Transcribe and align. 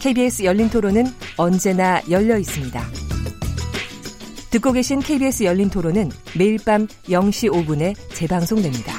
KBS 0.00 0.44
열린 0.44 0.70
토론은 0.70 1.04
언제나 1.36 2.00
열려 2.08 2.38
있습니다. 2.38 2.82
듣고 4.50 4.72
계신 4.72 5.00
KBS 5.00 5.44
열린 5.44 5.68
토론은 5.68 6.10
매일 6.38 6.58
밤 6.64 6.86
0시 6.86 7.52
5분에 7.52 7.94
재방송됩니다. 8.14 8.94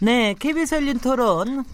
네, 0.00 0.34
KBS 0.38 0.76
열린 0.76 0.98
토론. 1.00 1.64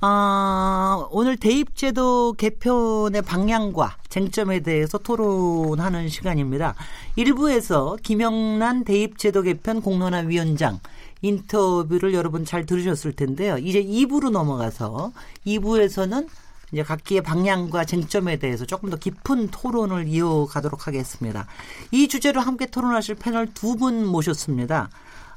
아, 0.00 1.06
오늘 1.12 1.36
대입제도 1.36 2.32
개편의 2.32 3.22
방향과 3.22 3.98
쟁점에 4.08 4.60
대해서 4.60 4.98
토론하는 4.98 6.08
시간입니다. 6.08 6.74
1부에서 7.18 8.02
김영란 8.02 8.82
대입제도 8.82 9.42
개편 9.42 9.80
공론화 9.80 10.20
위원장 10.20 10.80
인터뷰를 11.22 12.14
여러분 12.14 12.44
잘 12.44 12.66
들으셨을 12.66 13.12
텐데요. 13.12 13.58
이제 13.58 13.82
2부로 13.82 14.30
넘어가서 14.30 15.12
2부에서는 15.46 16.28
이제 16.72 16.82
각기의 16.82 17.22
방향과 17.22 17.84
쟁점에 17.84 18.38
대해서 18.38 18.64
조금 18.64 18.90
더 18.90 18.96
깊은 18.96 19.48
토론을 19.48 20.06
이어가도록 20.08 20.86
하겠습니다. 20.86 21.46
이 21.90 22.06
주제로 22.08 22.40
함께 22.40 22.66
토론하실 22.66 23.16
패널 23.16 23.52
두 23.52 23.76
분 23.76 24.06
모셨습니다. 24.06 24.88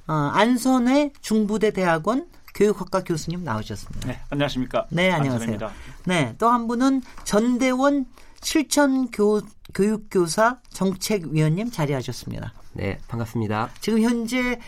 어, 0.07 0.13
안선의 0.13 1.13
중부대 1.21 1.71
대학원 1.71 2.27
교육학과 2.53 3.03
교수님 3.03 3.43
나오셨습니다. 3.43 4.07
네, 4.07 4.19
안녕하십니까? 4.29 4.85
네, 4.89 5.09
안녕하세요. 5.11 5.57
네, 6.05 6.35
또 6.37 6.49
한 6.51 6.67
분은 6.67 7.01
전대원 7.23 8.05
실천 8.43 9.09
교, 9.09 9.41
교육교사 9.73 10.59
정책위원님 10.69 11.71
자리하셨습니다. 11.71 12.53
네, 12.73 12.99
반갑습니다. 13.07 13.69
지금 13.79 14.01
현재 14.01 14.59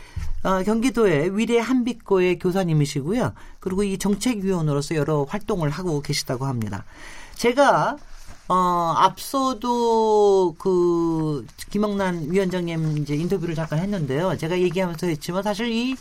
어, 0.44 0.64
경기도의 0.64 1.38
위례 1.38 1.60
한빛고의 1.60 2.40
교사님이시고요. 2.40 3.34
그리고 3.60 3.84
이 3.84 3.98
정책위원으로서 3.98 4.96
여러 4.96 5.24
활동을 5.24 5.70
하고 5.70 6.02
계시다고 6.02 6.46
합니다. 6.46 6.86
제가 7.36 7.98
어, 8.48 8.94
앞서도 8.98 10.56
그 10.60 11.46
김영란 11.72 12.32
위원장님 12.32 13.00
이제 13.00 13.16
인터뷰를 13.16 13.56
잠깐 13.56 13.80
했는데요. 13.80 14.38
제가 14.38 14.60
얘기하면서 14.60 15.08
했지만 15.08 15.42
사실 15.42 15.72
이 15.72 15.96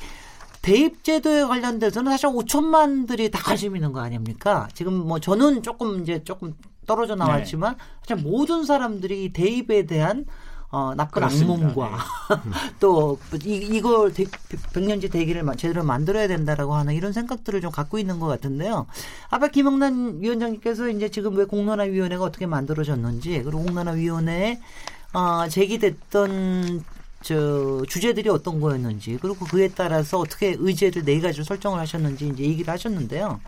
대입제도에 0.61 1.45
관련돼서는 1.45 2.11
사실 2.13 2.29
5천만들이 2.29 3.31
다 3.31 3.39
관심 3.43 3.77
있는 3.77 3.93
거 3.93 4.01
아닙니까? 4.01 4.69
지금 4.75 4.95
뭐 4.95 5.21
저는 5.21 5.63
조금 5.63 6.03
이제 6.03 6.23
조금 6.25 6.55
떨어져 6.87 7.15
나왔지만 7.15 7.77
네. 8.09 8.15
모든 8.15 8.65
사람들이 8.65 9.33
대입에 9.33 9.87
대한 9.87 10.27
어, 10.75 10.93
나쁜 10.97 11.21
그렇습니다. 11.21 11.53
악몽과 11.53 11.91
네. 11.91 12.51
또 12.81 13.17
이, 13.45 13.55
이걸 13.55 14.13
대, 14.13 14.25
백년지 14.73 15.09
대기를 15.09 15.45
제대로 15.57 15.85
만들어야 15.85 16.27
된다라고 16.27 16.75
하는 16.75 16.95
이런 16.95 17.13
생각들을 17.13 17.61
좀 17.61 17.71
갖고 17.71 17.97
있는 17.97 18.19
것 18.19 18.27
같은데요. 18.27 18.87
아까 19.31 19.47
김영란 19.47 20.21
위원장님께서 20.21 20.89
이제 20.89 21.09
지금 21.11 21.37
왜 21.37 21.45
공론화위원회가 21.45 22.25
어떻게 22.25 22.47
만들어졌는지 22.47 23.43
그리고 23.45 23.63
공론화위원회에 23.63 24.59
어, 25.13 25.47
제기됐던 25.49 26.83
저 27.23 27.83
주제들이 27.89 28.29
어떤 28.29 28.61
거였는지 28.61 29.19
그리고 29.23 29.47
그에 29.47 29.69
따라서 29.69 30.19
어떻게 30.19 30.57
의제를 30.59 31.05
네 31.05 31.21
가지로 31.21 31.45
설정을 31.45 31.79
하셨는지 31.79 32.29
이제 32.29 32.43
얘기를 32.43 32.73
하셨는데요. 32.73 33.41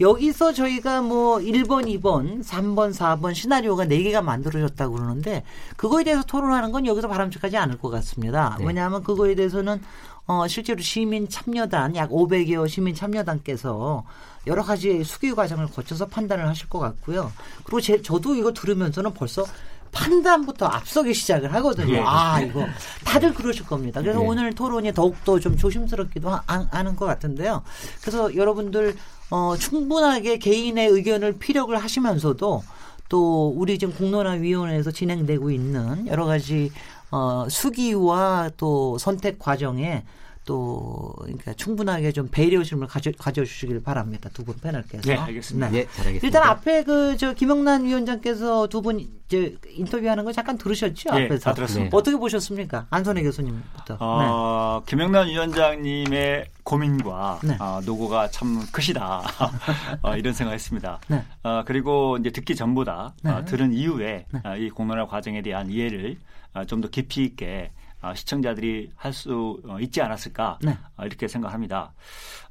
여기서 0.00 0.54
저희가 0.54 1.02
뭐 1.02 1.36
1번, 1.38 1.84
2번, 2.00 2.42
3번, 2.42 2.94
4번 2.94 3.34
시나리오가 3.34 3.84
4개가 3.84 4.22
만들어졌다고 4.22 4.94
그러는데 4.94 5.44
그거에 5.76 6.04
대해서 6.04 6.22
토론하는 6.22 6.72
건 6.72 6.86
여기서 6.86 7.06
바람직하지 7.06 7.58
않을 7.58 7.78
것 7.78 7.90
같습니다. 7.90 8.56
네. 8.58 8.66
왜냐하면 8.66 9.02
그거에 9.02 9.34
대해서는 9.34 9.82
어, 10.26 10.46
실제로 10.48 10.80
시민 10.80 11.28
참여단 11.28 11.96
약 11.96 12.10
500여 12.10 12.68
시민 12.68 12.94
참여단께서 12.94 14.04
여러 14.46 14.62
가지 14.62 15.04
수기 15.04 15.34
과정을 15.34 15.66
거쳐서 15.66 16.06
판단을 16.06 16.48
하실 16.48 16.68
것 16.68 16.78
같고요. 16.78 17.30
그리고 17.64 17.80
제, 17.80 18.00
저도 18.00 18.34
이거 18.36 18.52
들으면서는 18.52 19.12
벌써 19.12 19.44
판단부터 19.92 20.66
앞서기 20.66 21.12
시작을 21.12 21.52
하거든요. 21.54 21.96
예. 21.96 22.02
아, 22.06 22.40
이거 22.40 22.64
다들 23.04 23.34
그러실 23.34 23.66
겁니다. 23.66 24.00
그래서 24.00 24.22
예. 24.22 24.24
오늘 24.24 24.54
토론이 24.54 24.94
더욱더 24.94 25.38
좀 25.40 25.56
조심스럽기도 25.56 26.30
하, 26.30 26.42
하는 26.46 26.96
것 26.96 27.06
같은데요. 27.06 27.62
그래서 28.00 28.34
여러분들 28.34 28.94
어, 29.30 29.56
충분하게 29.56 30.38
개인의 30.38 30.88
의견을 30.88 31.38
피력을 31.38 31.76
하시면서도 31.76 32.62
또 33.08 33.54
우리 33.56 33.78
지금 33.78 33.94
공론화위원회에서 33.94 34.90
진행되고 34.90 35.50
있는 35.50 36.06
여러 36.06 36.26
가지 36.26 36.70
어, 37.10 37.46
수기와 37.48 38.50
또 38.56 38.98
선택 38.98 39.38
과정에 39.38 40.04
또 40.50 41.14
그러니까 41.20 41.52
충분하게 41.54 42.10
좀 42.10 42.26
배려심을 42.28 42.88
가져 42.88 43.12
가져주시길 43.16 43.84
바랍니다. 43.84 44.28
두 44.34 44.42
분 44.44 44.56
패널께서. 44.56 45.02
네, 45.08 45.16
알겠습니다. 45.16 45.68
네. 45.70 45.82
네, 45.84 45.86
잘하겠습니다. 45.92 46.26
일단 46.26 46.42
앞에 46.42 46.82
그 46.82 47.16
저 47.16 47.34
김영란 47.34 47.84
위원장께서 47.84 48.66
두 48.66 48.80
분 48.82 48.98
이제 48.98 49.56
인터뷰하는 49.68 50.24
거 50.24 50.32
잠깐 50.32 50.58
들으셨죠? 50.58 51.14
네, 51.14 51.26
앞에서. 51.26 51.44
다 51.44 51.54
들었습니다. 51.54 51.96
어떻게 51.96 52.16
보셨습니까? 52.16 52.86
안선혜 52.90 53.22
교수님부터. 53.22 53.96
어, 54.00 54.82
네. 54.84 54.90
김영란 54.90 55.28
위원장님의 55.28 56.46
고민과 56.64 57.40
네. 57.44 57.56
어, 57.60 57.80
노고가 57.86 58.28
참 58.30 58.60
크시다 58.72 59.22
어, 60.02 60.16
이런 60.16 60.32
생각했습니다. 60.34 60.98
네. 61.08 61.24
어, 61.44 61.62
그리고 61.64 62.16
이제 62.18 62.30
듣기 62.30 62.56
전보다 62.56 63.14
네. 63.22 63.30
어, 63.30 63.44
들은 63.44 63.72
이후에 63.72 64.26
네. 64.32 64.40
어, 64.44 64.56
이 64.56 64.68
공론화 64.70 65.06
과정에 65.06 65.42
대한 65.42 65.70
이해를 65.70 66.16
어, 66.54 66.64
좀더 66.64 66.88
깊이 66.88 67.24
있게 67.24 67.70
어, 68.02 68.14
시청자들이 68.14 68.90
할 68.96 69.12
수 69.12 69.60
있지 69.80 70.00
않았을까 70.00 70.58
네. 70.62 70.76
어, 70.96 71.04
이렇게 71.04 71.28
생각합니다. 71.28 71.92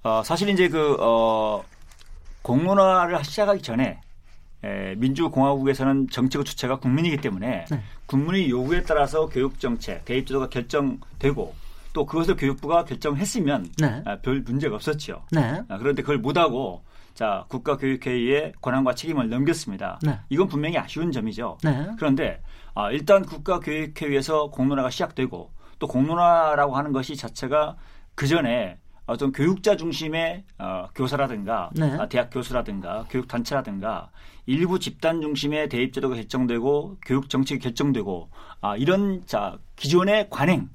어, 0.03 0.21
사실 0.23 0.49
이제 0.49 0.67
그 0.69 0.95
어, 0.99 1.63
공론화를 2.41 3.23
시작하기 3.23 3.61
전에 3.61 4.01
에, 4.63 4.95
민주공화국에서는 4.95 6.09
정책의 6.09 6.45
주체가 6.45 6.79
국민이기 6.79 7.17
때문에 7.17 7.65
네. 7.69 7.81
국민의 8.05 8.49
요구에 8.49 8.83
따라서 8.83 9.27
교육 9.27 9.59
정책, 9.59 10.03
대입제도가 10.05 10.49
결정되고 10.49 11.55
또 11.93 12.05
그것을 12.05 12.35
교육부가 12.35 12.85
결정했으면 12.85 13.67
네. 13.79 14.01
아, 14.05 14.17
별 14.17 14.41
문제가 14.41 14.75
없었죠. 14.75 15.23
네. 15.31 15.61
아, 15.69 15.77
그런데 15.77 16.01
그걸 16.01 16.17
못하고 16.19 16.83
자 17.15 17.45
국가교육회의에 17.49 18.53
권한과 18.61 18.95
책임을 18.95 19.29
넘겼습니다. 19.29 19.99
네. 20.03 20.19
이건 20.29 20.47
분명히 20.47 20.77
아쉬운 20.77 21.11
점이죠. 21.11 21.57
네. 21.63 21.87
그런데 21.97 22.41
아, 22.73 22.91
일단 22.91 23.25
국가교육회의에서 23.25 24.49
공론화가 24.49 24.89
시작되고 24.89 25.51
또 25.79 25.87
공론화라고 25.87 26.75
하는 26.75 26.91
것이 26.91 27.15
자체가 27.15 27.77
그 28.15 28.27
전에 28.27 28.77
어떤 29.05 29.31
교육자 29.31 29.75
중심의 29.75 30.43
어, 30.59 30.87
교사라든가 30.93 31.71
네. 31.73 31.91
아, 31.99 32.07
대학 32.07 32.29
교수라든가 32.29 33.05
교육 33.09 33.27
단체라든가 33.27 34.11
일부 34.45 34.77
집단 34.77 35.21
중심의 35.21 35.69
대입 35.69 35.93
제도가 35.93 36.15
결정되고 36.15 36.97
교육 37.05 37.29
정책이 37.29 37.59
결정되고 37.59 38.29
아, 38.61 38.75
이런 38.77 39.25
자 39.25 39.57
기존의 39.77 40.29
관행 40.29 40.69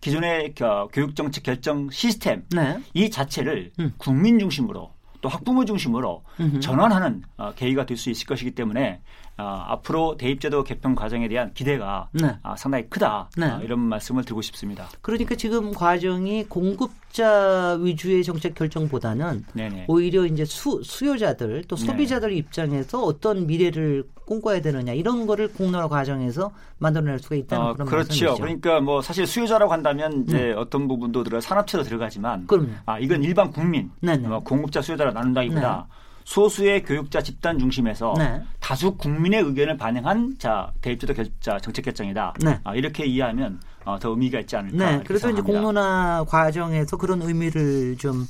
기존의 0.00 0.54
어, 0.62 0.88
교육 0.92 1.14
정책 1.14 1.44
결정 1.44 1.88
시스템 1.90 2.44
네. 2.54 2.78
이 2.92 3.08
자체를 3.08 3.72
음. 3.78 3.92
국민 3.98 4.38
중심으로 4.38 4.95
또 5.26 5.28
학부모 5.28 5.64
중심으로 5.64 6.22
음흠. 6.38 6.60
전환하는 6.60 7.22
어, 7.36 7.52
계기가 7.56 7.84
될 7.84 7.96
수 7.96 8.10
있을 8.10 8.26
것이기 8.26 8.50
때문에 8.52 9.00
어, 9.38 9.64
앞으로 9.68 10.16
대입제도 10.16 10.62
개편 10.64 10.94
과정에 10.94 11.28
대한 11.28 11.52
기대가 11.52 12.08
네. 12.12 12.36
어, 12.42 12.54
상당히 12.56 12.88
크다 12.88 13.28
네. 13.36 13.46
어, 13.46 13.60
이런 13.62 13.80
말씀을 13.80 14.22
드리고 14.24 14.40
싶습니다. 14.42 14.86
그러니까 15.02 15.34
지금 15.34 15.72
과정이 15.72 16.44
공급자 16.44 17.76
위주의 17.80 18.22
정책 18.22 18.54
결정보다는 18.54 19.44
네네. 19.54 19.86
오히려 19.88 20.24
이제 20.26 20.44
수, 20.44 20.80
수요자들 20.84 21.64
또 21.68 21.76
네. 21.76 21.84
소비자들 21.86 22.30
네. 22.30 22.36
입장에서 22.36 23.02
어떤 23.02 23.46
미래를 23.46 24.04
꿈꿔야 24.26 24.60
되느냐 24.60 24.92
이런 24.92 25.26
거를 25.26 25.48
공론화 25.52 25.88
과정에서 25.88 26.50
만들어낼 26.78 27.18
수가 27.18 27.36
있다는 27.36 27.64
어, 27.64 27.72
그런 27.74 27.86
그렇죠. 27.88 28.08
말씀이죠. 28.08 28.34
그러니까 28.36 28.80
뭐 28.80 29.00
사실 29.00 29.26
수요자라고 29.26 29.72
한다면 29.72 30.24
이제 30.26 30.38
네. 30.38 30.52
어떤 30.52 30.88
부분도 30.88 31.22
들어 31.22 31.40
산업체도 31.40 31.84
들어가지만 31.84 32.46
그럼요. 32.46 32.70
아 32.86 32.98
이건 32.98 33.22
일반 33.22 33.50
국민 33.50 33.90
뭐 34.22 34.40
공급자 34.40 34.82
수요자로 34.82 35.12
나눈다기보다 35.16 35.86
네. 35.88 35.96
소수의 36.24 36.82
교육자 36.82 37.22
집단 37.22 37.58
중심에서 37.58 38.14
네. 38.18 38.42
다수 38.60 38.96
국민의 38.96 39.42
의견을 39.42 39.76
반영한 39.76 40.36
자 40.38 40.72
대입제도 40.82 41.14
결자 41.14 41.58
정책 41.58 41.84
결정이다. 41.84 42.34
네. 42.44 42.58
아, 42.64 42.74
이렇게 42.74 43.06
이해하면 43.06 43.60
어, 43.84 43.98
더 43.98 44.10
의미가 44.10 44.40
있지 44.40 44.56
않을까. 44.56 44.76
네. 44.76 45.02
그래서 45.06 45.28
생각합니다. 45.28 45.42
이제 45.42 45.42
공론화 45.42 46.24
과정에서 46.28 46.96
그런 46.96 47.22
의미를 47.22 47.96
좀 47.96 48.26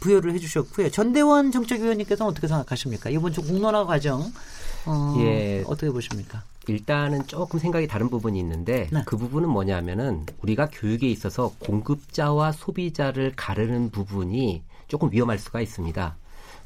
부여를 0.00 0.34
해주셨고요. 0.34 0.90
전대원 0.90 1.50
정책위원님께서는 1.50 2.30
어떻게 2.30 2.46
생각하십니까? 2.46 3.10
이번 3.10 3.32
주 3.32 3.42
공론화 3.42 3.86
과정 3.86 4.22
어, 4.86 5.16
예. 5.20 5.64
어떻게 5.66 5.90
보십니까? 5.90 6.42
일단은 6.68 7.26
조금 7.26 7.58
생각이 7.58 7.86
다른 7.86 8.08
부분이 8.10 8.38
있는데 8.38 8.88
네. 8.92 9.02
그 9.06 9.16
부분은 9.16 9.48
뭐냐면은 9.48 10.26
우리가 10.42 10.68
교육에 10.70 11.08
있어서 11.08 11.52
공급자와 11.58 12.52
소비자를 12.52 13.32
가르는 13.34 13.90
부분이 13.90 14.62
조금 14.90 15.10
위험할 15.12 15.38
수가 15.38 15.60
있습니다. 15.62 16.16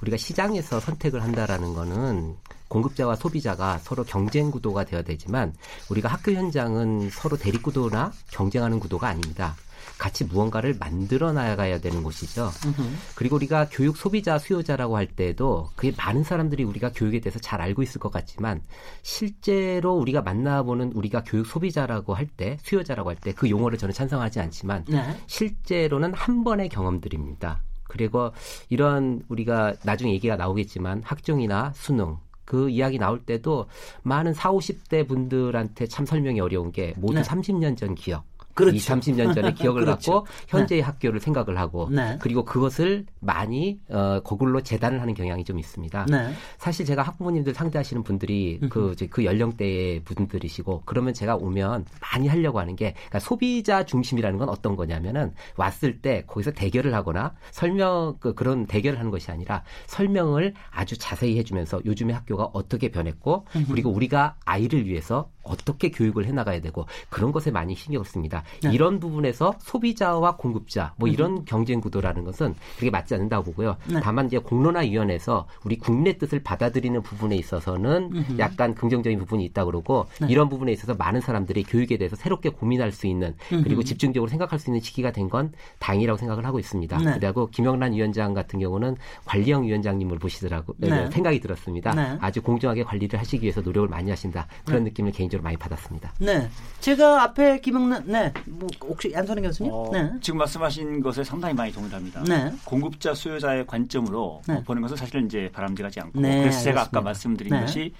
우리가 0.00 0.16
시장에서 0.16 0.80
선택을 0.80 1.22
한다라는 1.22 1.74
거는 1.74 2.34
공급자와 2.68 3.14
소비자가 3.16 3.78
서로 3.78 4.02
경쟁 4.02 4.50
구도가 4.50 4.84
되어야 4.84 5.02
되지만 5.02 5.54
우리가 5.90 6.08
학교 6.08 6.32
현장은 6.32 7.10
서로 7.10 7.36
대립 7.36 7.62
구도나 7.62 8.12
경쟁하는 8.32 8.80
구도가 8.80 9.06
아닙니다. 9.08 9.54
같이 9.98 10.24
무언가를 10.24 10.74
만들어 10.80 11.32
나가야 11.32 11.78
되는 11.78 12.02
곳이죠. 12.02 12.50
으흠. 12.64 12.96
그리고 13.14 13.36
우리가 13.36 13.68
교육 13.70 13.96
소비자 13.96 14.38
수요자라고 14.38 14.96
할 14.96 15.06
때도 15.06 15.70
그게 15.76 15.92
많은 15.96 16.24
사람들이 16.24 16.64
우리가 16.64 16.90
교육에 16.92 17.20
대해서 17.20 17.38
잘 17.38 17.60
알고 17.60 17.82
있을 17.82 18.00
것 18.00 18.10
같지만 18.10 18.62
실제로 19.02 19.94
우리가 19.94 20.22
만나보는 20.22 20.92
우리가 20.94 21.22
교육 21.24 21.46
소비자라고 21.46 22.14
할 22.14 22.26
때 22.36 22.56
수요자라고 22.62 23.10
할 23.10 23.16
때 23.20 23.32
그 23.32 23.48
용어를 23.48 23.78
저는 23.78 23.92
찬성하지 23.94 24.40
않지만 24.40 24.84
네. 24.88 25.16
실제로는 25.26 26.14
한 26.14 26.42
번의 26.42 26.70
경험들입니다. 26.70 27.60
그리고 27.94 28.32
이런 28.70 29.22
우리가 29.28 29.74
나중에 29.84 30.12
얘기가 30.14 30.34
나오겠지만 30.34 31.02
학종이나 31.04 31.72
수능 31.76 32.16
그 32.44 32.68
이야기 32.68 32.98
나올 32.98 33.20
때도 33.20 33.66
많은 34.02 34.34
4, 34.34 34.50
50대 34.50 35.06
분들한테 35.06 35.86
참 35.86 36.04
설명이 36.04 36.40
어려운 36.40 36.72
게 36.72 36.92
모두 36.96 37.14
네. 37.14 37.22
30년 37.22 37.76
전 37.76 37.94
기억. 37.94 38.24
그렇죠. 38.54 38.76
20, 38.76 38.90
30년 38.90 39.34
전의 39.34 39.54
기억을 39.54 39.84
그렇죠. 39.84 40.12
갖고 40.12 40.26
현재의 40.48 40.80
네. 40.80 40.86
학교를 40.86 41.20
생각을 41.20 41.58
하고 41.58 41.88
네. 41.90 42.16
그리고 42.20 42.44
그것을 42.44 43.06
많이 43.20 43.80
어 43.88 44.20
거굴로 44.20 44.62
재단을 44.62 45.00
하는 45.00 45.14
경향이 45.14 45.44
좀 45.44 45.58
있습니다. 45.58 46.06
네. 46.10 46.32
사실 46.58 46.86
제가 46.86 47.02
학부모님들 47.02 47.54
상대하시는 47.54 48.02
분들이 48.02 48.60
그, 48.70 48.94
그 49.10 49.24
연령대의 49.24 50.04
분들이시고 50.04 50.82
그러면 50.84 51.14
제가 51.14 51.36
오면 51.36 51.84
많이 52.00 52.28
하려고 52.28 52.60
하는 52.60 52.76
게 52.76 52.92
그러니까 52.92 53.18
소비자 53.18 53.84
중심이라는 53.84 54.38
건 54.38 54.48
어떤 54.48 54.76
거냐면은 54.76 55.32
왔을 55.56 56.00
때 56.00 56.24
거기서 56.26 56.52
대결을 56.52 56.94
하거나 56.94 57.34
설명 57.50 58.16
그 58.20 58.34
그런 58.34 58.66
대결을 58.66 58.98
하는 58.98 59.10
것이 59.10 59.30
아니라 59.30 59.62
설명을 59.86 60.54
아주 60.70 60.96
자세히 60.96 61.36
해주면서 61.38 61.80
요즘의 61.84 62.14
학교가 62.14 62.50
어떻게 62.52 62.90
변했고 62.90 63.46
그리고 63.68 63.90
우리가 63.90 64.36
아이를 64.44 64.86
위해서 64.86 65.30
어떻게 65.42 65.90
교육을 65.90 66.24
해나가야 66.26 66.60
되고 66.60 66.86
그런 67.10 67.32
것에 67.32 67.50
많이 67.50 67.74
신경을 67.74 68.06
씁니다. 68.06 68.43
네. 68.62 68.72
이런 68.72 68.98
부분에서 68.98 69.54
소비자와 69.60 70.36
공급자 70.36 70.94
뭐 70.96 71.08
이런 71.08 71.38
음. 71.38 71.44
경쟁 71.44 71.80
구도라는 71.80 72.24
것은 72.24 72.54
그렇게 72.76 72.90
맞지 72.90 73.14
않는다고 73.14 73.44
보고요. 73.44 73.76
네. 73.86 74.00
다만 74.02 74.26
이제 74.26 74.38
공론화위원회에서 74.38 75.46
우리 75.64 75.78
국내 75.78 76.16
뜻을 76.16 76.42
받아들이는 76.42 77.02
부분에 77.02 77.36
있어서는 77.36 78.10
음흠. 78.14 78.38
약간 78.38 78.74
긍정적인 78.74 79.18
부분이 79.18 79.44
있다 79.46 79.64
그러고 79.64 80.06
네. 80.20 80.28
이런 80.30 80.48
부분에 80.48 80.72
있어서 80.72 80.94
많은 80.94 81.20
사람들이 81.20 81.64
교육에 81.64 81.96
대해서 81.98 82.16
새롭게 82.16 82.50
고민할 82.50 82.92
수 82.92 83.06
있는 83.06 83.34
그리고 83.48 83.80
음흠. 83.80 83.84
집중적으로 83.84 84.28
생각할 84.30 84.58
수 84.58 84.70
있는 84.70 84.80
시기가 84.80 85.12
된건 85.12 85.52
다행이라고 85.78 86.16
생각을 86.16 86.46
하고 86.46 86.58
있습니다. 86.58 86.98
네. 86.98 87.18
그리고 87.20 87.48
김영란 87.48 87.92
위원장 87.92 88.34
같은 88.34 88.58
경우는 88.60 88.96
관리형 89.24 89.64
위원장님을 89.64 90.18
보시더라고 90.18 90.74
네. 90.78 91.10
생각이 91.10 91.40
들었습니다. 91.40 91.94
네. 91.94 92.16
아주 92.20 92.42
공정하게 92.42 92.84
관리를 92.84 93.18
하시기 93.18 93.42
위해서 93.42 93.60
노력을 93.60 93.88
많이 93.88 94.10
하신다 94.10 94.46
그런 94.64 94.84
느낌을 94.84 95.12
개인적으로 95.12 95.34
개인적으로 95.34 95.42
많이 95.42 95.56
받았습니다. 95.56 96.12
네. 96.18 96.48
제가 96.80 97.22
앞에 97.22 97.60
김영란, 97.60 98.04
네. 98.06 98.32
뭐 98.46 98.68
혹시 98.80 99.12
안선희 99.14 99.42
교수님? 99.42 99.72
어, 99.72 99.90
네. 99.92 100.10
지금 100.20 100.38
말씀하신 100.38 101.02
것에 101.02 101.24
상당히 101.24 101.54
많이 101.54 101.72
동의합니다. 101.72 102.24
네. 102.24 102.52
공급자 102.64 103.14
수요자의 103.14 103.66
관점으로 103.66 104.42
네. 104.46 104.62
보는 104.64 104.82
것은 104.82 104.96
사실은 104.96 105.26
이제 105.26 105.50
바람직하지 105.52 106.00
않고 106.00 106.20
네, 106.20 106.40
그래서 106.40 106.62
제가 106.62 106.82
아까 106.82 107.00
말씀드린 107.00 107.52
네. 107.52 107.60
것이 107.60 107.94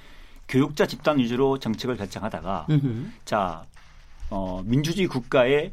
교육자 0.49 0.87
집단 0.87 1.19
위주로 1.19 1.59
정책을 1.59 1.97
결정하다가 1.97 2.67
음흠. 2.71 3.07
자 3.25 3.65
어, 4.31 4.63
민주주의 4.65 5.07
국가의 5.07 5.73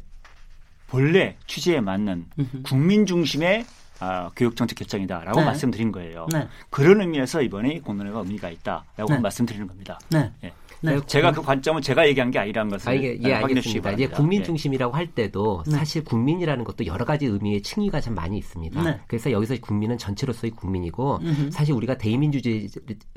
본래 0.86 1.36
취지에 1.46 1.80
맞는 1.80 2.26
음흠. 2.38 2.62
국민 2.62 3.06
중심의 3.06 3.64
아, 4.00 4.30
교육 4.34 4.56
정책 4.56 4.78
결정이다라고 4.78 5.38
네. 5.38 5.46
말씀드린 5.46 5.92
거예요. 5.92 6.26
네. 6.32 6.48
그런 6.70 7.00
의미에서 7.00 7.40
이번에 7.40 7.78
공론회가 7.78 8.18
의미가 8.18 8.50
있다라고 8.50 9.14
네. 9.14 9.18
말씀드리는 9.20 9.66
겁니다. 9.68 10.00
네. 10.10 10.32
예. 10.42 10.52
네. 10.82 11.00
제가 11.06 11.32
그 11.32 11.42
관점은 11.42 11.80
제가 11.80 12.06
얘기한 12.08 12.30
게 12.30 12.38
아니라는 12.38 12.70
것을 12.70 12.88
아, 12.88 12.92
이게, 12.92 13.18
예, 13.22 13.34
확인해 13.34 13.60
주시기 13.60 13.80
바랍니다. 13.80 14.04
이제 14.04 14.14
국민 14.14 14.40
예. 14.40 14.44
중심이라고 14.44 14.94
할 14.94 15.06
때도 15.06 15.62
네. 15.66 15.76
사실 15.76 16.04
국민이라는 16.04 16.64
것도 16.64 16.86
여러 16.86 17.04
가지 17.04 17.26
의미의 17.26 17.62
층위가 17.62 18.00
참 18.00 18.14
많이 18.14 18.36
있습니다. 18.38 18.82
네. 18.82 19.00
그래서 19.06 19.30
여기서 19.30 19.56
국민은 19.60 19.96
전체로서의 19.98 20.50
국민이고 20.52 21.20
음흠. 21.22 21.50
사실 21.50 21.74
우리가 21.74 21.96
대의민주주의 21.98 22.68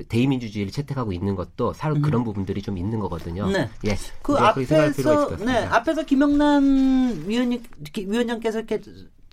대의민주주의를 0.08 0.72
채택하고 0.72 1.12
있는 1.12 1.34
것도 1.34 1.72
사실 1.72 2.00
그런 2.00 2.24
부분들이 2.24 2.62
좀 2.62 2.78
있는 2.78 3.00
거거든요. 3.00 3.48
네. 3.48 3.68
예. 3.86 3.96
그 4.22 4.34
앞에서 4.34 5.36
네, 5.44 5.64
앞에서 5.64 6.04
김영란 6.04 7.24
위원님 7.26 7.62
위원장께서 7.96 8.58
이렇게 8.58 8.80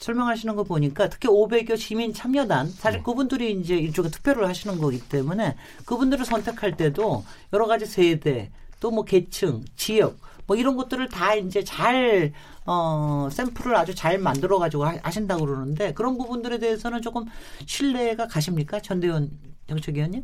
설명하시는 0.03 0.55
거 0.55 0.63
보니까 0.63 1.09
특히 1.09 1.29
500여 1.29 1.77
시민 1.77 2.13
참여단 2.13 2.69
사실 2.69 2.99
네. 2.99 3.03
그분들이 3.03 3.53
이제 3.53 3.75
일종의 3.75 4.11
투표를 4.11 4.47
하시는 4.47 4.77
거기 4.79 4.99
때문에 4.99 5.55
그분들을 5.85 6.25
선택할 6.25 6.75
때도 6.77 7.23
여러 7.53 7.67
가지 7.67 7.85
세대 7.85 8.51
또 8.79 8.91
뭐 8.91 9.05
계층, 9.05 9.63
지역 9.77 10.17
뭐 10.45 10.57
이런 10.57 10.75
것들을 10.75 11.07
다 11.07 11.35
이제 11.35 11.63
잘 11.63 12.33
어, 12.65 13.29
샘플을 13.31 13.75
아주 13.75 13.95
잘 13.95 14.17
만들어 14.19 14.59
가지고 14.59 14.85
하신다고 14.85 15.45
그러는데 15.45 15.93
그런 15.93 16.17
부분들에 16.17 16.59
대해서는 16.59 17.01
조금 17.01 17.25
신뢰가 17.65 18.27
가십니까? 18.27 18.81
전대원 18.81 19.31
정책위원님? 19.67 20.23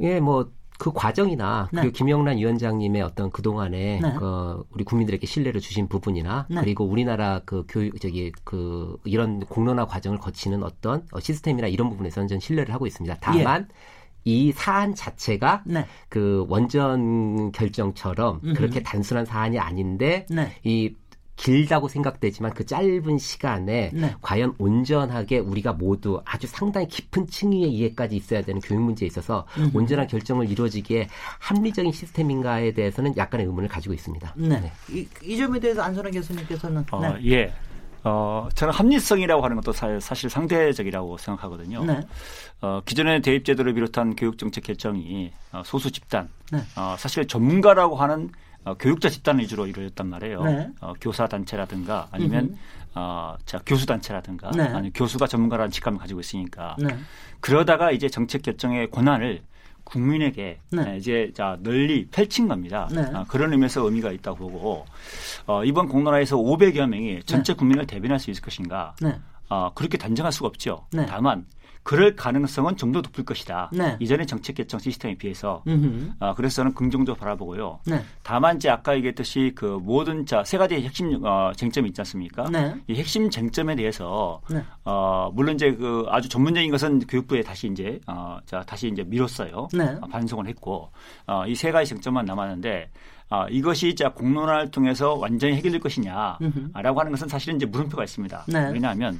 예, 0.00 0.20
뭐 0.20 0.52
그 0.80 0.92
과정이나 0.92 1.68
네. 1.72 1.82
그리고 1.82 1.92
김영란 1.92 2.38
위원장님의 2.38 3.02
어떤 3.02 3.30
그 3.30 3.42
동안에 3.42 4.00
네. 4.00 4.14
그 4.18 4.64
우리 4.70 4.82
국민들에게 4.82 5.24
신뢰를 5.26 5.60
주신 5.60 5.88
부분이나 5.88 6.46
네. 6.48 6.60
그리고 6.62 6.86
우리나라 6.86 7.42
그 7.44 7.64
교육 7.68 8.00
저기 8.00 8.32
그 8.44 8.96
이런 9.04 9.40
공론화 9.40 9.84
과정을 9.84 10.18
거치는 10.18 10.62
어떤 10.62 11.06
어, 11.12 11.20
시스템이나 11.20 11.68
이런 11.68 11.90
부분에서는 11.90 12.28
전 12.28 12.40
신뢰를 12.40 12.72
하고 12.72 12.86
있습니다. 12.86 13.18
다만 13.20 13.68
예. 13.68 13.74
이 14.24 14.52
사안 14.52 14.94
자체가 14.94 15.64
네. 15.66 15.84
그 16.08 16.46
원전 16.48 17.52
결정처럼 17.52 18.40
음흠. 18.42 18.54
그렇게 18.54 18.82
단순한 18.82 19.26
사안이 19.26 19.58
아닌데 19.58 20.24
네. 20.30 20.50
이 20.64 20.94
길다고 21.40 21.88
생각되지만 21.88 22.52
그 22.52 22.66
짧은 22.66 23.16
시간에 23.16 23.90
네. 23.94 24.14
과연 24.20 24.54
온전하게 24.58 25.38
우리가 25.38 25.72
모두 25.72 26.20
아주 26.26 26.46
상당히 26.46 26.86
깊은 26.86 27.28
층위의 27.28 27.72
이해까지 27.72 28.14
있어야 28.14 28.42
되는 28.42 28.60
교육 28.60 28.82
문제에 28.82 29.06
있어서 29.06 29.46
음. 29.56 29.70
온전한 29.72 30.06
결정을 30.06 30.50
이루어지기에 30.50 31.08
합리적인 31.38 31.92
시스템인가에 31.92 32.72
대해서는 32.72 33.16
약간의 33.16 33.46
의문을 33.46 33.70
가지고 33.70 33.94
있습니다. 33.94 34.34
네. 34.36 34.60
네. 34.60 34.72
이, 34.90 35.08
이, 35.22 35.38
점에 35.38 35.58
대해서 35.58 35.80
안선아 35.80 36.10
교수님께서는 36.10 36.84
어, 36.90 37.00
네. 37.00 37.30
예. 37.30 37.52
어, 38.04 38.46
저는 38.54 38.74
합리성이라고 38.74 39.42
하는 39.42 39.56
것도 39.56 39.72
사, 39.72 40.14
실 40.14 40.28
상대적이라고 40.28 41.16
생각하거든요. 41.16 41.84
네. 41.84 42.00
어, 42.60 42.82
기존의 42.84 43.22
대입제도를 43.22 43.72
비롯한 43.72 44.14
교육정책 44.14 44.64
결정이 44.64 45.32
어, 45.52 45.62
소수 45.64 45.90
집단, 45.90 46.28
네. 46.52 46.58
어, 46.76 46.96
사실 46.98 47.26
전문가라고 47.26 47.96
하는 47.96 48.30
어, 48.64 48.74
교육자 48.74 49.08
집단 49.08 49.38
위주로 49.38 49.66
이루어졌단 49.66 50.06
말이에요. 50.06 50.42
네. 50.44 50.68
어, 50.80 50.92
교사 51.00 51.26
단체라든가 51.26 52.08
아니면 52.10 52.56
어, 52.94 53.36
자 53.46 53.60
교수 53.64 53.86
단체라든가 53.86 54.50
네. 54.50 54.64
아니 54.64 54.92
교수가 54.92 55.26
전문가라는 55.26 55.70
직감을 55.70 55.98
가지고 55.98 56.20
있으니까 56.20 56.76
네. 56.78 56.88
그러다가 57.40 57.90
이제 57.90 58.08
정책 58.08 58.42
결정의 58.42 58.90
권한을 58.90 59.42
국민에게 59.84 60.60
네. 60.70 60.96
이제 60.98 61.32
자 61.34 61.58
널리 61.60 62.06
펼친 62.06 62.48
겁니다. 62.48 62.88
네. 62.92 63.02
아, 63.12 63.24
그런 63.26 63.52
의미에서 63.52 63.82
의미가 63.84 64.12
있다고 64.12 64.50
보고 64.50 64.86
어, 65.46 65.64
이번 65.64 65.88
공론화에서 65.88 66.36
500여 66.36 66.86
명이 66.86 67.22
전체 67.24 67.54
네. 67.54 67.56
국민을 67.56 67.86
대변할 67.86 68.18
수 68.18 68.30
있을 68.30 68.42
것인가? 68.42 68.94
네. 69.00 69.18
어, 69.48 69.72
그렇게 69.74 69.98
단정할 69.98 70.32
수가 70.32 70.48
없죠. 70.48 70.86
네. 70.92 71.06
다만 71.06 71.44
그럴 71.82 72.14
가능성은 72.14 72.76
좀 72.76 72.92
더 72.92 73.00
높을 73.00 73.24
것이다. 73.24 73.70
네. 73.72 73.96
이전의 74.00 74.26
정책 74.26 74.56
결정 74.56 74.78
시스템에 74.80 75.14
비해서. 75.16 75.62
어, 76.20 76.34
그래서 76.34 76.56
저는 76.56 76.74
긍정적으로 76.74 77.18
바라보고요. 77.18 77.80
네. 77.86 78.02
다만 78.22 78.56
이제 78.56 78.68
아까 78.68 78.94
얘기했듯이 78.96 79.52
그 79.54 79.78
모든 79.82 80.26
자 80.26 80.42
세 80.44 80.58
가지의 80.58 80.82
핵심 80.82 81.24
어, 81.24 81.52
쟁점이 81.56 81.88
있지 81.88 82.00
않습니까? 82.00 82.44
네. 82.50 82.74
이 82.88 82.94
핵심 82.96 83.30
쟁점에 83.30 83.76
대해서 83.76 84.40
네. 84.50 84.62
어, 84.84 85.30
물론 85.32 85.54
이제 85.54 85.72
그 85.72 86.04
아주 86.08 86.28
전문적인 86.28 86.70
것은 86.70 87.00
교육부에 87.06 87.42
다시 87.42 87.68
이제 87.68 88.00
어, 88.06 88.38
자 88.44 88.62
다시 88.66 88.88
이제 88.88 89.02
미뤘어요. 89.04 89.68
네. 89.72 89.84
어, 90.00 90.06
반송을 90.08 90.46
했고 90.48 90.90
어, 91.26 91.44
이 91.46 91.54
세 91.54 91.70
가지 91.72 91.90
쟁점만 91.90 92.24
남았는데 92.24 92.90
아, 93.32 93.46
이것이 93.48 93.94
자 93.94 94.08
공론화를 94.12 94.70
통해서 94.72 95.14
완전히 95.14 95.54
해결될 95.54 95.78
것이냐라고 95.80 97.00
하는 97.00 97.12
것은 97.12 97.28
사실은 97.28 97.56
이제 97.56 97.66
물음표가 97.66 98.02
있습니다. 98.02 98.44
네. 98.48 98.70
왜냐하면 98.72 99.18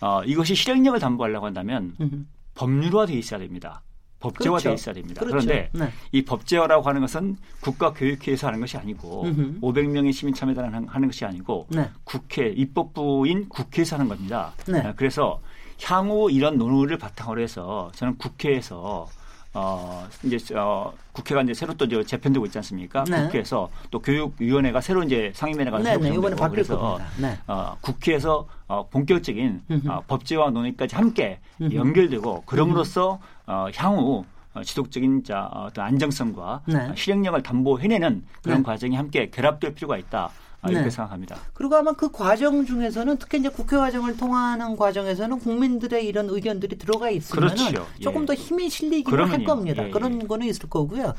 어, 0.00 0.22
이것이 0.24 0.54
실행력을 0.54 0.98
담보하려고 0.98 1.46
한다면 1.46 1.94
음흠. 2.00 2.24
법률화돼 2.54 3.14
있어야 3.14 3.40
됩니다. 3.40 3.82
법제화돼 4.20 4.64
그렇죠. 4.64 4.74
있어야 4.74 4.94
됩니다. 4.94 5.20
그렇죠. 5.20 5.46
그런데 5.46 5.70
네. 5.72 5.90
이 6.12 6.22
법제화라고 6.24 6.86
하는 6.86 7.00
것은 7.00 7.36
국가교육회에서 7.62 8.48
하는 8.48 8.60
것이 8.60 8.76
아니고 8.76 9.24
음흠. 9.24 9.60
500명의 9.60 10.12
시민 10.12 10.34
참여단 10.34 10.86
하는 10.86 11.08
것이 11.08 11.24
아니고 11.24 11.66
네. 11.70 11.90
국회 12.04 12.48
입법부인 12.48 13.48
국회에서 13.48 13.96
하는 13.96 14.08
겁니다. 14.08 14.52
네. 14.68 14.80
아, 14.80 14.94
그래서 14.94 15.40
향후 15.82 16.30
이런 16.30 16.58
논의를 16.58 16.98
바탕으로 16.98 17.40
해서 17.40 17.90
저는 17.94 18.18
국회에서 18.18 19.08
어 19.52 20.06
이제 20.22 20.38
어 20.54 20.92
국회가 21.12 21.42
이제 21.42 21.52
새로 21.54 21.74
또 21.74 22.04
재편되고 22.04 22.46
있지 22.46 22.58
않습니까? 22.58 23.04
네. 23.04 23.24
국회에서 23.24 23.68
또 23.90 23.98
교육위원회가 24.00 24.80
새로 24.80 25.02
이제 25.02 25.32
상임위원회가 25.34 25.78
네, 25.80 25.96
네, 25.96 26.14
이번에 26.14 26.36
바뀔 26.36 26.62
그래서 26.62 27.00
네. 27.20 27.36
어, 27.48 27.76
국회에서 27.80 28.46
어, 28.68 28.86
본격적인 28.88 29.62
어, 29.88 30.02
법제화 30.06 30.50
논의까지 30.50 30.94
함께 30.94 31.40
연결되고 31.60 32.44
그럼으로써 32.46 33.18
어, 33.46 33.66
향후 33.74 34.24
어, 34.54 34.62
지속적인 34.62 35.24
자, 35.24 35.48
어떤 35.52 35.84
안정성과 35.86 36.62
네. 36.66 36.92
실행력을 36.94 37.40
담보해내는 37.42 38.24
그런 38.42 38.58
네. 38.58 38.62
과정이 38.62 38.96
함께 38.96 39.30
결합될 39.30 39.74
필요가 39.74 39.96
있다. 39.96 40.30
아, 40.62 40.68
이렇게 40.68 40.84
네. 40.84 40.90
생각합니다. 40.90 41.38
그리고 41.54 41.76
아마 41.76 41.92
그 41.92 42.10
과정 42.10 42.66
중에서는 42.66 43.16
특히 43.18 43.38
이제 43.38 43.48
국회 43.48 43.76
과정을 43.76 44.16
통하는 44.16 44.76
과정에서는 44.76 45.38
국민들의 45.38 46.06
이런 46.06 46.28
의견들이 46.28 46.76
들어가 46.76 47.08
있으면 47.10 47.54
그렇죠. 47.54 47.86
조금 48.00 48.22
예. 48.22 48.26
더 48.26 48.34
힘이 48.34 48.68
실리기는 48.68 49.24
할 49.24 49.44
겁니다. 49.44 49.82
예, 49.82 49.88
예. 49.88 49.90
그런 49.90 50.28
거는 50.28 50.46
있을 50.46 50.68
거고요. 50.68 51.14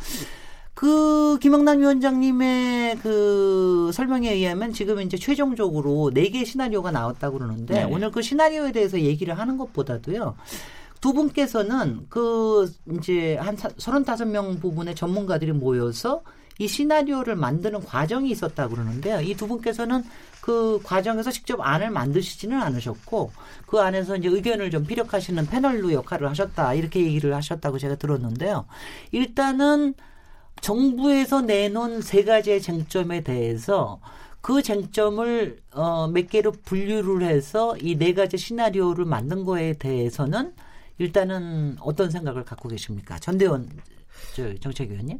그 0.73 1.37
김영남 1.39 1.79
위원장님의 1.79 2.97
그 2.99 3.91
설명에 3.93 4.31
의하면 4.31 4.73
지금 4.73 5.01
이제 5.01 5.17
최종적으로 5.17 6.11
네개 6.13 6.45
시나리오가 6.45 6.91
나왔다고 6.91 7.39
그러는데 7.39 7.73
네. 7.73 7.83
오늘 7.83 8.11
그 8.11 8.21
시나리오에 8.21 8.71
대해서 8.71 8.99
얘기를 8.99 9.37
하는 9.37 9.57
것보다도요. 9.57 10.35
두 11.01 11.13
분께서는 11.13 12.05
그 12.09 12.71
이제 12.93 13.35
한 13.37 13.55
35명 13.57 14.61
부분의 14.61 14.95
전문가들이 14.95 15.51
모여서 15.51 16.21
이 16.61 16.67
시나리오를 16.67 17.35
만드는 17.35 17.83
과정이 17.83 18.29
있었다 18.31 18.67
고 18.67 18.75
그러는데요. 18.75 19.21
이 19.21 19.33
두 19.35 19.47
분께서는 19.47 20.03
그 20.41 20.79
과정에서 20.83 21.31
직접 21.31 21.59
안을 21.61 21.89
만드시지는 21.91 22.61
않으셨고 22.61 23.31
그 23.65 23.79
안에서 23.79 24.17
이제 24.17 24.27
의견을 24.29 24.69
좀 24.71 24.85
피력하시는 24.85 25.47
패널로 25.47 25.91
역할을 25.93 26.29
하셨다 26.29 26.73
이렇게 26.75 27.01
얘기를 27.03 27.33
하셨다고 27.35 27.79
제가 27.79 27.95
들었는데요. 27.95 28.65
일단은 29.11 29.93
정부에서 30.61 31.41
내놓은 31.41 32.01
세 32.01 32.23
가지의 32.23 32.61
쟁점에 32.61 33.21
대해서 33.21 33.99
그 34.41 34.61
쟁점을 34.61 35.59
어, 35.73 36.07
몇 36.07 36.29
개로 36.29 36.51
분류를 36.51 37.23
해서 37.27 37.75
이 37.81 37.95
네 37.97 38.13
가지 38.13 38.37
시나리오를 38.37 39.05
만든 39.05 39.45
거에 39.45 39.73
대해서는 39.73 40.53
일단은 40.99 41.77
어떤 41.79 42.11
생각을 42.11 42.43
갖고 42.45 42.69
계십니까? 42.69 43.17
전대원 43.19 43.69
정책위원님? 44.59 45.19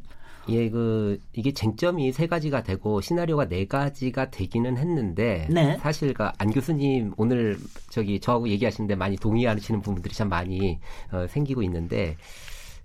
예, 0.52 0.70
그 0.70 1.20
이게 1.34 1.52
쟁점이 1.54 2.12
세 2.12 2.28
가지가 2.28 2.64
되고 2.64 3.02
시나리오가 3.02 3.48
네 3.48 3.66
가지가 3.66 4.32
되기는 4.32 4.78
했는데 4.78 5.48
네. 5.50 5.78
사실 5.78 6.14
그안 6.14 6.52
교수님 6.52 7.14
오늘 7.18 7.58
저기 7.90 8.20
저하고 8.20 8.48
얘기하시는데 8.50 8.96
많이 8.96 9.16
동의하시는 9.18 9.82
부분들이 9.82 10.14
참 10.14 10.30
많이 10.30 10.80
어, 11.12 11.26
생기고 11.28 11.64
있는데 11.64 12.18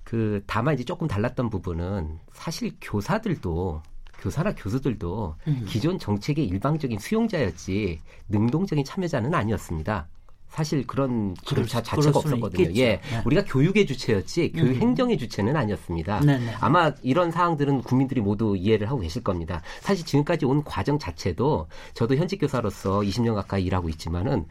그 0.04 0.42
다만 0.46 0.74
이제 0.74 0.84
조금 0.84 1.08
달랐던 1.08 1.50
부분은 1.50 2.18
사실 2.32 2.72
교사들도 2.80 3.82
교사나 4.20 4.54
교수들도 4.54 5.34
음. 5.46 5.66
기존 5.68 5.98
정책의 5.98 6.46
일방적인 6.46 6.98
수용자였지 6.98 8.00
능동적인 8.28 8.84
참여자는 8.84 9.34
아니었습니다. 9.34 10.08
사실 10.56 10.86
그런 10.86 11.34
자, 11.68 11.82
자체가 11.82 12.18
없었거든요. 12.18 12.70
예, 12.76 12.96
네. 12.96 13.00
우리가 13.26 13.44
교육의 13.44 13.84
주체였지 13.84 14.52
교육 14.52 14.76
음. 14.76 14.80
행정의 14.80 15.18
주체는 15.18 15.54
아니었습니다. 15.54 16.20
네네. 16.20 16.46
네. 16.46 16.54
아마 16.60 16.92
이런 17.02 17.30
사항들은 17.30 17.82
국민들이 17.82 18.22
모두 18.22 18.56
이해를 18.56 18.88
하고 18.88 19.00
계실 19.00 19.22
겁니다. 19.22 19.60
사실 19.82 20.06
지금까지 20.06 20.46
온 20.46 20.64
과정 20.64 20.98
자체도 20.98 21.66
저도 21.92 22.16
현직 22.16 22.38
교사로서 22.38 23.00
20년 23.00 23.34
가까이 23.34 23.64
일하고 23.64 23.90
있지만은 23.90 24.46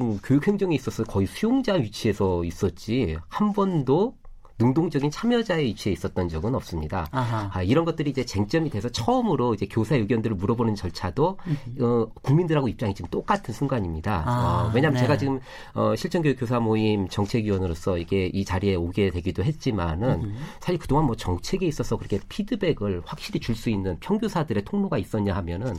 음, 0.00 0.18
교육 0.24 0.48
행정에 0.48 0.74
있어서 0.74 1.04
거의 1.04 1.26
수용자 1.26 1.74
위치에서 1.74 2.44
있었지 2.44 3.18
한 3.28 3.52
번도 3.52 4.14
능동적인 4.58 5.10
참여자의 5.10 5.66
위치에 5.66 5.92
있었던 5.92 6.28
적은 6.28 6.54
없습니다. 6.54 7.06
아, 7.10 7.62
이런 7.62 7.84
것들이 7.84 8.10
이제 8.10 8.24
쟁점이 8.24 8.70
돼서 8.70 8.88
처음으로 8.88 9.54
이제 9.54 9.66
교사 9.66 9.94
의견들을 9.96 10.36
물어보는 10.36 10.74
절차도 10.74 11.38
어, 11.80 12.06
국민들하고 12.22 12.68
입장이 12.68 12.94
지금 12.94 13.10
똑같은 13.10 13.54
순간입니다. 13.54 14.24
아, 14.26 14.68
어, 14.68 14.72
왜냐하면 14.74 14.94
네. 14.94 15.00
제가 15.00 15.16
지금 15.16 15.40
어, 15.74 15.94
실전교육 15.96 16.38
교사 16.38 16.60
모임 16.60 17.08
정책위원으로서 17.08 17.98
이게 17.98 18.26
이 18.26 18.44
자리에 18.44 18.74
오게 18.74 19.10
되기도 19.10 19.44
했지만은 19.44 20.22
음흠. 20.22 20.36
사실 20.60 20.78
그동안 20.78 21.06
뭐 21.06 21.16
정책에 21.16 21.66
있어서 21.66 21.96
그렇게 21.96 22.18
피드백을 22.28 23.02
확실히 23.04 23.40
줄 23.40 23.52
수 23.52 23.70
있는 23.70 23.98
평교사들의 24.00 24.64
통로가 24.64 24.98
있었냐 24.98 25.36
하면은 25.36 25.74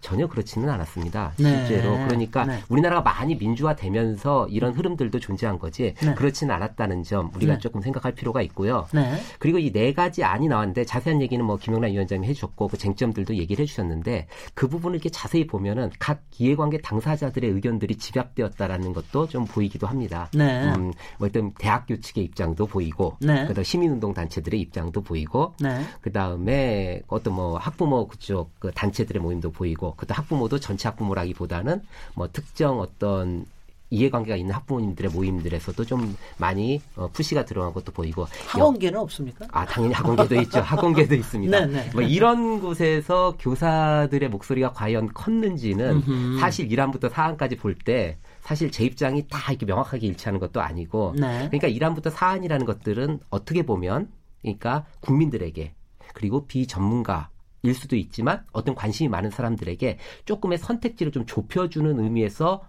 전혀 0.00 0.26
그렇지는 0.26 0.70
않았습니다. 0.70 1.34
네. 1.36 1.66
실제로 1.66 1.92
그러니까 2.06 2.44
네. 2.46 2.62
우리나라가 2.68 3.02
많이 3.02 3.36
민주화되면서 3.36 4.48
이런 4.48 4.72
흐름들도 4.72 5.20
존재한 5.20 5.58
거지 5.58 5.94
네. 6.00 6.14
그렇지는 6.14 6.54
않았다는 6.54 7.02
점 7.04 7.30
우리가 7.34 7.54
네. 7.54 7.58
조금 7.60 7.80
생각할 7.80 8.14
필요. 8.18 8.28
필요가 8.28 8.42
있고요. 8.42 8.86
네. 8.92 9.14
그리고 9.38 9.58
이 9.58 9.72
네 9.72 9.92
가지 9.92 10.24
안이 10.24 10.48
나왔는데 10.48 10.84
자세한 10.84 11.22
얘기는 11.22 11.44
뭐 11.44 11.56
김영란 11.56 11.92
위원장이 11.92 12.26
해주셨고 12.26 12.68
그 12.68 12.76
쟁점들도 12.76 13.36
얘기를 13.36 13.62
해주셨는데 13.62 14.26
그 14.54 14.66
부분을 14.66 14.96
이렇게 14.96 15.08
자세히 15.08 15.46
보면은 15.46 15.90
각 15.98 16.22
이해관계 16.38 16.78
당사자들의 16.80 17.50
의견들이 17.50 17.96
집약되었다라는 17.96 18.92
것도 18.92 19.28
좀 19.28 19.44
보이기도 19.44 19.86
합니다. 19.86 20.28
네. 20.34 20.64
음, 20.74 20.92
뭐 21.18 21.28
어떤 21.28 21.52
대학교 21.54 21.98
측의 22.00 22.24
입장도 22.24 22.66
보이고, 22.66 23.16
네. 23.20 23.46
그다음 23.46 23.62
시민운동 23.64 24.14
단체들의 24.14 24.60
입장도 24.60 25.02
보이고, 25.02 25.54
네. 25.60 25.80
그 26.00 26.10
다음에 26.10 27.02
어떤 27.06 27.34
뭐 27.34 27.56
학부모 27.58 28.08
그쪽 28.08 28.50
그 28.58 28.70
단체들의 28.72 29.22
모임도 29.22 29.52
보이고, 29.52 29.94
그다음 29.96 30.18
학부모도 30.18 30.58
전체 30.58 30.88
학부모라기보다는 30.88 31.82
뭐 32.14 32.28
특정 32.32 32.80
어떤 32.80 33.46
이해관계가 33.90 34.36
있는 34.36 34.54
학부모님들의 34.54 35.10
모임들에서도 35.12 35.84
좀 35.84 36.16
많이 36.36 36.80
어, 36.96 37.08
푸시가 37.12 37.44
들어간 37.44 37.72
것도 37.72 37.92
보이고 37.92 38.26
학원계는 38.46 38.98
없습니까? 39.00 39.46
아 39.50 39.64
당연히 39.64 39.94
학원계도 39.94 40.34
있죠. 40.42 40.60
학원계도 40.60 41.14
있습니다. 41.14 41.58
네네. 41.58 41.72
네. 41.72 41.90
뭐 41.92 42.02
이런 42.02 42.60
곳에서 42.60 43.36
교사들의 43.38 44.28
목소리가 44.28 44.72
과연 44.72 45.12
컸는지는 45.14 46.02
음흠. 46.06 46.40
사실 46.40 46.68
1항부터 46.68 47.10
4항까지 47.10 47.58
볼 47.58 47.78
때 47.84 48.18
사실 48.42 48.70
제 48.72 48.84
입장이 48.84 49.26
다 49.28 49.52
이렇게 49.52 49.64
명확하게 49.66 50.06
일치하는 50.08 50.40
것도 50.40 50.60
아니고 50.60 51.14
네. 51.16 51.48
그러니까 51.50 51.68
1항부터 51.68 52.10
4항이라는 52.12 52.64
것들은 52.66 53.20
어떻게 53.30 53.62
보면 53.62 54.08
그러니까 54.42 54.84
국민들에게 55.00 55.74
그리고 56.14 56.46
비전문가 56.46 57.28
일 57.62 57.74
수도 57.74 57.94
있지만 57.96 58.44
어떤 58.52 58.74
관심이 58.74 59.08
많은 59.08 59.30
사람들에게 59.30 59.98
조금의 60.24 60.58
선택지를 60.58 61.12
좀 61.12 61.26
좁혀주는 61.26 61.98
의미에서 62.00 62.62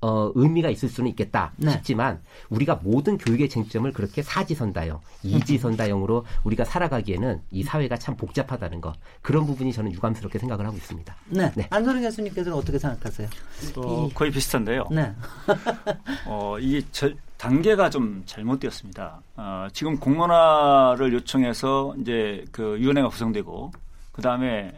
어, 0.00 0.30
의미가 0.34 0.70
있을 0.70 0.88
수는 0.88 1.10
있겠다 1.10 1.52
네. 1.56 1.72
싶지만 1.72 2.20
우리가 2.50 2.80
모든 2.82 3.18
교육의 3.18 3.48
쟁점을 3.48 3.90
그렇게 3.92 4.22
사지선다형, 4.22 5.00
이지선다형으로 5.24 6.24
우리가 6.44 6.64
살아가기에는 6.64 7.40
이 7.50 7.62
사회가 7.64 7.96
참 7.96 8.16
복잡하다는 8.16 8.80
것 8.80 8.94
그런 9.22 9.46
부분이 9.46 9.72
저는 9.72 9.92
유감스럽게 9.92 10.38
생각을 10.38 10.66
하고 10.66 10.76
있습니다. 10.76 11.16
네. 11.30 11.50
네. 11.56 11.66
안소영 11.70 12.00
교수님께서는 12.02 12.56
어떻게 12.56 12.78
생각하세요? 12.78 13.28
어, 13.76 14.08
거의 14.14 14.30
비슷한데요. 14.30 14.84
네. 14.90 15.12
어, 16.26 16.56
이게 16.60 16.80
저, 16.92 17.10
단계가 17.36 17.90
좀 17.90 18.22
잘못되었습니다. 18.26 19.20
어, 19.36 19.66
지금 19.72 19.98
공론화를 19.98 21.12
요청해서 21.12 21.96
이제 22.00 22.44
그 22.52 22.76
위원회가 22.76 23.08
구성되고 23.08 23.72
그 24.12 24.22
다음에 24.22 24.72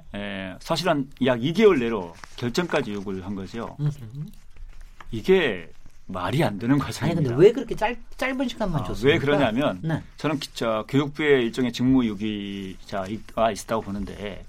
사실은 0.61 1.09
약 1.25 1.39
2개월 1.41 1.79
내로 1.79 2.13
결정까지 2.37 2.93
요구를 2.93 3.25
한 3.25 3.35
거죠. 3.35 3.75
이게 5.11 5.71
말이 6.07 6.43
안 6.43 6.59
되는 6.59 6.79
과정입니다. 6.79 7.21
아니 7.21 7.29
근데 7.29 7.45
왜 7.47 7.53
그렇게 7.53 7.75
짧, 7.75 7.97
짧은 8.17 8.49
시간만 8.49 8.83
아, 8.83 8.85
줬어요? 8.85 9.13
왜 9.13 9.19
그러냐면 9.19 9.79
네. 9.83 10.03
저는 10.17 10.41
저 10.55 10.85
교육부의 10.89 11.45
일종의 11.45 11.73
직무유기가 11.73 13.51
있었다고 13.53 13.83
보는데 13.83 14.45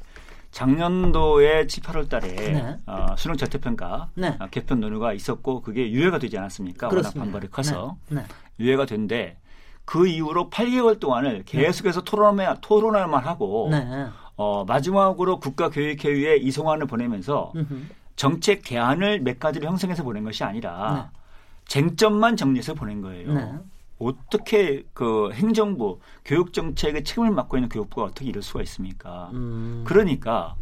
작년도에 0.51 1.67
7, 1.67 1.83
8월 1.83 2.09
달에 2.09 2.27
네. 2.27 2.77
어, 2.85 3.15
수능 3.17 3.37
절대평가 3.37 4.09
네. 4.15 4.35
어, 4.39 4.47
개편 4.51 4.81
논의가 4.81 5.13
있었고 5.13 5.61
그게 5.61 5.89
유예가 5.91 6.19
되지 6.19 6.37
않았습니까? 6.37 6.89
그렇습니다. 6.89 7.19
워낙 7.19 7.31
반발이 7.31 7.51
커서 7.51 7.97
네. 8.09 8.21
네. 8.21 8.25
유예가 8.59 8.85
된데 8.85 9.37
그 9.85 10.07
이후로 10.07 10.49
8개월 10.49 10.99
동안을 10.99 11.37
네. 11.37 11.43
계속해서 11.45 12.01
토론만, 12.01 12.57
토론을만 12.61 13.23
하고 13.23 13.69
네. 13.71 14.07
어, 14.35 14.65
마지막으로 14.65 15.39
국가교육회의에 15.39 16.37
이송안을 16.37 16.87
보내면서 16.87 17.53
음흠. 17.55 17.83
정책 18.15 18.63
대안을 18.63 19.21
몇 19.21 19.39
가지를 19.39 19.67
형성해서 19.67 20.03
보낸 20.03 20.23
것이 20.23 20.43
아니라 20.43 21.11
네. 21.13 21.19
쟁점만 21.65 22.35
정리해서 22.35 22.73
보낸 22.73 23.01
거예요. 23.01 23.33
네. 23.33 23.53
어떻게 23.99 24.83
그 24.93 25.31
행정부 25.33 25.99
교육 26.25 26.53
정책의 26.53 27.03
책임을 27.03 27.31
맡고 27.31 27.57
있는 27.57 27.69
교육부가 27.69 28.07
어떻게 28.07 28.27
이럴 28.27 28.41
수가 28.41 28.61
있습니까? 28.63 29.29
음. 29.33 29.83
그러니까 29.85 30.55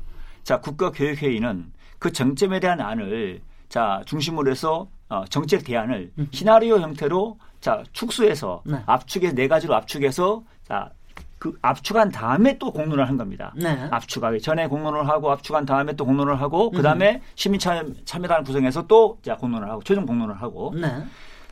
자 0.43 0.59
국가교육회의는 0.59 1.71
그 1.99 2.11
정점에 2.11 2.59
대한 2.59 2.81
안을 2.81 3.41
자 3.69 4.01
중심으로 4.05 4.51
해서 4.51 4.89
어, 5.07 5.25
정책 5.25 5.63
대안을 5.63 6.11
음. 6.17 6.27
시나리오 6.31 6.79
형태로 6.79 7.39
자 7.61 7.83
축소해서 7.93 8.61
네. 8.65 8.81
압축해서 8.85 9.35
네 9.35 9.47
가지로 9.47 9.75
압축해서 9.75 10.43
자 10.63 10.91
그 11.39 11.57
압축한 11.61 12.11
다음에 12.11 12.57
또 12.57 12.71
공론을 12.71 13.07
한 13.07 13.17
겁니다. 13.17 13.53
네. 13.55 13.87
압축하기 13.89 14.41
전에 14.41 14.67
공론을 14.67 15.07
하고 15.07 15.31
압축한 15.31 15.65
다음에 15.65 15.93
또 15.93 16.05
공론을 16.05 16.39
하고 16.39 16.69
그 16.69 16.81
다음에 16.81 17.21
시민 17.35 17.59
참여 17.59 17.83
참여단 18.03 18.43
구성해서 18.43 18.85
또자 18.87 19.37
공론을 19.37 19.69
하고 19.69 19.81
최종 19.83 20.05
공론을 20.05 20.35
하고. 20.41 20.73
네. 20.75 21.03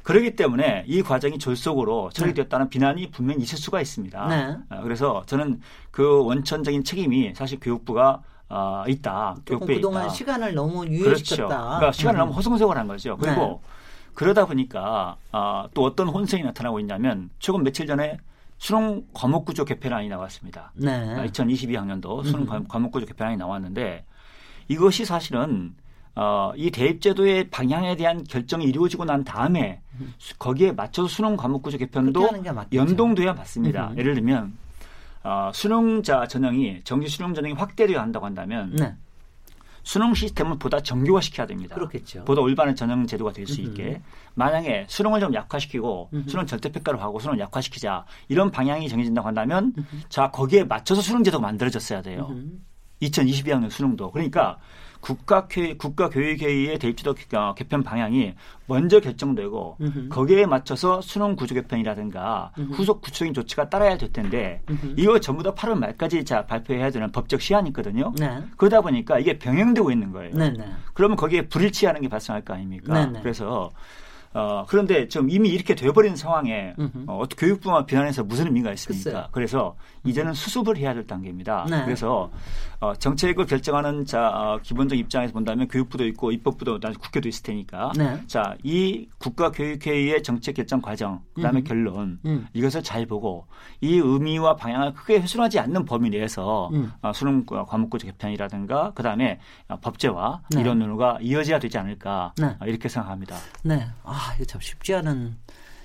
그렇기 0.03 0.37
때문에 0.37 0.85
이 0.87 1.01
과정이 1.01 1.37
졸속으로 1.37 2.11
처리됐다는 2.13 2.67
네. 2.67 2.69
비난이 2.69 3.11
분명히 3.11 3.41
있을 3.43 3.57
수가 3.57 3.81
있습니다. 3.81 4.27
네. 4.27 4.57
어, 4.69 4.81
그래서 4.81 5.23
저는 5.25 5.59
그 5.91 6.23
원천적인 6.23 6.85
책임이 6.85 7.33
사실 7.35 7.59
교육부가 7.59 8.21
어, 8.49 8.85
있다. 8.87 9.35
교육부에 9.45 9.75
그동안 9.75 10.05
있다. 10.05 10.13
시간을 10.13 10.53
너무 10.53 10.85
유예시켰다. 10.85 11.47
그렇죠. 11.47 11.47
그러니까 11.47 11.91
시간을 11.91 12.19
음. 12.19 12.19
너무 12.19 12.33
허송세월 12.33 12.77
한 12.77 12.87
거죠. 12.87 13.17
그리고 13.17 13.61
네. 13.61 13.69
그러다 14.13 14.45
보니까 14.45 15.17
어, 15.33 15.65
또 15.73 15.83
어떤 15.83 16.07
혼선이 16.07 16.43
나타나고 16.43 16.79
있냐면 16.79 17.29
최근 17.39 17.63
며칠 17.63 17.85
전에 17.85 18.17
수능 18.57 19.05
과목구조 19.13 19.65
개편안이 19.65 20.09
나왔습니다. 20.09 20.71
네. 20.75 21.27
2022학년도 21.27 22.25
수능 22.25 22.47
음. 22.51 22.67
과목구조 22.67 23.05
개편안이 23.05 23.37
나왔는데 23.37 24.05
이것이 24.67 25.05
사실은 25.05 25.75
어, 26.15 26.51
이 26.55 26.71
대입제도의 26.71 27.51
방향에 27.51 27.95
대한 27.95 28.23
결정이 28.23 28.65
이루어지고 28.65 29.05
난 29.05 29.23
다음에 29.23 29.81
거기에 30.39 30.71
맞춰서 30.71 31.07
수능 31.07 31.37
과목구조 31.37 31.77
개편도 31.77 32.21
연동돼야 32.73 33.33
맞습니다. 33.33 33.91
예를 33.97 34.15
들면 34.15 34.57
어, 35.23 35.51
수능자 35.53 36.27
전형이 36.27 36.81
정시 36.83 37.09
수능 37.09 37.35
전형이 37.35 37.53
확대되어야 37.53 38.01
한다고 38.01 38.25
한다면 38.25 38.75
네. 38.75 38.95
수능 39.87 40.13
시스템을 40.13 40.59
보다 40.59 40.81
정교화시켜야 40.81 41.47
됩니다. 41.47 41.73
그렇겠죠. 41.75 42.25
보다 42.25 42.41
올바른 42.41 42.75
전형 42.75 43.07
제도가 43.07 43.31
될 43.31 43.47
수 43.47 43.61
있게. 43.61 44.01
만약에 44.33 44.85
수능을 44.89 45.21
좀 45.21 45.33
약화시키고. 45.33 46.09
수능 46.27 46.45
절대평가로 46.45 46.99
하고 46.99 47.19
수능을 47.19 47.39
약화시키자 47.39 48.05
이런 48.27 48.51
방향이 48.51 48.89
정해진다고 48.89 49.25
한다면 49.25 49.73
자 50.09 50.29
거기에 50.29 50.65
맞춰서 50.65 51.01
수능 51.01 51.23
제도가 51.23 51.41
만들어졌어야 51.41 52.01
돼요. 52.01 52.35
2022학년 53.01 53.69
수능도. 53.69 54.11
그러니까 54.11 54.57
국가교육, 54.99 55.77
국가교육회의의 55.77 56.79
대입지도 56.79 57.15
개편 57.55 57.83
방향이 57.83 58.33
먼저 58.65 58.99
결정되고 58.99 59.77
으흠. 59.79 60.09
거기에 60.09 60.45
맞춰서 60.45 61.01
수능 61.01 61.35
구조 61.35 61.55
개편이라든가 61.55 62.51
으흠. 62.57 62.71
후속 62.71 63.01
구체적인 63.01 63.33
조치가 63.33 63.69
따라야 63.69 63.97
될 63.97 64.11
텐데 64.11 64.61
으흠. 64.69 64.95
이거 64.97 65.19
전부 65.19 65.43
다 65.43 65.53
8월 65.53 65.77
말까지 65.77 66.25
자 66.25 66.45
발표해야 66.45 66.91
되는 66.91 67.11
법적 67.11 67.41
시한이 67.41 67.69
있거든요. 67.69 68.13
네. 68.17 68.41
그러다 68.57 68.81
보니까 68.81 69.19
이게 69.19 69.37
병행되고 69.39 69.91
있는 69.91 70.11
거예요. 70.11 70.35
네, 70.35 70.49
네. 70.51 70.65
그러면 70.93 71.15
거기에 71.17 71.47
불일치하는 71.47 72.01
게 72.01 72.09
발생할 72.09 72.43
거 72.43 72.53
아닙니까? 72.53 73.11
그래서 73.21 73.71
어, 74.37 74.65
그런데 74.67 75.07
지금 75.07 75.31
이미 75.31 75.49
이렇게 75.49 75.73
되어버린 75.73 76.15
상황에 76.15 76.75
어, 77.07 77.23
교육부만 77.37 77.87
비난해서 77.87 78.23
무슨 78.23 78.45
의미가 78.45 78.71
있습니까? 78.73 79.03
글쎄요. 79.03 79.27
그래서 79.31 79.75
이제는 80.05 80.33
수습을 80.33 80.77
해야 80.77 80.93
될 80.93 81.07
단계입니다. 81.07 81.65
네. 81.67 81.83
그래서 81.85 82.29
어, 82.79 82.93
정책을 82.93 83.47
결정하는 83.47 84.05
자 84.05 84.29
어, 84.29 84.59
기본적 84.61 84.97
입장에서 84.97 85.33
본다면 85.33 85.67
교육부도 85.67 86.05
있고 86.07 86.31
입법부도 86.31 86.79
국회도 86.99 87.27
있을 87.27 87.43
테니까 87.43 87.91
네. 87.97 88.21
자이 88.27 89.07
국가교육회의의 89.17 90.21
정책 90.21 90.55
결정 90.55 90.81
과정 90.81 91.21
그다음에 91.33 91.61
음. 91.61 91.63
결론 91.63 92.19
음. 92.25 92.47
이것을 92.53 92.83
잘 92.83 93.07
보고 93.07 93.47
이 93.81 93.97
의미와 93.97 94.55
방향을 94.55 94.93
크게 94.93 95.19
훼손하지 95.19 95.59
않는 95.59 95.85
범위 95.85 96.11
내에서 96.11 96.69
음. 96.73 96.91
어, 97.01 97.11
수능 97.13 97.45
과목구 97.45 97.97
개편이라든가 97.97 98.91
그다음에 98.93 99.39
어, 99.67 99.79
법제화 99.79 100.41
네. 100.51 100.61
이런 100.61 100.77
논의가 100.77 101.17
이어져야 101.21 101.57
되지 101.57 101.77
않을까 101.79 102.33
네. 102.37 102.55
어, 102.59 102.65
이렇게 102.65 102.87
생각합니다. 102.87 103.35
네, 103.63 103.87
아 104.03 104.26
이거 104.35 104.45
참 104.45 104.61
쉽지 104.61 104.93
않은 104.95 105.37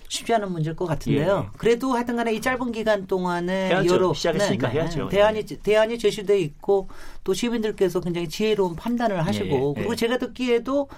쉽지 0.09 0.35
않은 0.35 0.53
문제일 0.53 0.77
것 0.77 0.85
같은데요. 0.85 1.47
예. 1.47 1.57
그래도 1.57 1.95
하여튼간에 1.95 2.35
이 2.35 2.41
짧은 2.43 2.71
기간 2.73 3.07
동안에 3.07 3.69
해야죠. 3.69 3.95
여러 3.95 4.13
시작했으니까 4.13 4.69
네, 4.69 4.75
네, 4.75 4.81
해야죠. 4.81 5.09
대안이 5.09 5.45
대안이 5.47 5.99
제시돼 5.99 6.39
있고 6.41 6.89
또 7.25 7.33
시민들께서 7.33 8.01
굉장히 8.01 8.29
지혜로운 8.29 8.77
판단을 8.77 9.25
하시고 9.27 9.75
예. 9.77 9.81
그리고 9.81 9.93
예. 9.93 9.97
제가 9.97 10.19
듣기에도 10.19 10.91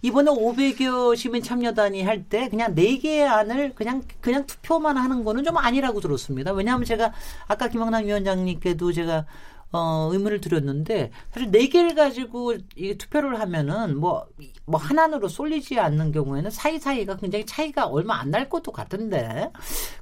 이번에 0.00 0.30
500여 0.30 1.14
시민 1.16 1.42
참여단이 1.42 2.02
할 2.02 2.24
때 2.24 2.48
그냥 2.48 2.74
4개의 2.74 3.24
안을 3.26 3.74
그냥 3.74 4.02
그냥 4.22 4.46
투표만 4.46 4.96
하는 4.96 5.22
거는 5.22 5.44
좀 5.44 5.58
아니라고 5.58 6.00
들었습니다. 6.00 6.52
왜냐하면 6.52 6.86
제가 6.86 7.12
아까 7.48 7.68
김영남 7.68 8.06
위원장님께도 8.06 8.92
제가 8.92 9.26
어, 9.72 10.08
의문을 10.12 10.40
드렸는데 10.40 11.10
사실 11.30 11.50
네 11.50 11.68
개를 11.68 11.94
가지고 11.94 12.54
이 12.76 12.96
투표를 12.96 13.38
하면은 13.40 13.98
뭐뭐 13.98 14.26
뭐 14.66 14.80
하나로 14.80 15.28
쏠리지 15.28 15.78
않는 15.78 16.12
경우에는 16.12 16.50
사이사이가 16.50 17.16
굉장히 17.16 17.46
차이가 17.46 17.86
얼마 17.86 18.16
안 18.16 18.32
날 18.32 18.48
것도 18.48 18.72
같은데 18.72 19.52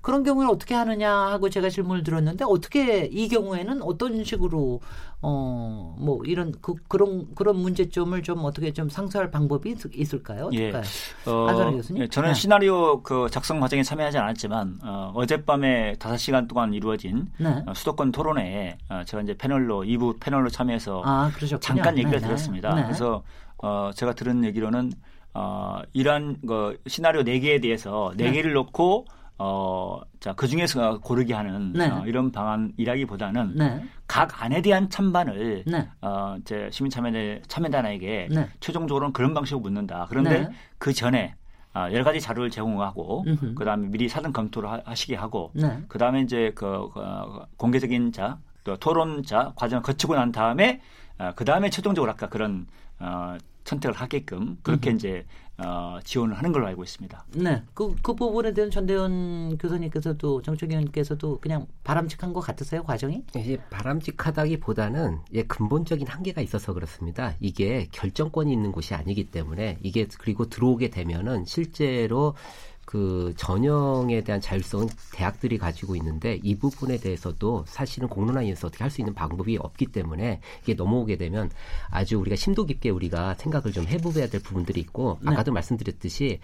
그런 0.01 0.23
경우는 0.23 0.49
어떻게 0.49 0.75
하느냐 0.75 1.13
하고 1.13 1.51
제가 1.51 1.69
질문을 1.69 2.05
드렸는데 2.05 2.45
어떻게 2.47 3.07
이 3.07 3.29
경우에는 3.29 3.83
어떤 3.83 4.23
식으로 4.23 4.81
어, 5.23 5.97
뭐 5.99 6.23
이런 6.25 6.55
그, 6.63 6.75
그런 6.89 7.35
그런 7.35 7.57
문제점을 7.57 8.23
좀 8.23 8.45
어떻게 8.45 8.73
좀 8.73 8.89
상쇄할 8.89 9.31
방법이 9.31 9.75
있, 9.93 10.15
을까요 10.15 10.47
어떨까요? 10.47 10.51
예. 10.55 10.73
어, 11.31 11.71
교수님? 11.73 12.03
예, 12.05 12.09
저는 12.09 12.31
네. 12.31 12.35
시나리오 12.35 13.03
그 13.03 13.27
작성 13.31 13.61
과정에 13.61 13.83
참여하지 13.83 14.17
않았지만 14.17 14.79
어, 14.83 15.13
어젯밤에 15.15 15.97
5시간 15.99 16.49
동안 16.49 16.73
이루어진 16.73 17.31
네. 17.39 17.63
어, 17.67 17.75
수도권 17.75 18.13
토론회에 18.13 18.79
어, 18.89 19.03
제가 19.05 19.23
이제 19.23 19.35
패널로 19.61 19.85
2부 19.85 20.21
패널로 20.21 20.49
참여해서 20.49 21.03
아, 21.05 21.31
잠깐 21.61 21.99
얘기를 21.99 22.13
네, 22.13 22.19
네. 22.19 22.27
들었습니다. 22.27 22.75
네. 22.75 22.83
그래서 22.85 23.23
어, 23.59 23.91
제가 23.95 24.15
들은 24.15 24.45
얘기로는 24.45 24.93
어, 25.35 25.81
이러한 25.93 26.39
그 26.47 26.79
시나리오 26.87 27.23
4개에 27.23 27.61
대해서 27.63 28.13
4개를 28.17 28.53
놓고 28.53 29.07
어, 29.39 30.01
자, 30.19 30.35
그 30.35 30.47
중에서 30.47 30.99
고르게 30.99 31.33
하는 31.35 31.73
네. 31.73 31.89
어, 31.89 32.05
이런 32.07 32.31
방안이라기보다는 32.31 33.55
네. 33.57 33.85
각 34.07 34.43
안에 34.43 34.61
대한 34.61 34.91
찬반을 34.91 35.65
네. 35.67 35.89
어, 36.03 36.37
이제 36.41 36.69
시민 36.73 36.91
참여단 36.91 37.43
참여단에게 37.49 38.29
네. 38.31 38.49
최종적으로는 38.61 39.13
그런 39.13 39.33
방식으로 39.33 39.61
묻는다. 39.61 40.07
그런데 40.11 40.41
네. 40.41 40.49
그 40.79 40.93
전에 40.93 41.35
어, 41.73 41.87
여러 41.93 42.03
가지 42.03 42.21
자료를 42.21 42.51
제공하고 42.51 43.25
그 43.55 43.65
다음에 43.65 43.87
미리 43.87 44.09
사전 44.09 44.33
검토를 44.33 44.69
하, 44.69 44.95
시게 44.95 45.15
하고 45.15 45.53
네. 45.55 45.81
그다음에 45.89 46.21
이제 46.23 46.51
그, 46.55 46.89
그 46.93 47.01
공개적인 47.57 48.11
자 48.13 48.39
또 48.65 48.77
토론자 48.77 49.53
과정을 49.57 49.83
거치고 49.83 50.15
난 50.15 50.33
다음에 50.33 50.81
어, 51.19 51.33
그 51.37 51.45
다음에 51.45 51.71
최종적으로 51.71 52.11
아까 52.11 52.29
그런 52.29 52.67
어, 52.99 53.37
선택을 53.65 53.95
하게끔 53.95 54.59
그렇게 54.63 54.91
음. 54.91 54.97
이제 54.97 55.27
어, 55.59 55.99
지원을 56.03 56.37
하는 56.39 56.53
걸로 56.53 56.67
알고 56.67 56.83
있습니다. 56.83 57.25
네, 57.37 57.63
그, 57.75 57.95
그 58.03 58.15
부분에 58.15 58.55
대한 58.55 58.71
전대현 58.71 59.59
교수님께서도 59.59 60.41
정책 60.41 60.71
위원께서도 60.71 61.39
그냥 61.41 61.67
바람직한 61.85 62.33
것 62.33 62.41
같으세요 62.41 62.83
과정이? 62.83 63.23
이제 63.37 63.59
바람직하다기보다는 63.69 65.19
예, 65.35 65.43
근본적인 65.43 66.07
한계가 66.07 66.41
있어서 66.41 66.73
그렇습니다. 66.73 67.35
이게 67.41 67.89
결정권이 67.93 68.51
있는 68.51 68.73
곳이 68.73 68.95
아니기 68.95 69.25
때문에 69.25 69.77
이게 69.83 70.07
그리고 70.19 70.49
들어오게 70.49 70.89
되면은 70.89 71.45
실제로 71.45 72.35
그 72.91 73.33
전형에 73.37 74.23
대한 74.25 74.41
자율성은 74.41 74.89
대학들이 75.13 75.59
가지고 75.59 75.95
있는데 75.95 76.41
이 76.43 76.59
부분에 76.59 76.99
대해서도 76.99 77.65
사실은 77.69 78.09
공론화에서 78.09 78.67
어떻게 78.67 78.83
할 78.83 78.91
수 78.91 79.01
있는 79.01 79.15
방법이 79.15 79.57
없기 79.57 79.87
때문에 79.87 80.41
이게 80.65 80.75
넘어오게 80.75 81.17
되면 81.17 81.49
아주 81.89 82.19
우리가 82.19 82.35
심도 82.35 82.67
깊게 82.67 82.91
우리가 82.91 83.35
생각을 83.35 83.71
좀 83.71 83.87
해보아야 83.87 84.27
될 84.27 84.43
부분들이 84.43 84.81
있고 84.81 85.21
네. 85.23 85.31
아까도 85.31 85.53
말씀드렸듯이 85.53 86.41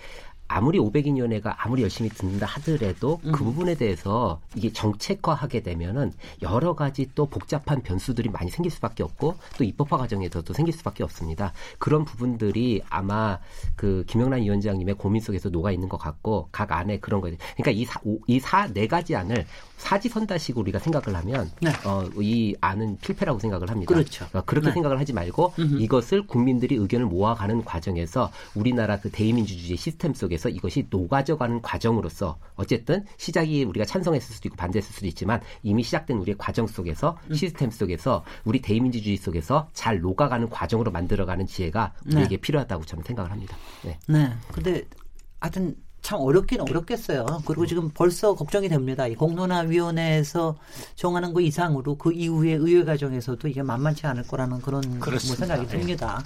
아무리 0.49 0.79
500인위원회가 0.79 1.55
아무리 1.59 1.83
열심히 1.83 2.09
듣는다 2.11 2.47
하더라도 2.47 3.19
그 3.19 3.29
음. 3.29 3.33
그 3.33 3.45
부분에 3.45 3.75
대해서 3.75 4.41
이게 4.55 4.73
정책화하게 4.73 5.63
되면은 5.63 6.13
여러 6.43 6.75
가지 6.75 7.09
또 7.15 7.27
복잡한 7.27 7.83
변수들이 7.83 8.31
많이 8.31 8.51
생길 8.51 8.71
수밖에 8.73 9.03
없고 9.03 9.37
또 9.59 9.65
입법화 9.65 9.97
과정에서도 9.97 10.53
생길 10.53 10.75
수밖에 10.75 11.03
없습니다. 11.05 11.53
그런 11.79 12.05
부분들이 12.05 12.83
아마 12.89 13.39
그 13.77 14.05
김영란 14.07 14.43
위원장님의 14.43 14.97
고민 14.97 15.21
속에서 15.21 15.49
녹아 15.49 15.71
있는 15.71 15.89
것 15.89 15.99
같고 15.99 16.49
각 16.53 16.73
안에 16.73 16.99
그런 17.01 17.21
거죠. 17.21 17.37
그러니까 17.57 17.71
이 17.71 17.85
사, 17.85 18.01
이사네 18.27 18.87
가지 18.87 19.15
안을 19.15 19.47
사지선다식으로 19.77 20.63
우리가 20.63 20.79
생각을 20.79 21.19
하면 21.19 21.51
네. 21.61 21.71
어, 21.85 22.05
이 22.21 22.57
안은 22.61 22.99
필패라고 22.99 23.39
생각을 23.39 23.71
합니다. 23.71 23.93
그렇죠. 23.93 24.27
그러니까 24.29 24.43
그렇게 24.43 24.69
네. 24.69 24.73
생각을 24.73 24.99
하지 24.99 25.13
말고 25.13 25.53
음흠. 25.59 25.81
이것을 25.81 26.27
국민들이 26.27 26.77
의견을 26.77 27.07
모아가는 27.07 27.65
과정에서 27.65 28.31
우리나라 28.55 28.99
그 28.99 29.11
대의민주주의 29.11 29.77
시스템 29.77 30.15
속에 30.15 30.36
서 30.39 30.49
이것이 30.49 30.87
녹아져가는 30.91 31.63
과정으로서 31.63 32.39
어쨌든 32.55 33.05
시작이 33.17 33.65
우리가 33.65 33.85
찬성했을 33.85 34.35
수도 34.35 34.49
있고 34.49 34.57
반대했을 34.57 34.93
수도 34.93 35.07
있지만 35.07 35.41
이미 35.63 35.83
시작된 35.83 36.19
우리의 36.19 36.37
과정 36.39 36.67
속에서 36.67 37.19
음. 37.31 37.35
시스템 37.35 37.71
속에서 37.71 38.25
우리 38.45 38.61
대의민주주의 38.61 39.17
속에서 39.17 39.69
잘 39.73 40.01
녹아가는 40.01 40.49
과정으로 40.51 40.91
만들어가는 40.91 41.47
지혜가 41.47 41.95
우리에게 42.07 42.29
네. 42.29 42.37
필요하다고 42.37 42.85
저는 42.85 43.05
생각을 43.05 43.31
합니다. 43.31 43.57
네. 43.85 43.99
네. 44.09 44.33
근데 44.53 44.83
하여튼 45.41 45.77
참 46.07 46.21
어렵긴 46.21 46.61
어렵겠어요. 46.61 47.27
그리고 47.47 47.67
지금 47.67 47.91
벌써 47.93 48.35
걱정이 48.37 48.69
됩니다. 48.69 49.09
이 49.09 49.17
공론화위원회에서 49.17 50.57
정하는 50.95 51.33
것 51.33 51.41
이상으로 51.41 51.97
그 51.97 52.13
이후에 52.13 52.53
의회 52.53 52.85
과정에서도 52.85 53.49
이게 53.49 53.61
만만치 53.61 54.07
않을 54.07 54.23
거라는 54.23 54.61
그런 54.61 54.83
뭐 55.01 55.19
생각이 55.19 55.67
듭니다. 55.67 56.23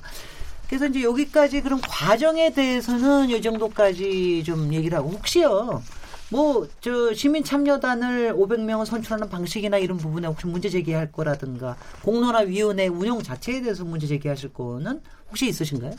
그래서 0.70 0.86
이제 0.86 1.02
여기까지 1.02 1.62
그런 1.62 1.80
과정에 1.80 2.52
대해서는 2.52 3.28
이 3.30 3.42
정도까지 3.42 4.44
좀 4.44 4.72
얘기를 4.72 4.96
하고 4.96 5.10
혹시요. 5.10 5.82
뭐 6.30 6.68
저 6.80 7.12
시민 7.12 7.42
참여단을 7.42 8.34
500명을 8.34 8.86
선출하는 8.86 9.28
방식이나 9.28 9.78
이런 9.78 9.98
부분에 9.98 10.28
혹시 10.28 10.46
문제 10.46 10.68
제기할 10.68 11.10
거라든가 11.10 11.76
공론화 12.04 12.42
위원회 12.42 12.86
운영 12.86 13.20
자체에 13.20 13.62
대해서 13.62 13.84
문제 13.84 14.06
제기하실 14.06 14.52
거는 14.52 15.00
혹시 15.28 15.48
있으신가요? 15.48 15.90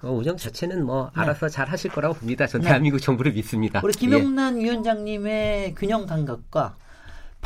어, 0.00 0.10
운영 0.10 0.38
자체는 0.38 0.86
뭐 0.86 1.10
네. 1.14 1.20
알아서 1.20 1.50
잘 1.50 1.68
하실 1.68 1.90
거라고 1.90 2.14
봅니다. 2.14 2.46
전 2.46 2.62
네. 2.62 2.68
대한민국 2.68 3.00
정부를 3.00 3.32
믿습니다. 3.32 3.82
우리 3.84 3.92
김영란 3.92 4.58
예. 4.58 4.64
위원장님의 4.64 5.74
균형 5.74 6.06
감각과 6.06 6.76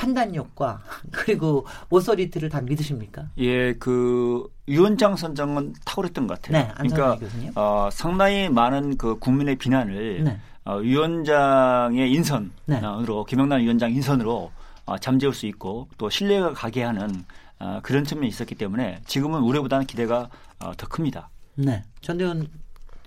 판단력과 0.02 0.82
그리고 1.12 1.64
오소리티를 1.90 2.48
다 2.48 2.60
믿으십니까? 2.60 3.28
예, 3.38 3.74
그 3.74 4.44
위원장 4.66 5.16
선정은 5.16 5.74
탁월했던 5.84 6.26
것 6.26 6.42
같아요. 6.42 6.58
네, 6.58 6.72
그러니까 6.76 7.18
어, 7.54 7.88
상당히 7.92 8.48
많은 8.48 8.96
그 8.96 9.18
국민의 9.18 9.56
비난을 9.56 10.24
네. 10.24 10.38
어, 10.64 10.76
위원장의 10.76 12.12
인선으로 12.12 12.50
네. 12.66 12.80
김영란 13.28 13.60
위원장 13.60 13.92
인선으로 13.92 14.50
어, 14.86 14.98
잠재울 14.98 15.34
수 15.34 15.46
있고 15.46 15.88
또 15.98 16.10
신뢰가 16.10 16.52
가게 16.52 16.82
하는 16.82 17.24
어, 17.60 17.78
그런 17.82 18.04
측면이 18.04 18.28
있었기 18.28 18.56
때문에 18.56 19.00
지금은 19.06 19.40
우려보다는 19.42 19.86
기대가 19.86 20.28
어, 20.58 20.72
더 20.76 20.86
큽니다. 20.88 21.30
네, 21.54 21.84
전대원 22.00 22.48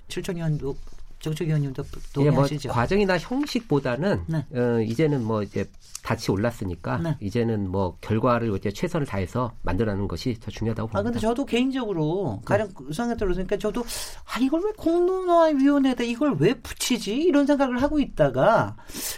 실천위원도 0.07 0.75
정책위원님도 1.19 1.83
동의하시죠? 2.13 2.67
예, 2.67 2.67
뭐 2.67 2.75
과정이나 2.75 3.17
형식보다는 3.17 4.23
네. 4.27 4.45
어, 4.53 4.79
이제는 4.79 5.23
뭐 5.23 5.41
이제 5.41 5.65
다치 6.05 6.29
올랐으니까 6.29 6.99
네. 6.99 7.17
이제는 7.19 7.71
뭐 7.71 7.97
결과를 7.99 8.55
이제 8.55 8.71
최선을 8.71 9.07
다해서 9.07 9.53
만들어내는 9.63 10.07
것이 10.07 10.37
더 10.39 10.51
중요하다고 10.51 10.89
봅니다. 10.89 10.99
아 10.99 11.01
근데 11.01 11.19
저도 11.19 11.47
개인적으로 11.47 12.41
가장 12.45 12.67
네. 12.67 12.93
생각 12.93 13.17
들었으니까 13.17 13.57
저도 13.57 13.83
아 14.31 14.39
이걸 14.39 14.61
왜 14.63 14.71
공론화위원회에다 14.77 16.03
이걸 16.03 16.35
왜 16.37 16.53
붙이지 16.53 17.15
이런 17.15 17.47
생각을 17.47 17.81
하고 17.81 17.99
있다가 17.99 18.75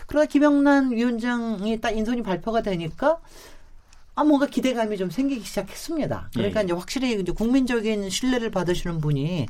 그러다 0.08 0.28
김영란 0.28 0.92
위원장이 0.92 1.82
딱 1.82 1.92
인선이 1.92 2.24
발표가 2.24 2.62
되니까 2.62 3.20
아, 4.16 4.24
뭔가 4.24 4.48
기대감이 4.48 4.98
좀 4.98 5.10
생기기 5.10 5.44
시작했습니다. 5.46 6.30
그러니까 6.34 6.62
예. 6.62 6.64
이제 6.64 6.74
확실히 6.74 7.20
이제 7.20 7.32
국민적인 7.34 8.10
신뢰를 8.10 8.50
받으시는 8.50 9.00
분이 9.00 9.46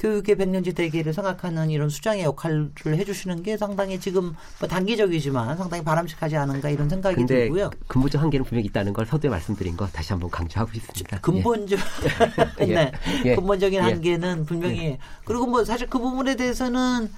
교육의 0.00 0.34
백년지 0.36 0.72
대계를 0.72 1.12
생각하는 1.12 1.70
이런 1.70 1.90
수장의 1.90 2.24
역할을 2.24 2.72
해주시는 2.86 3.42
게 3.42 3.56
상당히 3.56 4.00
지금 4.00 4.34
뭐 4.58 4.68
단기적이지만 4.68 5.58
상당히 5.58 5.84
바람직하지 5.84 6.36
않은가 6.36 6.70
이런 6.70 6.88
생각이 6.88 7.26
들고요. 7.26 7.70
근본적 7.86 8.20
한계는 8.20 8.44
분명히 8.44 8.66
있다는 8.66 8.94
걸 8.94 9.04
서두에 9.04 9.28
말씀드린 9.28 9.76
거 9.76 9.86
다시 9.86 10.12
한번 10.12 10.30
강조하고 10.30 10.72
있습니다. 10.74 11.20
근본적 11.20 11.78
예. 12.60 12.66
네. 12.66 12.92
예. 13.26 13.34
근본적인 13.36 13.78
예. 13.78 13.82
한계는 13.82 14.46
분명히 14.46 14.78
예. 14.78 14.98
그리고 15.24 15.46
뭐 15.46 15.64
사실 15.64 15.86
그 15.86 15.98
부분에 15.98 16.34
대해서는 16.34 17.10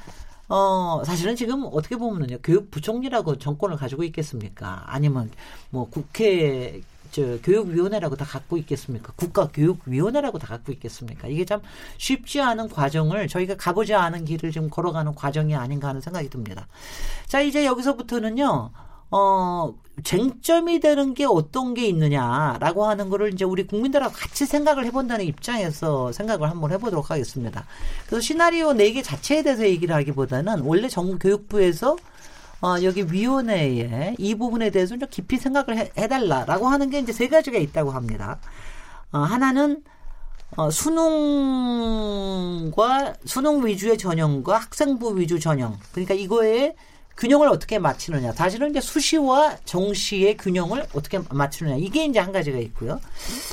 어, 0.48 1.02
사실은 1.06 1.36
지금 1.36 1.64
어떻게 1.72 1.96
보면은요, 1.96 2.38
교육부총리라고 2.42 3.38
정권을 3.38 3.76
가지고 3.76 4.02
있겠습니까? 4.04 4.82
아니면 4.86 5.30
뭐 5.70 5.88
국회 5.88 6.82
저 7.12 7.38
교육위원회라고 7.42 8.16
다 8.16 8.24
갖고 8.24 8.56
있겠습니까? 8.56 9.12
국가교육위원회라고 9.16 10.38
다 10.38 10.48
갖고 10.48 10.72
있겠습니까? 10.72 11.28
이게 11.28 11.44
참 11.44 11.60
쉽지 11.98 12.40
않은 12.40 12.70
과정을 12.70 13.28
저희가 13.28 13.56
가보지 13.56 13.94
않은 13.94 14.24
길을 14.24 14.50
지금 14.50 14.70
걸어가는 14.70 15.14
과정이 15.14 15.54
아닌가 15.54 15.88
하는 15.88 16.00
생각이 16.00 16.30
듭니다. 16.30 16.66
자, 17.26 17.40
이제 17.40 17.66
여기서부터는요. 17.66 18.70
어, 19.14 19.74
쟁점이 20.04 20.80
되는 20.80 21.12
게 21.12 21.26
어떤 21.26 21.74
게 21.74 21.86
있느냐라고 21.86 22.86
하는 22.86 23.10
거를 23.10 23.34
이제 23.34 23.44
우리 23.44 23.66
국민들하고 23.66 24.14
같이 24.14 24.46
생각을 24.46 24.86
해본다는 24.86 25.26
입장에서 25.26 26.12
생각을 26.12 26.48
한번 26.48 26.72
해보도록 26.72 27.10
하겠습니다. 27.10 27.66
그래서 28.06 28.22
시나리오 28.22 28.72
4개 28.72 29.04
자체에 29.04 29.42
대해서 29.42 29.64
얘기를 29.64 29.94
하기보다는 29.94 30.60
원래 30.60 30.88
정교육부에서 30.88 31.96
어, 32.62 32.76
여기 32.84 33.02
위원회에 33.02 34.14
이 34.18 34.34
부분에 34.36 34.70
대해서 34.70 34.96
좀 34.96 35.08
깊이 35.10 35.36
생각을 35.36 35.76
해, 35.76 35.90
해달라라고 35.98 36.68
하는 36.68 36.90
게 36.90 37.00
이제 37.00 37.12
세 37.12 37.26
가지가 37.28 37.58
있다고 37.58 37.90
합니다. 37.90 38.38
어, 39.10 39.18
하나는 39.18 39.82
어, 40.56 40.70
수능과 40.70 42.04
수능 43.24 43.66
위주의 43.66 43.98
전형과 43.98 44.58
학생부 44.58 45.18
위주 45.18 45.40
전형. 45.40 45.76
그러니까 45.90 46.14
이거에 46.14 46.76
균형을 47.16 47.48
어떻게 47.48 47.80
맞추느냐. 47.80 48.32
사실은 48.32 48.70
이제 48.70 48.80
수시와 48.80 49.56
정시의 49.64 50.36
균형을 50.36 50.86
어떻게 50.94 51.20
맞추느냐. 51.30 51.76
이게 51.76 52.04
이제 52.04 52.20
한 52.20 52.30
가지가 52.32 52.58
있고요. 52.58 53.00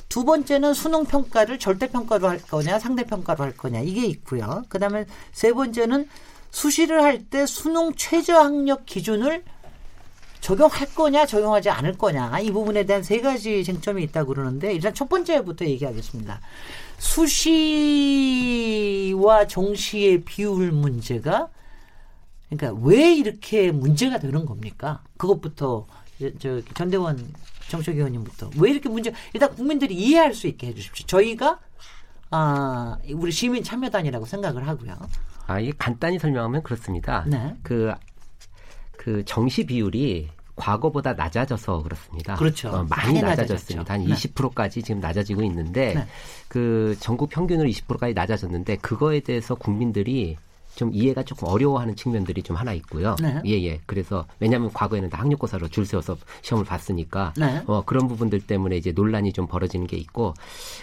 두 0.07 0.23
번째는 0.23 0.73
수능 0.73 1.05
평가를 1.05 1.57
절대 1.57 1.87
평가로 1.87 2.27
할 2.27 2.39
거냐, 2.41 2.77
상대 2.79 3.03
평가로 3.03 3.43
할 3.43 3.57
거냐. 3.57 3.81
이게 3.81 4.05
있고요. 4.05 4.63
그다음에 4.69 5.05
세 5.31 5.51
번째는 5.51 6.07
수시를 6.51 7.03
할 7.03 7.23
때 7.29 7.45
수능 7.45 7.93
최저 7.95 8.39
학력 8.39 8.85
기준을 8.85 9.43
적용할 10.41 10.87
거냐, 10.95 11.25
적용하지 11.25 11.69
않을 11.69 11.97
거냐. 11.97 12.39
이 12.39 12.51
부분에 12.51 12.85
대한 12.85 13.03
세 13.03 13.19
가지 13.19 13.63
쟁점이 13.63 14.03
있다고 14.03 14.33
그러는데 14.33 14.73
일단 14.73 14.93
첫 14.93 15.09
번째부터 15.09 15.65
얘기하겠습니다. 15.65 16.39
수시와 18.09 19.47
정시의 19.47 20.23
비율 20.23 20.71
문제가 20.71 21.49
그러니까 22.49 22.81
왜 22.85 23.13
이렇게 23.13 23.71
문제가 23.71 24.17
되는 24.19 24.45
겁니까? 24.45 25.03
그것부터 25.17 25.85
저 26.39 26.61
전대원 26.73 27.33
정책 27.69 27.95
위원님부터 27.97 28.49
왜 28.57 28.71
이렇게 28.71 28.89
문제? 28.89 29.13
일단 29.33 29.53
국민들이 29.53 29.93
이해할 29.93 30.33
수 30.33 30.47
있게 30.47 30.67
해주십시오. 30.67 31.05
저희가 31.05 31.59
아 32.31 32.97
우리 33.13 33.31
시민 33.31 33.63
참여단이라고 33.63 34.25
생각을 34.25 34.67
하고요. 34.67 34.97
아 35.49 35.59
이게 35.59 35.73
간단히 35.77 36.19
설명하면 36.19 36.61
그렇습니다. 36.61 37.25
네. 37.27 37.55
그, 37.63 37.91
그 38.97 39.25
정시 39.25 39.65
비율이 39.65 40.29
과거보다 40.55 41.13
낮아져서 41.13 41.81
그렇습니다. 41.81 42.35
그렇죠. 42.35 42.69
어, 42.69 42.85
많이, 42.87 43.19
낮아졌습니다. 43.21 43.93
한 43.93 44.03
네. 44.05 44.13
20%까지 44.13 44.83
지금 44.83 45.01
낮아지고 45.01 45.41
있는데 45.43 45.95
네. 45.95 46.07
그 46.47 46.95
전국 46.99 47.29
평균으로 47.29 47.67
20%까지 47.67 48.13
낮아졌는데 48.13 48.75
그거에 48.77 49.21
대해서 49.21 49.55
국민들이 49.55 50.37
좀 50.75 50.91
이해가 50.93 51.23
조금 51.23 51.47
어려워하는 51.47 51.95
측면들이 51.95 52.43
좀 52.43 52.55
하나 52.55 52.73
있고요. 52.73 53.15
네. 53.21 53.41
예, 53.45 53.51
예. 53.63 53.79
그래서 53.85 54.25
왜냐하면 54.39 54.71
과거에는 54.71 55.09
다 55.09 55.19
학력고사로 55.19 55.67
줄 55.69 55.85
세워서 55.85 56.17
시험을 56.41 56.65
봤으니까 56.65 57.33
네. 57.37 57.61
어, 57.65 57.83
그런 57.85 58.07
부분들 58.07 58.41
때문에 58.41 58.77
이제 58.77 58.91
논란이 58.91 59.33
좀 59.33 59.47
벌어지는 59.47 59.87
게 59.87 59.97
있고, 59.97 60.33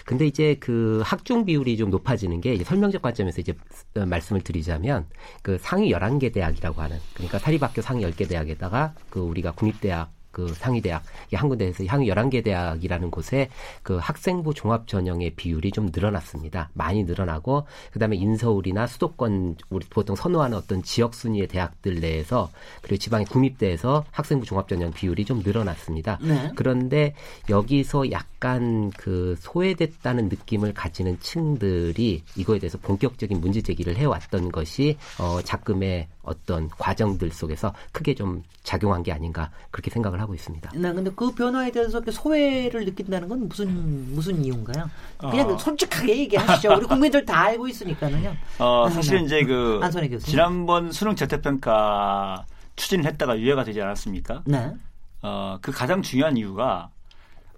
근데 0.05 0.25
이제 0.27 0.55
그 0.59 1.01
학종 1.03 1.45
비율이 1.45 1.77
좀 1.77 1.89
높아지는 1.89 2.41
게 2.41 2.57
설명적 2.63 3.01
관점에서 3.01 3.41
이제 3.41 3.53
어, 3.95 4.05
말씀을 4.05 4.41
드리자면 4.41 5.05
그 5.41 5.57
상위 5.61 5.91
11개 5.91 6.33
대학이라고 6.33 6.81
하는 6.81 6.99
그러니까 7.13 7.39
사립학교 7.39 7.81
상위 7.81 8.03
10개 8.03 8.27
대학에다가 8.27 8.93
그 9.09 9.19
우리가 9.19 9.51
국립대학 9.51 10.16
그 10.37 10.53
상위 10.53 10.81
대학 10.81 11.01
한 11.33 11.49
군데에서 11.49 11.83
향후 11.85 12.05
11개 12.05 12.43
대학이라는 12.43 13.09
곳에 13.09 13.49
그 13.81 13.97
학생부 13.97 14.53
종합 14.53 14.87
전형의 14.87 15.31
비율이 15.31 15.71
좀 15.71 15.89
늘어났습니다. 15.91 16.69
많이 16.75 17.05
늘어나고 17.05 17.65
그다음에 17.91 18.17
인서울이나 18.17 18.85
수도권 18.85 19.55
우리 19.71 19.87
보통 19.89 20.15
선호하는 20.15 20.55
어떤 20.55 20.83
지역 20.83 21.15
순위의 21.15 21.47
대학들 21.47 22.01
내에서 22.01 22.51
그리고 22.83 22.99
지방의 22.99 23.25
국립대에서 23.25 24.05
학생부 24.11 24.45
종합 24.45 24.67
전형 24.67 24.91
비율이 24.91 25.25
좀 25.25 25.41
늘어났습니다. 25.43 26.19
네. 26.21 26.51
그런데 26.55 27.15
여기서 27.49 28.11
약간 28.11 28.91
그 28.91 29.35
소외됐다는 29.39 30.29
느낌을 30.29 30.75
가지는 30.75 31.19
층들이 31.19 32.21
이거에 32.35 32.59
대해서 32.59 32.77
본격적인 32.77 33.41
문제 33.41 33.63
제기를 33.63 33.97
해왔던 33.97 34.51
것이 34.51 34.97
어 35.19 35.41
작금의 35.41 36.09
어떤 36.27 36.69
과정들 36.69 37.31
속에서 37.31 37.73
크게 37.91 38.13
좀 38.13 38.43
작용한 38.63 39.01
게 39.01 39.11
아닌가 39.11 39.49
그렇게 39.71 39.89
생각을 39.89 40.19
하고 40.19 40.35
있습니다. 40.35 40.71
네, 40.75 40.93
근데 40.93 41.09
그 41.15 41.31
변화에 41.31 41.71
대해서 41.71 42.01
소외를 42.11 42.85
느낀다는 42.85 43.29
건 43.29 43.47
무슨 43.47 44.13
무슨 44.13 44.43
이유인가요? 44.43 44.89
그냥 45.17 45.49
어. 45.49 45.57
솔직하게 45.57 46.17
얘기하시죠. 46.19 46.75
우리 46.75 46.85
국민들 46.85 47.25
다 47.25 47.45
알고 47.45 47.67
있으니까는요. 47.67 48.35
어, 48.59 48.89
사실 48.89 49.21
이제 49.21 49.43
그 49.43 49.79
지난번 50.23 50.91
수능 50.91 51.15
재태평가 51.15 52.45
추진을 52.75 53.05
했다가 53.05 53.39
유예가 53.39 53.63
되지 53.63 53.81
않았습니까? 53.81 54.43
네. 54.45 54.73
어, 55.21 55.57
그 55.61 55.71
가장 55.71 56.01
중요한 56.01 56.37
이유가 56.37 56.89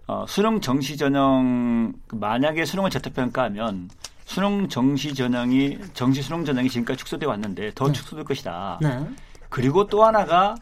어, 0.08 0.26
수능 0.28 0.62
정시 0.62 0.96
전형 0.98 1.94
만약에 2.12 2.66
수능을 2.66 2.90
재태평가하면 2.92 3.90
수능 4.30 4.70
정시 4.70 5.16
전형이 5.16 5.80
정시 5.96 6.22
수능 6.22 6.46
전형이 6.46 6.70
지금까지 6.70 7.00
축소돼 7.00 7.26
왔는데 7.26 7.72
더 7.74 7.88
네. 7.88 7.94
축소될 7.94 8.24
것이다. 8.26 8.78
네. 8.80 9.10
그리고 9.50 9.88
또 9.88 10.06
하나가 10.06 10.54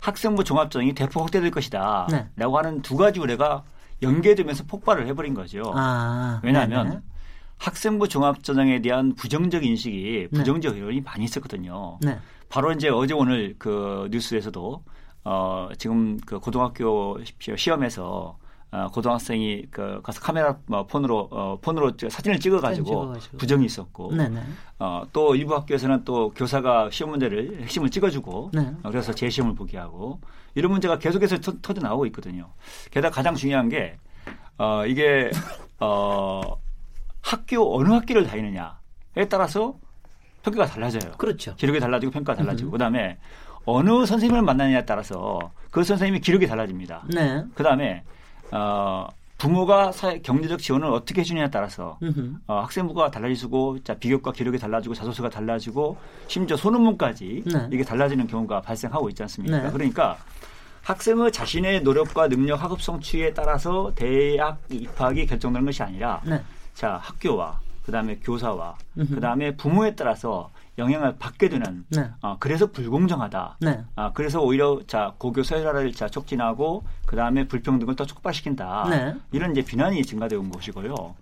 학생부 0.00 0.42
종합 0.42 0.70
전형이 0.70 0.94
대폭 0.94 1.20
확대될 1.20 1.50
것이다. 1.50 2.08
네. 2.10 2.26
라고 2.36 2.56
하는 2.56 2.80
두 2.80 2.96
가지 2.96 3.20
우려가 3.20 3.62
연계되면서 4.00 4.64
폭발을 4.64 5.06
해버린 5.06 5.34
거죠. 5.34 5.70
아, 5.76 6.40
왜냐하면 6.42 6.88
네네. 6.88 7.00
학생부 7.58 8.08
종합 8.08 8.42
전형에 8.42 8.80
대한 8.80 9.14
부정적 9.14 9.66
인식이 9.66 10.28
네. 10.32 10.38
부정적 10.38 10.78
여론이 10.78 11.02
많이 11.02 11.24
있었거든요. 11.24 11.98
네. 12.00 12.18
바로 12.48 12.72
이제 12.72 12.88
어제 12.88 13.12
오늘 13.12 13.54
그 13.58 14.08
뉴스에서도 14.12 14.82
어 15.24 15.68
지금 15.76 16.16
그 16.24 16.38
고등학교 16.38 17.18
시험에서 17.38 18.38
어, 18.74 18.88
고등학생이 18.88 19.66
그 19.70 20.00
가서 20.02 20.20
카메라 20.20 20.56
뭐 20.66 20.84
폰으로 20.84 21.28
어, 21.30 21.58
폰으로 21.62 21.92
사진을 21.96 22.40
찍어가지고 22.40 23.14
부정이 23.38 23.64
있었고 23.66 24.10
어, 24.80 25.04
또 25.12 25.36
일부 25.36 25.54
학교에서는 25.54 26.04
또 26.04 26.30
교사가 26.30 26.90
시험 26.90 27.10
문제를 27.10 27.60
핵심을 27.62 27.88
찍어주고 27.88 28.50
네. 28.52 28.72
어, 28.82 28.90
그래서 28.90 29.14
재시험을 29.14 29.54
보게 29.54 29.78
하고 29.78 30.18
이런 30.56 30.72
문제가 30.72 30.98
계속해서 30.98 31.38
터, 31.38 31.52
터져 31.62 31.82
나오고 31.82 32.06
있거든요. 32.06 32.48
게다가 32.90 33.14
가장 33.14 33.36
중요한 33.36 33.68
게 33.68 33.96
어, 34.58 34.84
이게 34.86 35.30
어, 35.78 36.40
학교 37.22 37.78
어느 37.78 37.90
학교를 37.90 38.26
다니느냐 38.26 38.80
따라서 39.30 39.76
평가가 40.42 40.66
달라져요. 40.66 41.12
그렇죠. 41.12 41.54
기록이 41.54 41.78
달라지고 41.78 42.10
평가가 42.10 42.38
달라지고 42.38 42.72
그다음에 42.72 43.18
어느 43.66 44.04
선생님을 44.04 44.42
만나느냐에 44.42 44.84
따라서 44.84 45.52
그 45.70 45.84
선생님의 45.84 46.22
기록이 46.22 46.48
달라집니다. 46.48 47.04
네. 47.14 47.44
그다음에 47.54 48.02
어 48.50 49.08
부모가 49.38 49.92
사회, 49.92 50.20
경제적 50.20 50.60
지원을 50.60 50.88
어떻게 50.88 51.20
해주냐에 51.20 51.50
따라서 51.50 51.98
어, 52.46 52.60
학생부가 52.60 53.10
달라지고 53.10 53.82
자 53.82 53.94
비교과 53.94 54.32
기록이 54.32 54.58
달라지고 54.58 54.94
자소서가 54.94 55.28
달라지고 55.28 55.98
심지어 56.28 56.56
소논문까지 56.56 57.42
네. 57.44 57.68
이게 57.70 57.84
달라지는 57.84 58.26
경우가 58.26 58.62
발생하고 58.62 59.08
있지 59.10 59.22
않습니까? 59.22 59.62
네. 59.64 59.70
그러니까 59.70 60.16
학생의 60.82 61.32
자신의 61.32 61.82
노력과 61.82 62.28
능력, 62.28 62.62
학업 62.62 62.80
성취에 62.80 63.34
따라서 63.34 63.92
대학 63.94 64.62
입학이 64.70 65.26
결정되는 65.26 65.66
것이 65.66 65.82
아니라 65.82 66.22
네. 66.24 66.40
자 66.72 66.98
학교와 67.02 67.60
그다음에 67.84 68.18
교사와 68.22 68.76
그다음에 68.94 69.56
부모에 69.56 69.94
따라서 69.94 70.50
영향을 70.78 71.16
받게 71.18 71.48
되는 71.48 71.84
네. 71.88 72.10
어, 72.20 72.36
그래서 72.40 72.66
불공정하다. 72.66 73.58
네. 73.60 73.84
아, 73.94 74.12
그래서 74.12 74.40
오히려 74.40 74.80
자 74.86 75.14
고교 75.18 75.42
서열화를 75.42 75.92
자 75.92 76.08
촉진하고 76.08 76.84
그 77.06 77.16
다음에 77.16 77.46
불평등을 77.46 77.94
더 77.96 78.04
촉발시킨다. 78.04 78.88
네. 78.90 79.14
이런 79.32 79.52
이제 79.52 79.62
비난이 79.62 80.02
증가되어 80.02 80.38
온 80.38 80.50
것이고요. 80.50 81.14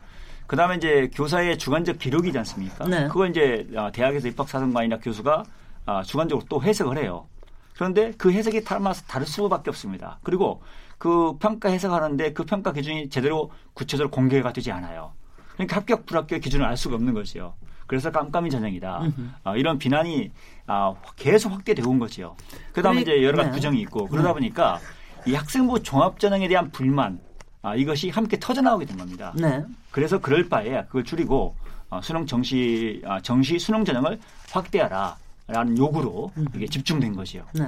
그 0.46 0.56
다음에 0.56 0.76
이제 0.76 1.10
교사의 1.14 1.58
주관적 1.58 1.98
기록이지 1.98 2.36
않습니까? 2.38 2.86
네. 2.86 3.06
그걸 3.08 3.30
이제 3.30 3.66
어, 3.76 3.90
대학에서 3.92 4.28
입학사정관이나 4.28 4.98
교수가 4.98 5.44
어, 5.86 6.02
주관적으로 6.02 6.46
또 6.48 6.62
해석을 6.62 6.98
해요. 6.98 7.26
그런데 7.74 8.12
그 8.16 8.32
해석이 8.32 8.64
따라서 8.64 9.02
다를 9.06 9.26
수밖에 9.26 9.70
없습니다. 9.70 10.18
그리고 10.22 10.62
그 10.98 11.36
평가 11.38 11.68
해석하는데 11.68 12.32
그 12.32 12.44
평가 12.44 12.72
기준이 12.72 13.08
제대로 13.08 13.50
구체적으로 13.74 14.10
공개가 14.10 14.52
되지 14.52 14.70
않아요. 14.72 15.12
그러니까 15.54 15.76
합격 15.76 16.06
불합격 16.06 16.40
기준을 16.40 16.64
알 16.64 16.76
수가 16.76 16.94
없는 16.94 17.14
거지요. 17.14 17.54
그래서 17.92 18.10
깜깜이 18.10 18.48
전형이다. 18.48 19.02
어, 19.44 19.54
이런 19.54 19.76
비난이 19.76 20.30
아, 20.66 20.94
계속 21.14 21.52
확대되고 21.52 21.90
온 21.90 21.98
거지요. 21.98 22.34
그다음에 22.72 23.02
이제 23.02 23.22
여러 23.22 23.36
가지 23.36 23.50
네. 23.50 23.54
부정이 23.54 23.80
있고 23.82 24.08
그러다 24.08 24.28
네. 24.28 24.32
보니까 24.32 24.80
이 25.26 25.34
학생부 25.34 25.82
종합 25.82 26.18
전형에 26.18 26.48
대한 26.48 26.70
불만 26.70 27.20
아, 27.60 27.76
이것이 27.76 28.08
함께 28.08 28.38
터져 28.40 28.62
나오게 28.62 28.86
된 28.86 28.96
겁니다. 28.96 29.34
네. 29.36 29.62
그래서 29.90 30.18
그럴 30.18 30.48
바에 30.48 30.86
그걸 30.86 31.04
줄이고 31.04 31.54
어, 31.90 32.00
수능 32.00 32.24
정시 32.24 33.02
아, 33.04 33.20
정시 33.20 33.58
수능 33.58 33.84
전형을 33.84 34.18
확대하라. 34.50 35.18
라는 35.52 35.76
요구로 35.76 36.32
음. 36.36 36.46
이게 36.54 36.66
집중된 36.66 37.14
것이요. 37.14 37.44
네. 37.52 37.64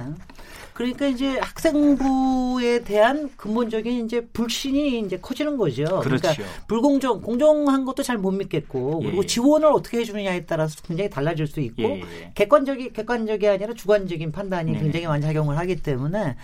그러니까 0.73 1.07
이제 1.07 1.39
학생부에 1.39 2.83
대한 2.83 3.29
근본적인 3.37 4.05
이제 4.05 4.21
불신이 4.33 4.99
이제 4.99 5.17
커지는 5.17 5.55
거죠. 5.55 5.85
그러니까 5.85 6.03
그렇죠. 6.03 6.33
그러니까 6.35 6.65
불공정, 6.67 7.21
공정한 7.21 7.85
것도 7.85 8.03
잘 8.03 8.15
못 8.17 8.31
믿겠고 8.31 9.01
예. 9.03 9.07
그리고 9.07 9.25
지원을 9.25 9.67
어떻게 9.67 9.99
해주느냐에 9.99 10.45
따라서 10.45 10.81
굉장히 10.81 11.09
달라질 11.09 11.47
수 11.47 11.59
있고 11.59 11.83
예. 11.83 12.31
객관적이 12.33 12.91
객관적이 12.93 13.47
아니라 13.47 13.73
주관적인 13.73 14.31
판단이 14.31 14.71
네. 14.71 14.79
굉장히 14.79 15.05
많이 15.05 15.21
작용을 15.21 15.57
하기 15.57 15.77
때문에 15.77 16.35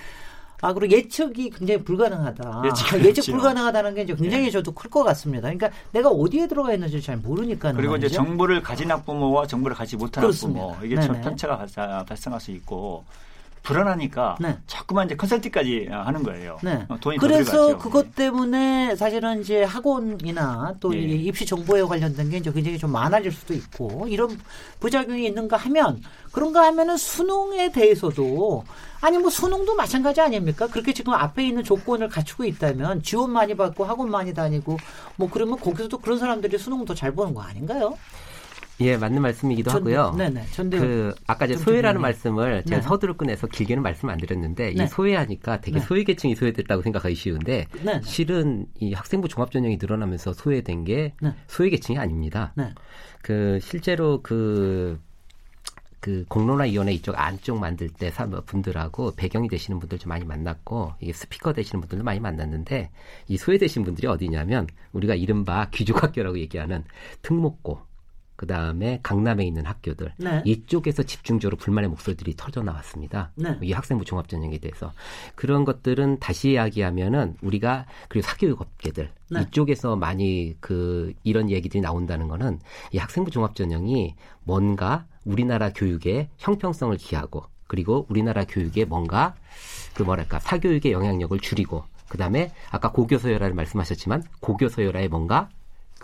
아, 0.61 0.73
그리고 0.73 0.93
예측이 0.95 1.49
굉장히 1.49 1.83
불가능하다. 1.83 2.63
예측, 2.65 3.03
예측 3.05 3.31
불가능하다는 3.31 3.95
게 3.95 4.01
이제 4.03 4.15
굉장히 4.15 4.45
네. 4.45 4.51
저도 4.51 4.71
클 4.73 4.89
것 4.91 5.03
같습니다. 5.03 5.43
그러니까 5.49 5.69
내가 5.91 6.09
어디에 6.09 6.47
들어가 6.47 6.73
있는지 6.73 7.01
잘 7.01 7.17
모르니까. 7.17 7.71
그리고 7.73 7.91
말이죠. 7.93 8.07
이제 8.07 8.15
정보를 8.15 8.61
가진 8.61 8.91
학부모와 8.91 9.47
정보를 9.47 9.75
가지 9.75 9.95
못한 9.97 10.21
그렇습니다. 10.21 10.61
학부모 10.61 10.85
이게 10.85 10.99
참 11.01 11.19
편차가 11.21 11.65
발생할 12.05 12.39
수 12.39 12.51
있고 12.51 13.03
불안하니까 13.63 14.37
네. 14.39 14.57
자꾸만 14.65 15.05
이제 15.05 15.15
컨설팅까지 15.15 15.87
하는 15.91 16.23
거예요. 16.23 16.57
네. 16.63 16.85
어, 16.89 16.97
돈이 16.99 17.17
그래서 17.17 17.77
그것 17.77 18.05
네. 18.07 18.11
때문에 18.25 18.95
사실은 18.95 19.41
이제 19.41 19.63
학원이나 19.63 20.75
또 20.79 20.95
예. 20.95 20.99
입시 20.99 21.45
정보에 21.45 21.83
관련된 21.83 22.29
게 22.29 22.37
이제 22.37 22.51
굉장히 22.51 22.77
좀 22.77 22.91
많아질 22.91 23.31
수도 23.31 23.53
있고 23.53 24.07
이런 24.07 24.39
부작용이 24.79 25.25
있는가 25.27 25.57
하면 25.57 26.01
그런가 26.31 26.63
하면은 26.65 26.97
수능에 26.97 27.71
대해서도 27.71 28.63
아니 29.01 29.17
뭐 29.17 29.29
수능도 29.29 29.75
마찬가지 29.75 30.21
아닙니까? 30.21 30.67
그렇게 30.67 30.93
지금 30.93 31.13
앞에 31.13 31.47
있는 31.47 31.63
조건을 31.63 32.09
갖추고 32.09 32.45
있다면 32.45 33.03
지원 33.03 33.31
많이 33.31 33.55
받고 33.55 33.83
학원 33.85 34.09
많이 34.09 34.33
다니고 34.33 34.77
뭐 35.15 35.29
그러면 35.29 35.59
거기서도 35.59 35.99
그런 35.99 36.17
사람들이 36.19 36.57
수능 36.57 36.83
더 36.85 36.95
잘 36.95 37.11
보는 37.13 37.33
거 37.33 37.41
아닌가요? 37.41 37.97
예, 38.81 38.97
맞는 38.97 39.21
말씀이기도 39.21 39.71
전, 39.71 39.81
하고요. 39.81 40.15
네네. 40.17 40.45
전대 40.51 40.79
그 40.79 41.13
아까 41.27 41.45
이제 41.45 41.55
소외라는 41.55 42.01
말씀을 42.01 42.63
제가 42.65 42.81
네. 42.81 42.87
서두를 42.87 43.15
꺼내서 43.15 43.47
길게는 43.47 43.83
말씀 43.83 44.09
안 44.09 44.17
드렸는데 44.17 44.73
네. 44.73 44.83
이 44.83 44.87
소외하니까 44.87 45.61
되게 45.61 45.79
네. 45.79 45.85
소외계층이 45.85 46.35
소외됐다고 46.35 46.81
생각하기 46.81 47.15
쉬운데 47.15 47.67
네. 47.83 48.01
실은 48.03 48.65
이 48.79 48.93
학생부 48.93 49.27
종합전형이 49.27 49.77
늘어나면서 49.79 50.33
소외된 50.33 50.83
게 50.83 51.13
네. 51.21 51.33
소외계층이 51.47 51.97
아닙니다. 51.97 52.53
네. 52.55 52.73
그 53.21 53.59
실제로 53.61 54.21
그그 54.21 54.99
그 55.99 56.25
공론화위원회 56.27 56.91
이쪽 56.93 57.17
안쪽 57.17 57.59
만들 57.59 57.89
때 57.89 58.11
분들하고 58.45 59.13
배경이 59.15 59.47
되시는 59.47 59.79
분들 59.79 59.99
좀 59.99 60.09
많이 60.09 60.25
만났고 60.25 60.93
이게 60.99 61.13
스피커 61.13 61.53
되시는 61.53 61.81
분들도 61.81 62.03
많이 62.03 62.19
만났는데 62.19 62.89
이 63.27 63.37
소외되신 63.37 63.83
분들이 63.83 64.07
어디냐면 64.07 64.67
우리가 64.93 65.13
이른바 65.13 65.69
귀족학교라고 65.69 66.39
얘기하는 66.39 66.83
특목고 67.21 67.90
그 68.41 68.47
다음에 68.47 68.99
강남에 69.03 69.45
있는 69.45 69.67
학교들 69.67 70.13
네. 70.17 70.41
이쪽에서 70.45 71.03
집중적으로 71.03 71.57
불만의 71.57 71.91
목소리들이 71.91 72.33
터져 72.35 72.63
나왔습니다. 72.63 73.31
네. 73.35 73.55
이 73.61 73.71
학생부 73.71 74.03
종합전형에 74.03 74.57
대해서 74.57 74.91
그런 75.35 75.63
것들은 75.63 76.17
다시 76.17 76.53
이야기하면은 76.53 77.35
우리가 77.43 77.85
그리고 78.09 78.25
사교육 78.25 78.59
업계들 78.59 79.11
네. 79.29 79.41
이쪽에서 79.41 79.95
많이 79.95 80.55
그 80.59 81.13
이런 81.23 81.51
얘기들이 81.51 81.81
나온다는 81.81 82.27
거는 82.27 82.59
이 82.91 82.97
학생부 82.97 83.29
종합전형이 83.29 84.15
뭔가 84.43 85.05
우리나라 85.23 85.71
교육의 85.71 86.29
형평성을 86.39 86.97
기하고 86.97 87.43
그리고 87.67 88.07
우리나라 88.09 88.43
교육에 88.43 88.85
뭔가 88.85 89.35
그 89.93 90.01
뭐랄까 90.01 90.39
사교육의 90.39 90.93
영향력을 90.93 91.37
줄이고 91.41 91.83
그다음에 92.09 92.51
아까 92.71 92.91
고교서열화를 92.91 93.53
말씀하셨지만 93.53 94.23
고교서열화에 94.39 95.09
뭔가 95.09 95.49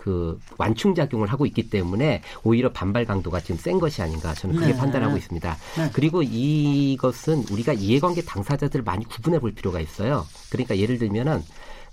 그 0.08 0.40
완충 0.56 0.94
작용을 0.94 1.28
하고 1.28 1.44
있기 1.44 1.68
때문에 1.68 2.22
오히려 2.42 2.72
반발 2.72 3.04
강도가 3.04 3.40
지금 3.40 3.58
센 3.58 3.78
것이 3.78 4.00
아닌가 4.00 4.32
저는 4.32 4.56
그렇게 4.56 4.72
네. 4.72 4.78
판단하고 4.78 5.18
있습니다. 5.18 5.56
네. 5.76 5.90
그리고 5.92 6.22
이것은 6.22 7.44
우리가 7.50 7.74
이해관계 7.74 8.22
당사자들 8.22 8.82
많이 8.82 9.04
구분해 9.04 9.38
볼 9.38 9.52
필요가 9.52 9.80
있어요. 9.80 10.26
그러니까 10.48 10.78
예를 10.78 10.96
들면은 10.96 11.42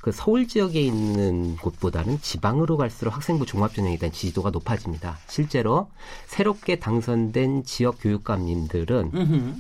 그 0.06 0.12
서울 0.12 0.48
지역에 0.48 0.80
있는 0.80 1.56
곳보다는 1.56 2.20
지방으로 2.22 2.78
갈수록 2.78 3.16
학생부 3.16 3.48
종합전형에 3.48 3.98
대한 3.98 4.14
지지도가 4.14 4.52
높아집니다. 4.52 5.18
실제로 5.28 5.90
새롭게 6.28 6.76
당선된 6.76 7.64
지역 7.64 7.96
교육감님들은 8.00 9.12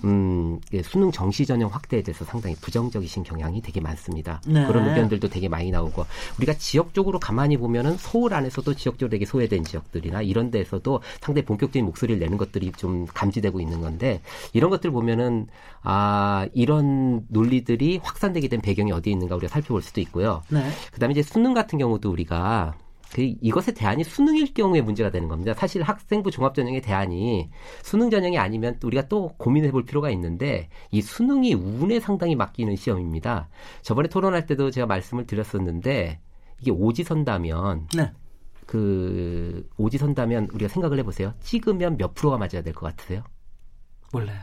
음, 0.03 0.59
수능 0.83 1.11
정시 1.11 1.47
전형 1.47 1.71
확대에 1.71 2.03
대해서 2.03 2.25
상당히 2.25 2.55
부정적이신 2.57 3.23
경향이 3.23 3.63
되게 3.63 3.81
많습니다. 3.81 4.39
네. 4.45 4.67
그런 4.67 4.87
의견들도 4.87 5.29
되게 5.29 5.49
많이 5.49 5.71
나오고 5.71 6.05
우리가 6.37 6.53
지역적으로 6.53 7.17
가만히 7.17 7.57
보면은 7.57 7.97
서울 7.97 8.35
안에서도 8.35 8.71
지역적으로 8.75 9.09
되게 9.09 9.25
소외된 9.25 9.63
지역들이나 9.63 10.21
이런 10.21 10.51
데서도 10.51 11.01
상당히 11.21 11.43
본격적인 11.45 11.83
목소리를 11.85 12.19
내는 12.19 12.37
것들이 12.37 12.71
좀 12.73 13.07
감지되고 13.07 13.59
있는 13.59 13.81
건데 13.81 14.21
이런 14.53 14.69
것들 14.69 14.91
보면은 14.91 15.47
아 15.81 16.47
이런 16.53 17.25
논리들이 17.29 17.99
확산되게 18.03 18.47
된 18.47 18.61
배경이 18.61 18.91
어디에 18.91 19.11
있는가 19.11 19.35
우리가 19.35 19.51
살펴볼 19.51 19.81
수도 19.81 20.01
있고요. 20.01 20.34
네. 20.49 20.69
그다음에 20.91 21.11
이제 21.11 21.21
수능 21.21 21.53
같은 21.53 21.77
경우도 21.79 22.09
우리가 22.11 22.75
그 23.13 23.21
이것의 23.21 23.75
대안이 23.75 24.03
수능일 24.03 24.53
경우에 24.53 24.81
문제가 24.81 25.09
되는 25.09 25.27
겁니다. 25.29 25.53
사실 25.53 25.81
학생부 25.83 26.31
종합전형의 26.31 26.81
대안이 26.81 27.49
수능 27.81 28.09
전형이 28.09 28.37
아니면 28.37 28.77
또 28.79 28.87
우리가 28.87 29.07
또 29.07 29.29
고민해 29.37 29.71
볼 29.71 29.85
필요가 29.85 30.09
있는데 30.09 30.67
이 30.91 31.01
수능이 31.01 31.53
운에 31.53 31.99
상당히 32.01 32.35
맡기는 32.35 32.75
시험입니다. 32.75 33.47
저번에 33.83 34.09
토론할 34.09 34.45
때도 34.47 34.69
제가 34.71 34.85
말씀을 34.87 35.25
드렸었는데 35.27 36.19
이게 36.59 36.71
오지선다면 36.71 37.87
네. 37.95 38.11
그 38.65 39.65
오지선다면 39.77 40.49
우리가 40.53 40.67
생각을 40.69 40.97
해보세요. 40.99 41.33
찍으면 41.41 41.97
몇 41.97 42.15
프로가 42.15 42.37
맞아야 42.37 42.61
될 42.63 42.73
것 42.73 42.87
같으세요? 42.87 43.23
몰라요. 44.11 44.39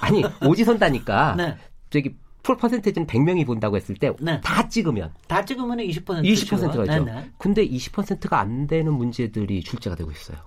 아니 0.00 0.22
오지선다니까 0.46 1.34
네. 1.36 1.56
저기 1.90 2.16
풀 2.46 2.56
퍼센테이지는 2.56 3.08
100명이 3.08 3.44
본다고 3.44 3.74
했을 3.74 3.96
때다 3.96 4.14
네. 4.20 4.40
찍으면 4.68 5.12
다 5.26 5.44
찍으면 5.44 5.78
20% 5.78 6.04
20%가 6.22 6.84
있죠. 6.84 7.06
근데 7.38 7.66
20%가 7.66 8.38
안 8.38 8.68
되는 8.68 8.92
문제들이 8.92 9.64
출제가 9.64 9.96
되고 9.96 10.12
있어요. 10.12 10.38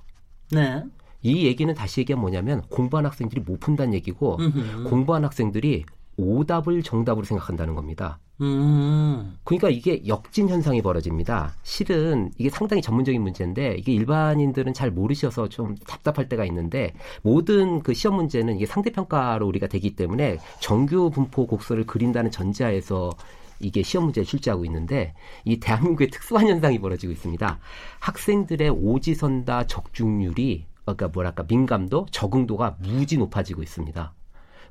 네. 0.50 0.82
이 1.22 1.46
얘기는 1.46 1.74
다시 1.74 2.00
얘기하면 2.00 2.22
뭐냐면 2.22 2.62
공부한 2.70 3.06
학생들이 3.06 3.42
못 3.42 3.60
푼다는 3.60 3.94
얘기고 3.96 4.38
음흠. 4.40 4.84
공부한 4.86 5.26
학생들이 5.26 5.84
오답을 6.20 6.84
정답으로 6.84 7.26
생각한다는 7.26 7.76
겁니다. 7.76 8.20
음. 8.42 9.38
그러니까 9.44 9.70
이게 9.70 10.02
역진 10.08 10.48
현상이 10.48 10.82
벌어집니다. 10.82 11.56
실은 11.64 12.32
이게 12.38 12.50
상당히 12.50 12.82
전문적인 12.82 13.22
문제인데 13.22 13.76
이게 13.78 13.92
일반인들은 13.94 14.74
잘 14.74 14.92
모르셔서 14.92 15.50
좀 15.50 15.76
답답할 15.88 16.30
때가 16.30 16.46
있는데 16.46 16.94
모든 17.22 17.82
그 17.82 17.94
시험 17.94 18.16
문제는 18.16 18.56
이게 18.56 18.66
상대평가로 18.66 19.46
우리가 19.46 19.68
되기 19.68 19.96
때문에 19.96 20.38
정규 20.62 21.10
분포 21.10 21.48
곡선을 21.48 21.86
그린다는 21.86 22.32
전제하에서 22.32 23.12
이게 23.60 23.84
시험 23.84 24.06
문제에 24.06 24.24
출제하고 24.24 24.64
있는데 24.66 25.14
이 25.44 25.60
대한민국의 25.60 26.10
특수한 26.10 26.48
현상이 26.48 26.80
벌어지고 26.80 27.12
있습니다. 27.12 27.60
학생들의 28.00 28.70
오지선다 28.70 29.68
적중률이 29.68 30.66
그러니까 30.86 31.10
뭐랄까 31.10 31.44
민감도 31.48 32.08
적응도가 32.12 32.78
무지 32.80 33.18
높아지고 33.18 33.62
있습니다. 33.62 34.14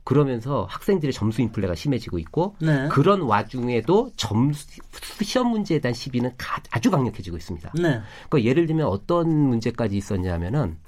그러면서 0.08 0.66
학생들의 0.70 1.12
점수 1.12 1.42
인플레가 1.42 1.74
심해지고 1.74 2.18
있고 2.20 2.56
네. 2.62 2.88
그런 2.88 3.20
와중에도 3.20 4.10
점수 4.16 4.66
시험 5.20 5.50
문제에 5.50 5.80
대한 5.80 5.92
시비는 5.92 6.30
가, 6.38 6.62
아주 6.70 6.90
강력해지고 6.90 7.36
있습니다. 7.36 7.72
네. 7.74 8.00
그러니까 8.30 8.42
예를 8.42 8.66
들면 8.66 8.86
어떤 8.86 9.28
문제까지 9.28 9.98
있었냐면은 9.98 10.78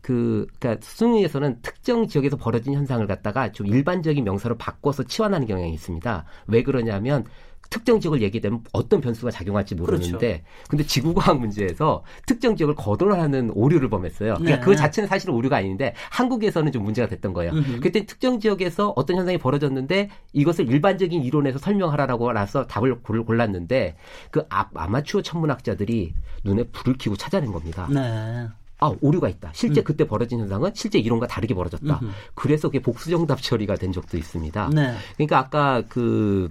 그, 0.00 0.46
그니까 0.60 0.80
수능에서는 0.80 1.62
특정 1.62 2.06
지역에서 2.06 2.36
벌어진 2.36 2.74
현상을 2.74 3.04
갖다가 3.08 3.50
좀 3.50 3.66
일반적인 3.66 4.22
명사로 4.22 4.56
바꿔서 4.56 5.02
치환하는 5.02 5.48
경향이 5.48 5.74
있습니다. 5.74 6.24
왜 6.46 6.62
그러냐면 6.62 7.24
특정 7.70 8.00
지역을 8.00 8.20
얘기되면 8.22 8.64
어떤 8.72 9.00
변수가 9.00 9.30
작용할지 9.30 9.74
모르는데 9.76 10.18
그렇죠. 10.18 10.44
근데 10.68 10.84
지구과학 10.84 11.38
문제에서 11.38 12.02
특정 12.26 12.56
지역을 12.56 12.74
거론하는 12.74 13.52
오류를 13.54 13.88
범했어요. 13.88 14.34
그러니까 14.34 14.56
네. 14.56 14.60
그 14.60 14.74
자체는 14.74 15.08
사실은 15.08 15.34
오류가 15.34 15.56
아닌데 15.56 15.94
한국에서는 16.10 16.72
좀 16.72 16.82
문제가 16.82 17.08
됐던 17.08 17.32
거예요. 17.32 17.52
음흠. 17.52 17.80
그때 17.80 18.04
특정 18.06 18.40
지역에서 18.40 18.92
어떤 18.96 19.16
현상이 19.16 19.38
벌어졌는데 19.38 20.10
이것을 20.32 20.68
일반적인 20.68 21.22
이론에서 21.22 21.58
설명하라라고 21.58 22.28
알아서 22.30 22.66
답을 22.66 23.00
골랐는데 23.02 23.96
그 24.32 24.44
아, 24.50 24.68
아마추어 24.74 25.22
천문학자들이 25.22 26.12
눈에 26.44 26.64
불을 26.64 26.96
켜고 26.98 27.16
찾아낸 27.16 27.52
겁니다. 27.52 27.88
네. 27.88 28.48
아 28.82 28.94
오류가 29.02 29.28
있다. 29.28 29.50
실제 29.54 29.82
음. 29.82 29.84
그때 29.84 30.06
벌어진 30.06 30.40
현상은 30.40 30.72
실제 30.74 30.98
이론과 30.98 31.26
다르게 31.26 31.54
벌어졌다. 31.54 32.00
음흠. 32.02 32.10
그래서 32.34 32.68
그게 32.68 32.80
복수정답 32.80 33.42
처리가 33.42 33.76
된 33.76 33.92
적도 33.92 34.16
있습니다. 34.16 34.70
네. 34.74 34.94
그러니까 35.16 35.38
아까 35.38 35.82
그 35.88 36.50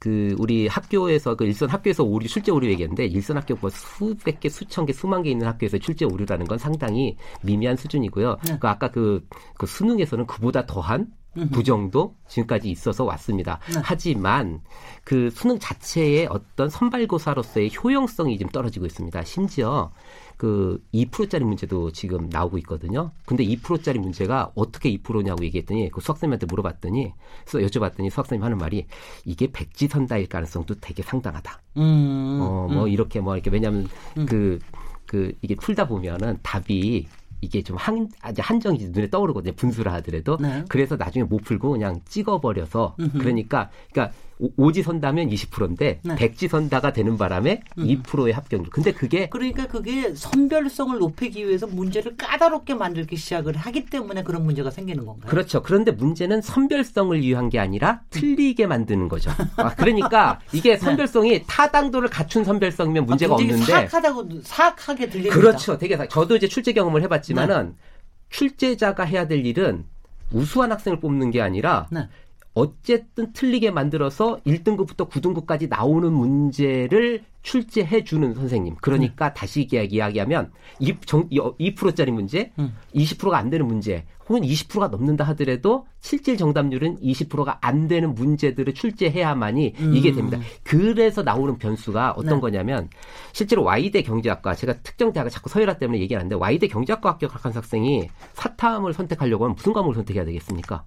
그 0.00 0.34
우리 0.38 0.66
학교에서 0.66 1.36
그 1.36 1.44
일선 1.44 1.68
학교에서 1.68 2.02
오류 2.02 2.26
출제 2.26 2.50
오류 2.50 2.68
얘기했는데 2.70 3.04
일선 3.04 3.36
학교 3.36 3.54
뭐 3.60 3.68
수백 3.68 4.40
개 4.40 4.48
수천 4.48 4.86
개 4.86 4.94
수만 4.94 5.22
개 5.22 5.30
있는 5.30 5.46
학교에서 5.46 5.76
출제 5.76 6.06
오류라는 6.06 6.46
건 6.46 6.56
상당히 6.56 7.18
미미한 7.42 7.76
수준이고요. 7.76 8.38
네. 8.46 8.58
그 8.58 8.66
아까 8.66 8.90
그, 8.90 9.26
그 9.58 9.66
수능에서는 9.66 10.26
그보다 10.26 10.64
더한 10.64 11.08
부정도 11.52 12.16
지금까지 12.28 12.70
있어서 12.70 13.04
왔습니다. 13.04 13.60
네. 13.72 13.80
하지만 13.84 14.62
그 15.04 15.30
수능 15.30 15.58
자체의 15.58 16.26
어떤 16.26 16.68
선발고사로서의 16.68 17.70
효용성이 17.76 18.38
좀 18.38 18.48
떨어지고 18.48 18.86
있습니다. 18.86 19.22
심지어 19.24 19.92
그 20.40 20.82
2%짜리 20.94 21.44
문제도 21.44 21.90
지금 21.90 22.30
나오고 22.30 22.56
있거든요. 22.60 23.10
근데 23.26 23.44
2%짜리 23.44 23.98
문제가 23.98 24.50
어떻게 24.54 24.90
2%냐고 24.96 25.44
얘기했더니 25.44 25.90
그 25.90 26.00
수학생님한테 26.00 26.46
물어봤더니 26.46 27.12
여쭤봤더니 27.44 28.08
수학생님 28.08 28.42
하는 28.42 28.56
말이 28.56 28.86
이게 29.26 29.52
백지선다일 29.52 30.30
가능성도 30.30 30.76
되게 30.80 31.02
상당하다. 31.02 31.60
음, 31.76 32.38
어, 32.40 32.68
뭐 32.72 32.84
음. 32.84 32.88
이렇게 32.88 33.20
뭐 33.20 33.34
이렇게 33.34 33.50
왜냐하면 33.50 33.86
음. 34.16 34.24
그, 34.24 34.58
그 35.04 35.34
이게 35.42 35.54
풀다 35.56 35.86
보면은 35.86 36.38
답이 36.42 37.06
이게 37.42 37.62
좀 37.62 37.76
한, 37.76 38.08
한정이 38.38 38.78
눈에 38.92 39.10
떠오르거든요. 39.10 39.52
분수를 39.56 39.92
하더라도. 39.92 40.38
네. 40.38 40.64
그래서 40.70 40.96
나중에 40.96 41.24
못 41.24 41.44
풀고 41.44 41.72
그냥 41.72 42.00
찍어버려서. 42.06 42.96
음흠. 42.98 43.18
그러니까, 43.18 43.68
그러니까 43.92 44.16
오지 44.56 44.82
선다면 44.82 45.28
20%인데 45.28 46.00
네. 46.02 46.16
백지 46.16 46.48
선다가 46.48 46.92
되는 46.92 47.18
바람에 47.18 47.62
음. 47.78 47.84
2%의 47.84 48.32
합격률. 48.32 48.70
근데 48.70 48.92
그게 48.92 49.28
그러니까 49.28 49.66
그게 49.66 50.14
선별성을 50.14 50.98
높이기 50.98 51.46
위해서 51.46 51.66
문제를 51.66 52.16
까다롭게 52.16 52.74
만들기 52.74 53.16
시작을 53.16 53.56
하기 53.56 53.86
때문에 53.86 54.22
그런 54.22 54.44
문제가 54.44 54.70
생기는 54.70 55.04
건가요? 55.04 55.30
그렇죠. 55.30 55.62
그런데 55.62 55.92
문제는 55.92 56.40
선별성을 56.40 57.20
위한 57.20 57.48
게 57.48 57.58
아니라 57.58 58.00
틀리게 58.10 58.66
만드는 58.66 59.08
거죠. 59.08 59.30
아, 59.56 59.74
그러니까 59.74 60.40
이게 60.52 60.70
네. 60.70 60.76
선별성이 60.78 61.30
네. 61.30 61.44
타당도를 61.46 62.08
갖춘 62.08 62.44
선별성이면 62.44 63.06
문제가 63.06 63.34
아, 63.34 63.36
없는데 63.36 63.64
사악하다고 63.64 64.28
사악하게 64.42 65.08
들립니다. 65.08 65.34
그렇죠. 65.34 65.76
되게 65.78 65.96
사, 65.96 66.06
저도 66.08 66.36
이제 66.36 66.48
출제 66.48 66.72
경험을 66.72 67.02
해봤지만은 67.02 67.68
네. 67.68 67.90
출제자가 68.30 69.04
해야 69.04 69.26
될 69.26 69.44
일은 69.44 69.84
우수한 70.32 70.72
학생을 70.72 71.00
뽑는 71.00 71.30
게 71.30 71.40
아니라 71.40 71.88
네. 71.90 72.08
어쨌든 72.54 73.32
틀리게 73.32 73.70
만들어서 73.70 74.40
1등급부터 74.46 75.08
9등급까지 75.08 75.68
나오는 75.68 76.12
문제를 76.12 77.22
출제해 77.42 78.04
주는 78.04 78.34
선생님. 78.34 78.76
그러니까 78.80 79.28
음. 79.28 79.32
다시 79.34 79.68
이야기하면 79.70 80.52
2, 80.78 80.94
2%짜리 80.94 82.10
문제, 82.10 82.52
음. 82.58 82.74
20%가 82.94 83.38
안 83.38 83.50
되는 83.50 83.66
문제, 83.66 84.04
혹은 84.28 84.42
20%가 84.42 84.88
넘는다 84.88 85.24
하더라도 85.28 85.86
실질 86.00 86.36
정답률은 86.36 86.98
20%가 87.00 87.58
안 87.60 87.88
되는 87.88 88.14
문제들을 88.14 88.74
출제해야만이 88.74 89.74
음. 89.78 89.94
이게 89.94 90.12
됩니다. 90.12 90.38
그래서 90.62 91.22
나오는 91.22 91.56
변수가 91.58 92.12
어떤 92.12 92.34
네. 92.34 92.40
거냐면 92.40 92.88
실제로 93.32 93.64
Y대 93.64 94.02
경제학과 94.02 94.54
제가 94.54 94.74
특정 94.82 95.12
대학을 95.12 95.30
자꾸 95.30 95.48
서열화 95.48 95.78
때문에 95.78 95.98
얘기하는데 96.00 96.36
Y대 96.36 96.68
경제학과 96.68 97.10
합격한 97.10 97.52
학생이 97.52 98.08
사탐을 98.34 98.92
선택하려고 98.92 99.44
하면 99.44 99.56
무슨 99.56 99.72
과목을 99.72 99.96
선택해야 99.96 100.24
되겠습니까? 100.24 100.84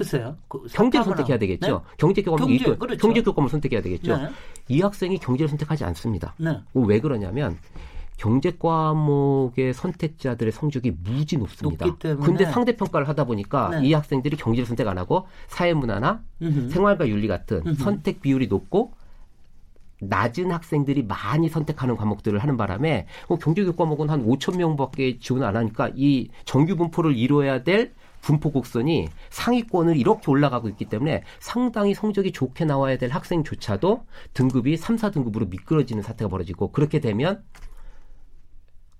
글쎄요. 0.00 0.34
그 0.48 0.62
경제 0.72 1.02
선택해야 1.02 1.38
되겠죠. 1.38 1.66
네? 1.66 1.94
경제 1.98 2.22
교과목 2.22 2.48
경제, 2.48 2.76
그렇죠. 2.76 2.96
경제 2.96 3.20
교과목을 3.20 3.50
선택해야 3.50 3.82
되겠죠. 3.82 4.16
네. 4.16 4.30
이 4.68 4.80
학생이 4.80 5.18
경제를 5.18 5.50
선택하지 5.50 5.84
않습니다. 5.84 6.34
네. 6.38 6.58
왜 6.72 7.00
그러냐면 7.00 7.58
경제 8.16 8.50
과목의 8.58 9.74
선택자들의 9.74 10.52
성적이 10.52 10.96
무지 11.02 11.36
높습니다. 11.36 11.84
근데 11.98 12.46
상대 12.46 12.74
평가를 12.74 13.08
하다 13.08 13.24
보니까 13.24 13.68
네. 13.78 13.86
이 13.86 13.92
학생들이 13.92 14.38
경제를 14.38 14.64
선택 14.64 14.88
안 14.88 14.96
하고 14.96 15.26
사회문화나 15.48 16.22
음흠. 16.40 16.70
생활과 16.70 17.06
윤리 17.06 17.28
같은 17.28 17.58
음흠. 17.66 17.74
선택 17.74 18.22
비율이 18.22 18.46
높고 18.46 18.92
낮은 20.02 20.50
학생들이 20.50 21.02
많이 21.02 21.50
선택하는 21.50 21.94
과목들을 21.94 22.38
하는 22.38 22.56
바람에 22.56 23.06
경제교 23.38 23.72
과목은 23.72 24.08
한 24.08 24.26
5천 24.26 24.56
명밖에 24.56 25.18
지원 25.18 25.42
안 25.42 25.56
하니까 25.56 25.90
이 25.94 26.30
정규 26.46 26.74
분포를 26.76 27.14
이루어야 27.14 27.62
될 27.62 27.92
분포 28.20 28.50
곡선이 28.50 29.08
상위권을 29.30 29.96
이렇게 29.96 30.30
올라가고 30.30 30.68
있기 30.68 30.86
때문에 30.86 31.22
상당히 31.38 31.94
성적이 31.94 32.32
좋게 32.32 32.64
나와야 32.64 32.98
될 32.98 33.10
학생조차도 33.10 34.04
등급이 34.34 34.76
3, 34.76 34.96
4등급으로 34.96 35.48
미끄러지는 35.48 36.02
사태가 36.02 36.28
벌어지고 36.28 36.72
그렇게 36.72 37.00
되면 37.00 37.42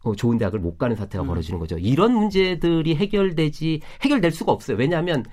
어, 0.02 0.14
좋은 0.14 0.38
대학을 0.38 0.58
못 0.58 0.78
가는 0.78 0.96
사태가 0.96 1.24
음. 1.24 1.28
벌어지는 1.28 1.60
거죠. 1.60 1.76
이런 1.78 2.14
문제들이 2.14 2.96
해결되지 2.96 3.80
해결될 4.02 4.30
수가 4.30 4.52
없어요. 4.52 4.76
왜냐하면 4.78 5.24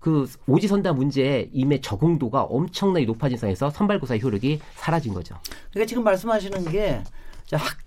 그 0.00 0.28
오지선다 0.46 0.92
문제에 0.92 1.48
임의 1.52 1.80
적응도가 1.80 2.42
엄청나게 2.42 3.06
높아진 3.06 3.38
상황에서 3.38 3.70
선발고사 3.70 4.18
효력이 4.18 4.60
사라진 4.74 5.14
거죠. 5.14 5.36
그러니까 5.70 5.88
지금 5.88 6.04
말씀하시는 6.04 6.70
게 6.70 7.02
학, 7.52 7.78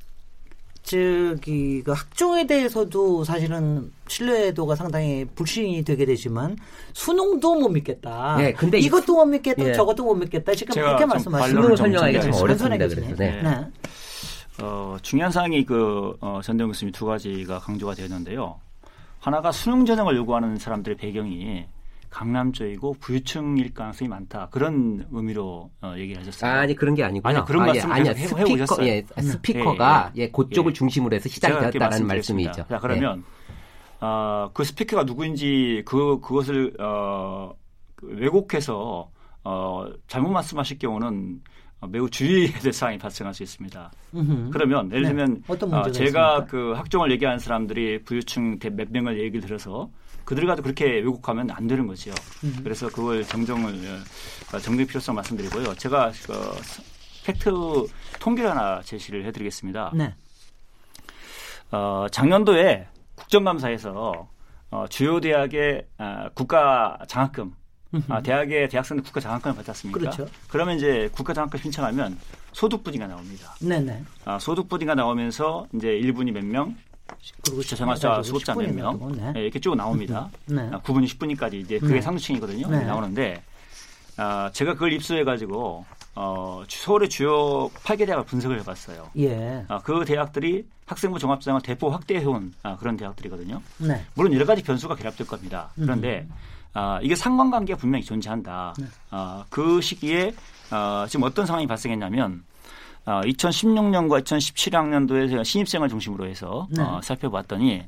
즉이 0.89 1.83
그 1.85 1.91
학종에 1.91 2.47
대해서도 2.47 3.23
사실은 3.23 3.91
신뢰도가 4.07 4.75
상당히 4.75 5.23
불신이 5.35 5.83
되게 5.83 6.03
되지만 6.03 6.57
수능도 6.93 7.59
못 7.59 7.69
믿겠다. 7.69 8.37
네, 8.37 8.53
근데 8.53 8.79
이것도 8.79 9.13
못 9.13 9.25
믿겠다, 9.25 9.65
예. 9.65 9.73
저것도 9.73 10.03
못 10.03 10.15
믿겠다. 10.15 10.55
지금 10.55 10.73
그렇게 10.73 11.05
말씀하시는 11.05 11.61
수능을 11.61 11.77
설명하기가 11.77 12.21
좀 12.23 12.33
어렵습니다. 12.33 12.87
그래서 12.87 13.15
네. 13.17 13.41
네. 13.43 13.67
어, 14.63 14.97
중요한 15.03 15.31
사항이 15.31 15.63
그 15.63 16.15
어, 16.21 16.39
전대웅 16.43 16.71
교수님 16.71 16.91
두 16.91 17.05
가지가 17.05 17.59
강조가 17.59 17.93
되는데요. 17.93 18.59
하나가 19.19 19.51
수능 19.51 19.85
전형을 19.85 20.15
요구하는 20.15 20.57
사람들의 20.57 20.97
배경이 20.97 21.65
강남 22.09 22.51
쪽이고 22.51 22.95
부유층일 22.99 23.73
가능성이 23.73 24.09
많다 24.09 24.49
그런 24.51 25.05
의미로 25.11 25.71
어, 25.81 25.93
얘기를 25.97 26.21
하셨어요. 26.21 26.51
아니 26.51 26.75
그런 26.75 26.95
게 26.95 27.03
아니고요. 27.03 27.29
아니 27.29 27.45
그런 27.45 27.63
아, 27.63 27.65
말씀 27.67 27.89
예, 27.89 27.93
아니야 27.93 28.13
스피커. 28.13 28.87
예, 28.87 29.05
스피커가 29.21 30.13
예, 30.15 30.21
예, 30.21 30.23
예, 30.23 30.31
그쪽을 30.31 30.73
중심으로 30.73 31.15
해서 31.15 31.29
시작이 31.29 31.71
되었다는 31.71 32.07
말씀이죠. 32.07 32.65
자 32.67 32.79
그러면 32.79 33.23
어, 34.01 34.49
그 34.53 34.63
스피커가 34.63 35.03
누구인지 35.03 35.83
그 35.85 36.19
그것을 36.19 36.73
어, 36.79 37.53
그 37.95 38.07
왜곡해서 38.17 39.11
어, 39.43 39.85
잘못 40.07 40.29
말씀하실 40.29 40.79
경우는 40.79 41.41
매우 41.87 42.09
주의해야 42.09 42.59
될 42.59 42.73
사항이 42.73 42.97
발생할 42.97 43.33
수 43.33 43.43
있습니다. 43.43 43.91
음흠. 44.13 44.49
그러면 44.51 44.91
예를 44.91 45.03
네. 45.03 45.07
들면 45.09 45.43
네. 45.47 45.53
어, 45.53 45.57
제가 45.57 45.89
있습니까? 45.91 46.45
그 46.45 46.73
학종을 46.73 47.11
얘기하는 47.11 47.39
사람들이 47.39 48.03
부유층 48.03 48.59
몇 48.59 48.91
명을 48.91 49.19
얘기를 49.19 49.41
들어서 49.41 49.89
그들 50.25 50.45
가도 50.45 50.61
그렇게 50.61 50.85
왜곡하면 50.85 51.49
안 51.51 51.67
되는 51.67 51.87
거죠. 51.87 52.11
음. 52.43 52.59
그래서 52.63 52.87
그걸 52.89 53.23
정정을 53.23 53.73
어, 54.53 54.59
정리 54.59 54.85
필요성 54.85 55.15
말씀드리고요. 55.15 55.73
제가 55.75 56.11
그 56.25 56.33
팩트 57.25 57.49
통계를 58.19 58.51
하나 58.51 58.81
제시를 58.81 59.25
해드리겠습니다. 59.25 59.91
네. 59.95 60.13
어, 61.71 62.07
작년도에 62.11 62.87
국정감사에서 63.15 64.27
어, 64.71 64.85
주요 64.89 65.19
대학의 65.19 65.87
어, 65.97 66.27
국가 66.33 66.97
장학금 67.07 67.53
아, 68.07 68.21
대학의 68.21 68.69
대학생들 68.69 69.03
국가 69.03 69.19
장학금을 69.19 69.55
받았습니까? 69.55 69.99
그렇죠. 69.99 70.27
그러면 70.47 70.77
이제 70.77 71.09
국가 71.11 71.33
장학금 71.33 71.59
신청하면 71.59 72.17
소득 72.53 72.83
부디가 72.83 73.07
나옵니다. 73.07 73.55
네네. 73.61 74.03
아, 74.25 74.37
소득 74.39 74.69
부디가 74.69 74.95
나오면서 74.95 75.67
이제 75.73 75.87
1분이 75.87 76.31
몇 76.31 76.45
명, 76.45 76.75
그리고 77.43 77.63
자정학자 77.63 78.21
수급자 78.21 78.53
몇 78.53 78.73
명, 78.73 79.11
네. 79.15 79.31
네, 79.33 79.41
이렇게 79.41 79.59
쭉 79.59 79.75
나옵니다. 79.75 80.29
네. 80.45 80.69
아, 80.71 80.79
9분이 80.81 81.05
10분위까지 81.05 81.55
이제 81.55 81.79
그게 81.79 81.95
네. 81.95 82.01
상수층이거든요. 82.01 82.67
네. 82.67 82.83
나오는데 82.83 83.41
아, 84.17 84.51
제가 84.53 84.73
그걸 84.73 84.93
입수해가지고 84.93 85.85
어, 86.15 86.63
서울의 86.67 87.09
주요 87.09 87.69
8개 87.69 88.05
대학을 88.05 88.25
분석을 88.25 88.59
해봤어요. 88.59 89.09
예. 89.17 89.63
아, 89.67 89.79
그 89.79 90.03
대학들이 90.05 90.65
학생부 90.85 91.19
종합장을 91.19 91.61
대폭 91.61 91.93
확대해온 91.93 92.53
아, 92.63 92.75
그런 92.75 92.97
대학들이거든요. 92.97 93.61
네. 93.77 94.05
물론 94.15 94.33
여러 94.33 94.45
가지 94.45 94.61
변수가 94.61 94.95
결합될 94.95 95.25
겁니다. 95.25 95.71
그런데 95.75 96.27
음. 96.29 96.33
아, 96.73 96.99
이게 97.01 97.15
상관관계가 97.15 97.77
분명히 97.77 98.03
존재한다. 98.03 98.73
네. 98.77 98.85
아, 99.09 99.43
그 99.49 99.81
시기에 99.81 100.33
아, 100.69 101.05
지금 101.09 101.23
어떤 101.23 101.45
상황이 101.45 101.67
발생했냐면 101.67 102.43
아, 103.05 103.21
2016년과 103.21 104.23
2017학년도에 104.23 105.29
제가 105.29 105.43
신입생을 105.43 105.89
중심으로 105.89 106.27
해서 106.27 106.67
네. 106.69 106.81
어, 106.81 106.99
살펴봤더니 107.03 107.83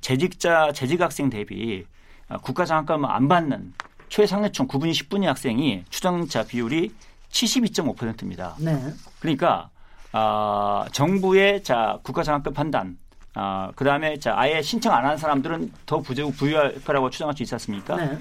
재직자 0.00 0.72
재직학생 0.72 1.28
대비 1.30 1.84
아, 2.28 2.38
국가장학금을 2.38 3.08
안 3.10 3.28
받는 3.28 3.74
최상위층 4.08 4.66
9분위 4.66 4.92
10분위 4.92 5.24
학생이 5.24 5.84
추정자 5.90 6.44
비율이 6.44 6.92
72.5%입니다. 7.30 8.56
네. 8.58 8.78
그러니까 9.20 9.70
아, 10.12 10.86
정부의 10.92 11.62
자 11.62 11.98
국가장학금 12.02 12.52
판단 12.52 12.98
아, 13.34 13.70
그 13.74 13.84
다음에 13.84 14.18
자, 14.18 14.34
아예 14.36 14.60
신청 14.62 14.92
안 14.94 15.04
한 15.04 15.16
사람들은 15.16 15.72
더 15.86 16.00
부재, 16.00 16.22
부유할 16.30 16.82
거라고 16.84 17.10
추정할 17.10 17.36
수 17.36 17.42
있지 17.42 17.54
않습니까? 17.54 17.96
네. 17.96 18.18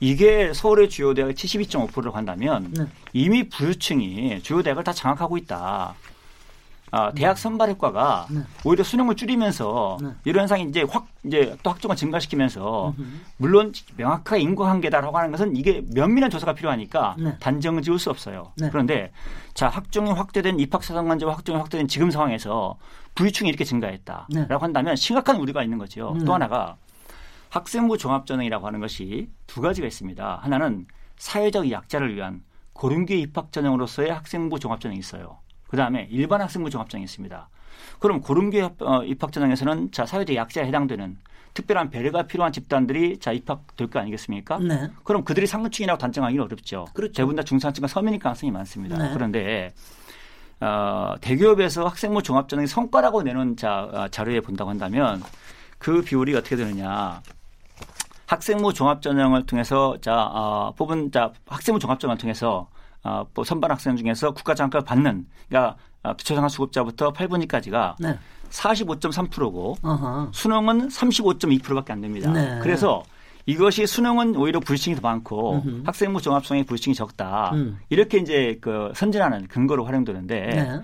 이게 0.00 0.52
서울의 0.52 0.88
주요 0.88 1.12
대학 1.14 1.30
72.5%로 1.30 2.10
간다면 2.12 2.72
네. 2.72 2.84
이미 3.12 3.48
부유층이 3.48 4.42
주요 4.42 4.62
대학을 4.62 4.82
다 4.82 4.92
장악하고 4.92 5.36
있다. 5.38 5.94
아, 6.92 7.12
대학 7.12 7.38
선발 7.38 7.70
효과가 7.70 8.26
네. 8.30 8.40
오히려 8.64 8.82
수능을 8.82 9.14
줄이면서 9.14 9.98
네. 10.02 10.08
이런 10.24 10.42
현상이 10.42 10.64
이제 10.64 10.84
확 10.90 11.06
이제 11.22 11.56
또 11.62 11.70
학종을 11.70 11.94
증가시키면서 11.94 12.94
물론 13.36 13.72
명확하게 13.96 14.42
인과관계다라고 14.42 15.16
하는 15.16 15.30
것은 15.30 15.54
이게 15.54 15.84
면밀한 15.94 16.30
조사가 16.30 16.54
필요하니까 16.54 17.14
네. 17.18 17.36
단정 17.38 17.80
지을 17.80 17.98
수 18.00 18.10
없어요. 18.10 18.50
네. 18.56 18.70
그런데 18.70 19.12
자 19.60 19.68
학종이 19.68 20.10
확대된 20.10 20.58
입학 20.58 20.82
사상관제와 20.82 21.34
학종이 21.34 21.58
확대된 21.58 21.86
지금 21.86 22.10
상황에서 22.10 22.78
부유층이 23.14 23.46
이렇게 23.46 23.62
증가했다라고 23.62 24.26
네. 24.32 24.46
한다면 24.48 24.96
심각한 24.96 25.36
우려가 25.36 25.62
있는 25.62 25.76
거죠. 25.76 26.16
또 26.24 26.32
하나가 26.32 26.78
학생부 27.50 27.98
종합전형이라고 27.98 28.66
하는 28.66 28.80
것이 28.80 29.28
두 29.46 29.60
가지가 29.60 29.86
있습니다. 29.86 30.40
하나는 30.42 30.86
사회적 31.18 31.70
약자를 31.70 32.16
위한 32.16 32.42
고른교 32.72 33.12
입학 33.12 33.52
전형으로서의 33.52 34.10
학생부 34.10 34.58
종합전형이 34.60 34.98
있어요. 34.98 35.40
그 35.68 35.76
다음에 35.76 36.08
일반 36.10 36.40
학생부 36.40 36.70
종합전형이 36.70 37.04
있습니다. 37.04 37.50
그럼 37.98 38.22
고른교 38.22 38.76
어, 38.80 39.04
입학 39.04 39.30
전형에서는 39.30 39.92
자 39.92 40.06
사회적 40.06 40.36
약자에 40.36 40.64
해당되는 40.68 41.18
특별한 41.54 41.90
배려가 41.90 42.22
필요한 42.22 42.52
집단들이 42.52 43.18
자 43.18 43.32
입학될 43.32 43.88
거 43.88 43.98
아니겠습니까? 43.98 44.58
네. 44.58 44.90
그럼 45.04 45.24
그들이 45.24 45.46
상층이라고 45.46 45.98
단정하기는 45.98 46.44
어렵죠. 46.44 46.86
그렇죠. 46.94 47.12
대부분 47.12 47.36
다 47.36 47.42
중산층과 47.42 47.88
서민일 47.88 48.20
가능성이 48.20 48.52
많습니다. 48.52 48.96
네. 48.96 49.10
그런데 49.12 49.72
어, 50.60 51.14
대기업에서 51.20 51.86
학생부 51.86 52.22
종합전형의 52.22 52.68
성과라고 52.68 53.22
내는 53.22 53.56
자, 53.56 53.88
어, 53.92 54.08
자료에 54.08 54.40
본다고 54.40 54.70
한다면 54.70 55.22
그 55.78 56.02
비율이 56.02 56.34
어떻게 56.36 56.56
되느냐. 56.56 57.22
학생부 58.26 58.72
종합전형을 58.72 59.46
통해서 59.46 59.96
자 60.00 60.14
어, 60.32 60.72
뽑은 60.76 61.10
자 61.10 61.32
학생부 61.48 61.80
종합전형을 61.80 62.18
통해서 62.18 62.68
어, 63.02 63.26
뭐 63.34 63.44
선발 63.44 63.70
학생 63.70 63.96
중에서 63.96 64.32
국가 64.32 64.54
장학금을 64.54 64.84
받는 64.84 65.26
그러니까 65.48 65.76
어, 66.02 66.14
기초생활 66.14 66.50
수급자부터 66.50 67.12
8분위까지가 67.12 67.96
네. 67.98 68.18
45.3%고 68.50 69.76
어허. 69.82 70.30
수능은 70.32 70.88
35.2%밖에 70.88 71.92
안 71.92 72.00
됩니다. 72.00 72.32
네. 72.32 72.58
그래서 72.62 73.02
이것이 73.46 73.86
수능은 73.86 74.36
오히려 74.36 74.60
불신이 74.60 74.96
더 74.96 75.02
많고 75.02 75.54
음흠. 75.54 75.82
학생부 75.86 76.20
종합성의 76.20 76.64
불신이 76.64 76.94
적다. 76.94 77.52
음. 77.54 77.78
이렇게 77.88 78.18
이제 78.18 78.58
그 78.60 78.92
선진하는 78.94 79.46
근거로 79.48 79.84
활용되는데 79.84 80.40
네. 80.46 80.80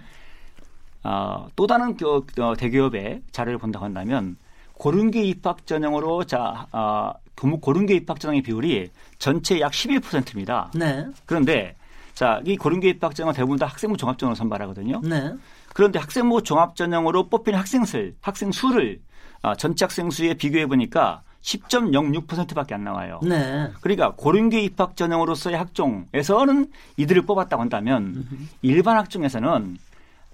어, 1.04 1.46
또 1.54 1.66
다른 1.66 1.96
그, 1.96 2.24
어, 2.40 2.54
대기업의 2.56 3.22
자료를 3.30 3.58
본다고 3.58 3.84
한다면 3.84 4.36
고른교 4.74 5.20
입학 5.20 5.66
전형으로 5.66 6.24
자 6.24 6.66
어, 6.72 7.12
고른교 7.34 7.94
입학 7.94 8.18
전형의 8.20 8.42
비율이 8.42 8.90
전체 9.18 9.60
약 9.60 9.72
11%입니다. 9.72 10.70
네. 10.74 11.06
그런데 11.26 11.76
자, 12.16 12.40
이 12.46 12.56
고른교 12.56 12.88
입학 12.88 13.14
전형은 13.14 13.34
대부분 13.34 13.58
다 13.58 13.66
학생부 13.66 13.98
종합전형으로 13.98 14.34
선발하거든요. 14.36 15.02
네. 15.04 15.34
그런데 15.74 15.98
학생부 15.98 16.42
종합전형으로 16.42 17.28
뽑힌 17.28 17.54
학생 17.54 17.84
수, 17.84 18.12
학생 18.22 18.52
수를 18.52 19.02
어, 19.42 19.54
전체 19.54 19.84
학생 19.84 20.10
수에 20.10 20.32
비교해 20.32 20.64
보니까 20.66 21.20
10.06%밖에 21.42 22.74
안 22.74 22.84
나와요. 22.84 23.20
네. 23.22 23.70
그러니까 23.82 24.14
고른교 24.16 24.56
입학 24.56 24.96
전형으로서의 24.96 25.58
학종에서는 25.58 26.72
이들을 26.96 27.22
뽑았다고 27.22 27.60
한다면 27.60 28.26
일반 28.62 28.96
학종에서는 28.96 29.76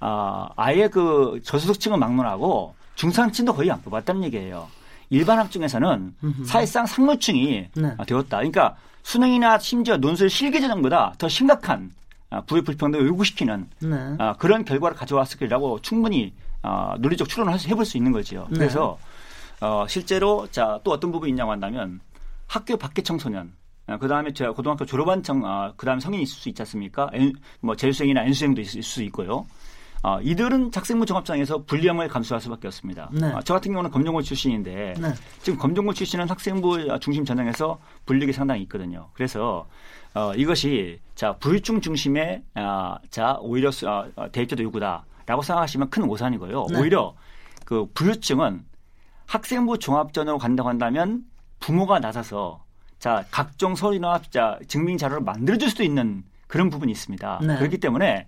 어, 0.00 0.48
아예 0.54 0.86
그 0.86 1.40
저소득층을 1.42 1.98
막론하고 1.98 2.76
중산층도 2.94 3.54
거의 3.54 3.72
안 3.72 3.82
뽑았다는 3.82 4.22
얘기예요. 4.22 4.68
일반 5.10 5.40
학종에서는 5.40 6.14
사실상 6.46 6.86
상류층이 6.86 7.68
네. 7.74 7.96
되었다. 8.06 8.36
그러니까 8.36 8.76
수능이나 9.02 9.58
심지어 9.58 9.96
논술 9.96 10.30
실기 10.30 10.60
전형보다 10.60 11.14
더 11.18 11.28
심각한 11.28 11.90
아, 12.30 12.40
부의 12.42 12.62
불평등을 12.62 13.06
요구시키는 13.08 13.68
네. 13.80 14.16
아, 14.18 14.34
그런 14.38 14.64
결과를 14.64 14.96
가져왔을 14.96 15.38
거라고 15.38 15.80
충분히 15.82 16.32
어, 16.62 16.94
논리적 16.98 17.28
추론을 17.28 17.58
해볼 17.60 17.84
수 17.84 17.96
있는 17.96 18.12
거죠. 18.12 18.46
네. 18.50 18.58
그래서 18.58 18.98
어, 19.60 19.86
실제로 19.88 20.46
자 20.50 20.80
또 20.82 20.92
어떤 20.92 21.12
부분이 21.12 21.30
있냐고 21.30 21.50
한다면 21.52 22.00
학교 22.46 22.76
밖의 22.76 23.04
청소년 23.04 23.52
어, 23.86 23.98
그 23.98 24.08
다음에 24.08 24.32
제가 24.32 24.52
고등학교 24.52 24.86
졸업한 24.86 25.22
청, 25.22 25.44
어, 25.44 25.72
그 25.76 25.84
다음에 25.84 26.00
성인이 26.00 26.22
있을 26.22 26.34
수 26.36 26.48
있지 26.48 26.62
않습니까? 26.62 27.10
엔, 27.12 27.34
뭐 27.60 27.76
재수생이나 27.76 28.22
N수생도 28.22 28.60
있을 28.60 28.82
수 28.82 29.02
있고요. 29.02 29.46
어, 30.02 30.20
이들은 30.20 30.72
작생부 30.72 31.06
종합장에서 31.06 31.62
불리함을 31.64 32.08
감수할 32.08 32.40
수밖에 32.40 32.66
없습니다. 32.66 33.08
네. 33.12 33.32
어, 33.32 33.40
저 33.44 33.54
같은 33.54 33.70
경우는 33.70 33.90
검정고 33.90 34.22
출신인데 34.22 34.94
네. 34.98 35.14
지금 35.42 35.58
검정고 35.58 35.94
출신은 35.94 36.28
학생부 36.28 36.98
중심 37.00 37.24
전형에서 37.24 37.78
불리기 38.04 38.32
상당히 38.32 38.62
있거든요. 38.62 39.08
그래서 39.12 39.66
어, 40.14 40.32
이것이 40.34 41.00
자 41.14 41.36
부유층 41.36 41.80
중심의 41.80 42.42
아, 42.54 42.98
자 43.10 43.38
오히려 43.40 43.70
수, 43.70 43.88
아, 43.88 44.08
대입제도 44.32 44.62
요구다라고 44.64 45.42
생각하시면 45.42 45.90
큰 45.90 46.02
오산이고요. 46.04 46.66
네. 46.70 46.80
오히려 46.80 47.14
그 47.64 47.86
부유층은 47.94 48.64
학생부 49.26 49.78
종합전으로 49.78 50.38
간다고 50.38 50.68
한다면 50.68 51.22
부모가 51.60 52.00
나서서 52.00 52.64
자 52.98 53.24
각종 53.30 53.76
서류나 53.76 54.20
자 54.30 54.58
증빙 54.66 54.98
자료를 54.98 55.22
만들어줄 55.22 55.70
수도 55.70 55.84
있는 55.84 56.24
그런 56.48 56.70
부분이 56.70 56.90
있습니다. 56.90 57.40
네. 57.46 57.56
그렇기 57.56 57.78
때문에 57.78 58.26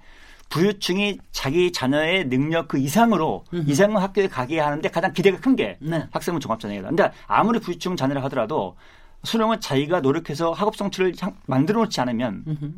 부유층이 0.55 1.18
자기 1.32 1.72
자녀의 1.72 2.28
능력 2.28 2.68
그 2.68 2.78
이상으로 2.78 3.44
이상의 3.66 3.96
학교에 3.96 4.28
가게 4.28 4.61
하는데 4.61 4.88
가장 4.88 5.12
기대가 5.12 5.40
큰게 5.40 5.78
네. 5.80 6.07
학생부 6.12 6.38
종합전형이다. 6.38 6.88
근데 6.88 7.11
아무리 7.26 7.59
부유층 7.59 7.96
자녀라 7.96 8.22
하더라도 8.24 8.76
수능은 9.24 9.61
자기가 9.61 10.00
노력해서 10.00 10.52
학업 10.52 10.76
성취를 10.76 11.12
만들어 11.46 11.80
놓지 11.80 12.00
않으면 12.00 12.44
음흠. 12.46 12.72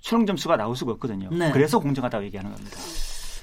수능 0.00 0.26
점수가 0.26 0.56
나올 0.56 0.76
수가 0.76 0.92
없거든요. 0.92 1.28
네. 1.32 1.50
그래서 1.50 1.80
공정하다고 1.80 2.24
얘기하는 2.26 2.52
겁니다. 2.52 2.76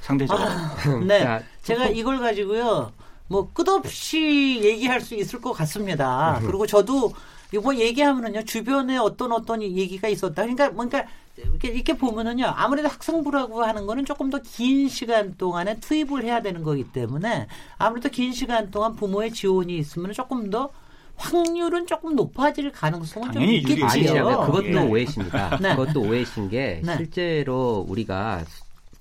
상대적으로. 0.01 0.47
네. 1.05 1.19
자, 1.19 1.43
제가 1.63 1.87
이걸 1.87 2.19
가지고요. 2.19 2.93
뭐 3.27 3.51
끝없이 3.51 4.61
얘기할 4.63 5.01
수 5.01 5.15
있을 5.15 5.41
것 5.41 5.51
같습니다. 5.51 6.39
그리고 6.43 6.65
저도 6.65 7.11
이거 7.53 7.75
얘기하면은요 7.75 8.43
주변에 8.43 8.95
어떤 8.97 9.33
어떤 9.33 9.61
얘기가 9.61 10.07
있었다. 10.07 10.43
그러니까 10.43 10.69
뭔가 10.69 11.05
이렇게, 11.37 11.67
이렇게 11.69 11.97
보면은요 11.97 12.45
아무래도 12.45 12.87
학생부라고 12.87 13.63
하는 13.63 13.85
거는 13.85 14.05
조금 14.05 14.29
더 14.29 14.39
긴 14.39 14.87
시간 14.87 15.35
동안에 15.37 15.79
투입을 15.79 16.23
해야 16.23 16.41
되는 16.41 16.63
거기 16.63 16.83
때문에 16.91 17.47
아무래도 17.77 18.09
긴 18.09 18.31
시간 18.31 18.71
동안 18.71 18.95
부모의 18.95 19.31
지원이 19.31 19.77
있으면 19.77 20.13
조금 20.13 20.49
더 20.49 20.69
확률은 21.17 21.87
조금 21.87 22.15
높아질 22.15 22.71
가능성은 22.71 23.31
좀 23.31 23.41
있겠지요. 23.43 23.85
아니요. 24.27 24.39
그것도 24.47 24.65
예. 24.65 24.77
오해십니다. 24.77 25.57
네. 25.61 25.75
그것도 25.75 26.01
오해신 26.01 26.49
게 26.49 26.81
네. 26.83 26.97
실제로 26.97 27.85
우리가 27.87 28.43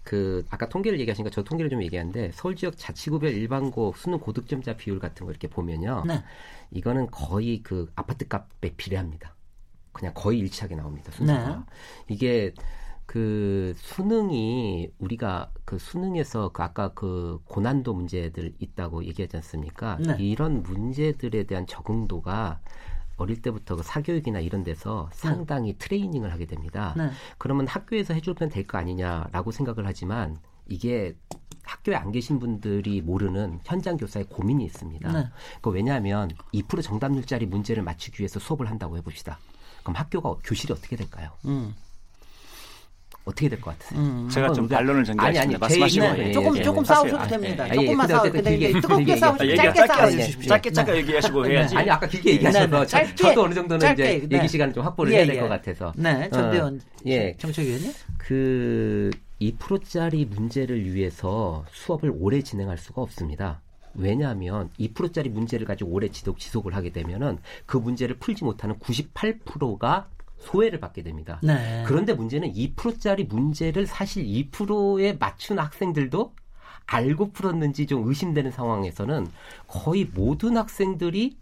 그 0.05 0.45
아까 0.51 0.69
통계를 0.69 1.01
얘기하시니까 1.01 1.31
저 1.35 1.43
통계를 1.43 1.71
좀 1.71 1.83
얘기하는데 1.83 2.31
서울 2.35 2.55
지역 2.57 2.77
자치구별 2.79 3.33
일반고 3.33 3.95
수능 3.97 4.19
고득점자 4.19 4.77
비율 4.77 4.99
같은 5.01 5.27
거 5.27 5.33
이렇게 5.33 5.49
보면요. 5.49 6.05
네. 6.07 6.23
이거는 6.71 7.11
거의 7.11 7.63
그 7.63 7.91
아파트 7.97 8.29
값에 8.29 8.75
비례합니다. 8.77 9.34
그냥 9.95 10.13
거의 10.15 10.41
일치하게 10.41 10.75
나옵니다. 10.75 11.11
순서가. 11.13 11.49
네. 11.49 11.57
이게 12.09 12.53
그 13.07 13.75
수능이 13.77 14.91
우리가 14.99 15.51
그 15.65 15.79
수능에서 15.79 16.51
그 16.51 16.63
아까 16.63 16.89
그 16.89 17.41
고난도 17.47 17.95
문제들 17.95 18.55
있다고 18.59 19.05
얘기하지 19.05 19.37
않습니까? 19.39 19.97
네. 20.01 20.17
이런 20.19 20.63
문제들에 20.63 21.45
대한 21.45 21.67
적응도가 21.67 22.61
어릴 23.17 23.41
때부터 23.41 23.77
그 23.77 23.83
사교육이나 23.83 24.41
이런 24.41 24.65
데서 24.65 25.09
상당히 25.13 25.79
트레이닝을 25.79 26.33
하게 26.33 26.47
됩니다. 26.47 26.95
네. 26.97 27.11
그러면 27.39 27.67
학교에서 27.67 28.13
해주면 28.15 28.51
될거 28.51 28.77
아니냐라고 28.77 29.53
생각을 29.53 29.87
하지만 29.87 30.39
이게 30.69 31.15
학교에 31.63 31.95
안 31.95 32.11
계신 32.11 32.39
분들이 32.39 33.01
모르는 33.01 33.61
현장 33.65 33.97
교사의 33.97 34.27
고민이 34.29 34.65
있습니다. 34.65 35.13
네. 35.13 35.29
그 35.61 35.71
왜냐하면 35.71 36.31
2% 36.53 36.83
정답률짜리 36.83 37.47
문제를 37.47 37.83
맞추기 37.83 38.21
위해서 38.21 38.41
수업을 38.41 38.69
한다고 38.69 38.97
해봅시다. 38.97 39.39
그럼 39.85 39.95
학교가 39.97 40.35
교실이 40.43 40.73
어떻게 40.73 40.97
될까요? 40.97 41.31
음. 41.45 41.75
어떻게 43.27 43.49
될 43.49 43.59
것 43.59 43.71
같으세요? 43.79 43.99
음. 44.01 44.29
제가 44.29 44.53
좀 44.53 44.69
반론을 44.69 45.03
전개하겠습니다. 45.05 45.65
아니, 45.67 45.75
아니, 45.83 45.91
제, 45.91 46.01
네, 46.01 46.33
조금, 46.33 46.63
조금 46.63 46.85
싸우셔도 46.85 47.27
됩니다. 47.27 47.67
예, 47.71 47.75
조금만 47.75 48.09
싸우고 48.09 48.31
근데 48.33 48.73
뜨겁게 48.81 49.17
싸우시고 49.17 49.57
짧게 49.57 49.87
싸우시죠. 49.87 50.43
짧게 50.49 50.71
짧게 50.73 50.97
얘기하시고 50.97 51.47
해야지. 51.47 51.77
아니, 51.77 51.91
아까 51.91 52.07
길게 52.07 52.33
얘기하셔서 52.33 52.85
저도 53.15 53.45
어느 53.45 53.55
정도는 53.55 53.93
이제 53.95 54.29
얘기 54.31 54.49
시간을 54.49 54.75
좀 54.75 54.85
확보를 54.85 55.13
해야 55.15 55.25
될 55.27 55.41
것 55.41 55.49
같아서. 55.49 55.93
네, 55.97 56.29
전대원 56.31 56.81
예. 57.07 57.35
정책 57.39 57.65
위원님. 57.67 57.93
그 58.19 59.11
2%짜리 59.41 60.27
문제를 60.27 60.93
위해서 60.95 61.65
수업을 61.73 62.13
오래 62.19 62.43
진행할 62.43 62.77
수가 62.77 63.01
없습니다. 63.01 63.63
왜냐하면 63.95 64.71
2%짜리 64.79 65.29
문제를 65.29 65.67
가지고 65.67 65.91
오래 65.91 66.09
지속, 66.09 66.39
지속을 66.39 66.75
하게 66.75 66.91
되면은 66.91 67.39
그 67.67 67.77
문제를 67.77 68.19
풀지 68.19 68.45
못하는 68.45 68.79
98%가 68.79 70.09
소외를 70.39 70.81
받게 70.81 71.03
됩니다. 71.03 71.41
네. 71.43 71.85
그런데 71.87 72.13
문제는 72.13 72.53
2%짜리 72.53 73.25
문제를 73.25 73.87
사실 73.87 74.25
2%에 74.25 75.15
맞춘 75.15 75.59
학생들도 75.59 76.35
알고 76.87 77.33
풀었는지 77.33 77.87
좀 77.87 78.07
의심되는 78.07 78.51
상황에서는 78.51 79.27
거의 79.67 80.05
모든 80.05 80.57
학생들이 80.57 81.39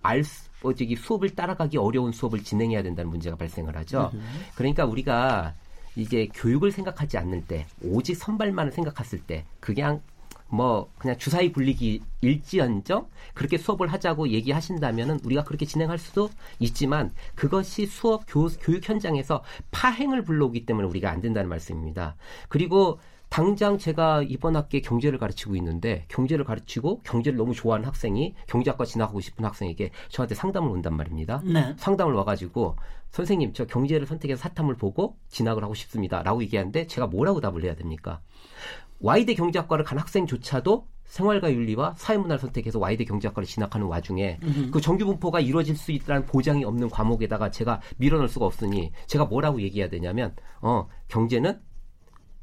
알 0.00 0.24
수, 0.24 0.48
어, 0.62 0.72
저기 0.72 0.96
수업을 0.96 1.30
따라가기 1.30 1.76
어려운 1.76 2.12
수업을 2.12 2.42
진행해야 2.42 2.82
된다는 2.82 3.10
문제가 3.10 3.36
발생을 3.36 3.76
하죠. 3.76 4.10
그러니까 4.54 4.86
우리가 4.86 5.54
이제 5.96 6.28
교육을 6.32 6.70
생각하지 6.70 7.18
않는 7.18 7.44
때, 7.46 7.66
오직 7.82 8.14
선발만을 8.14 8.72
생각했을 8.72 9.18
때, 9.20 9.44
그냥 9.60 10.00
뭐 10.48 10.90
그냥 10.98 11.16
주사위 11.18 11.52
굴리기 11.52 12.00
일지언정 12.20 13.08
그렇게 13.34 13.58
수업을 13.58 13.92
하자고 13.92 14.28
얘기하신다면은 14.28 15.20
우리가 15.24 15.44
그렇게 15.44 15.66
진행할 15.66 15.98
수도 15.98 16.30
있지만 16.58 17.12
그것이 17.34 17.86
수업 17.86 18.24
교, 18.26 18.48
교육 18.60 18.88
현장에서 18.88 19.42
파행을 19.70 20.22
불러오기 20.22 20.66
때문에 20.66 20.86
우리가 20.88 21.10
안 21.10 21.20
된다는 21.20 21.48
말씀입니다. 21.48 22.16
그리고 22.48 22.98
당장 23.28 23.76
제가 23.76 24.22
이번 24.22 24.56
학기에 24.56 24.80
경제를 24.80 25.18
가르치고 25.18 25.54
있는데 25.56 26.04
경제를 26.08 26.44
가르치고 26.44 27.02
경제를 27.02 27.36
너무 27.36 27.54
좋아하는 27.54 27.86
학생이 27.86 28.34
경제학과 28.46 28.84
진학하고 28.84 29.20
싶은 29.20 29.44
학생에게 29.44 29.90
저한테 30.08 30.34
상담을 30.34 30.70
온단 30.70 30.96
말입니다. 30.96 31.42
네. 31.44 31.74
상담을 31.76 32.14
와가지고 32.14 32.76
선생님 33.10 33.52
저 33.52 33.66
경제를 33.66 34.06
선택해서 34.06 34.40
사탐을 34.40 34.76
보고 34.76 35.16
진학을 35.28 35.62
하고 35.62 35.74
싶습니다라고 35.74 36.42
얘기하는데 36.42 36.86
제가 36.86 37.06
뭐라고 37.06 37.40
답을 37.40 37.64
해야 37.64 37.74
됩니까? 37.74 38.20
와이대 39.00 39.34
경제학과를 39.34 39.84
간 39.84 39.98
학생조차도 39.98 40.88
생활과 41.04 41.50
윤리와 41.52 41.94
사회문화를 41.96 42.38
선택해서 42.38 42.78
와이대 42.78 43.04
경제학과를 43.04 43.46
진학하는 43.46 43.86
와중에 43.86 44.38
음흠. 44.42 44.70
그 44.70 44.80
정규 44.80 45.06
분포가 45.06 45.40
이루어질 45.40 45.74
수 45.76 45.90
있다는 45.90 46.26
보장이 46.26 46.64
없는 46.64 46.90
과목에다가 46.90 47.50
제가 47.50 47.80
밀어넣을 47.96 48.28
수가 48.28 48.46
없으니 48.46 48.92
제가 49.06 49.24
뭐라고 49.24 49.60
얘기해야 49.62 49.88
되냐면 49.88 50.34
어 50.60 50.86
경제는 51.08 51.60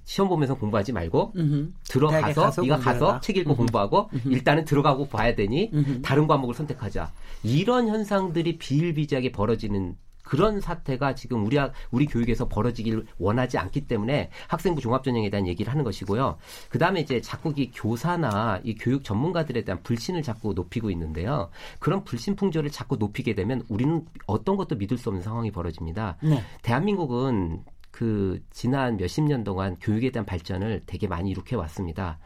시험 0.04 0.30
보면서 0.30 0.56
공부하지 0.56 0.94
말고 0.94 1.34
음흠. 1.36 1.74
들어가서 1.90 2.42
가서 2.42 2.62
네가 2.62 2.78
가서 2.78 3.20
책 3.20 3.38
읽고 3.38 3.52
음흠. 3.52 3.58
공부하고 3.58 4.10
일단은 4.26 4.66
들어가고 4.66 5.08
봐야 5.10 5.36
되니 5.36 5.72
다른 6.04 6.28
과목을 6.28 6.56
선택하자 6.56 7.12
이런 7.44 7.88
현상들이 7.88 8.58
비일비재하게 8.58 9.32
벌어지는 9.32 9.96
그런 10.26 10.60
사태가 10.60 11.16
지금 11.16 11.46
우리 11.46 11.58
우리 11.92 12.06
교육에서 12.06 12.48
벌어지길 12.48 13.06
원하지 13.18 13.58
않기 13.58 13.88
때문에 13.88 14.32
학생부 14.48 14.82
종합전형에 14.82 15.30
대한 15.30 15.48
얘기를 15.48 15.72
하는 15.72 15.84
것이고요. 15.84 16.38
그 16.70 16.80
다음에 16.80 17.00
이제 17.00 17.22
자꾸 17.22 17.54
이 17.56 17.72
교사나 17.72 18.60
이 18.64 18.76
교육 18.76 19.04
전문가들에 19.04 19.64
대한 19.64 19.82
불신을 19.84 20.24
자꾸 20.24 20.54
높이고 20.54 20.90
있는데요. 20.90 21.50
그런 21.80 22.04
불신 22.04 22.36
풍조를 22.36 22.72
자꾸 22.72 22.98
높이게 22.98 23.36
되면 23.36 23.64
우리는 23.70 24.06
어떤 24.26 24.58
것도 24.58 24.76
믿을 24.76 24.98
수 24.98 25.10
없는 25.10 25.22
상황이 25.22 25.52
벌어집니다. 25.52 26.18
네. 26.24 26.44
대한민국은 26.64 27.64
그 27.92 28.42
지난 28.52 28.98
몇십 28.98 29.24
년 29.24 29.44
동안 29.44 29.78
교육에 29.80 30.10
대한 30.10 30.26
발전을 30.26 30.84
되게 30.86 31.08
많이 31.08 31.30
이룩해 31.30 31.56
왔습니다. 31.56 32.20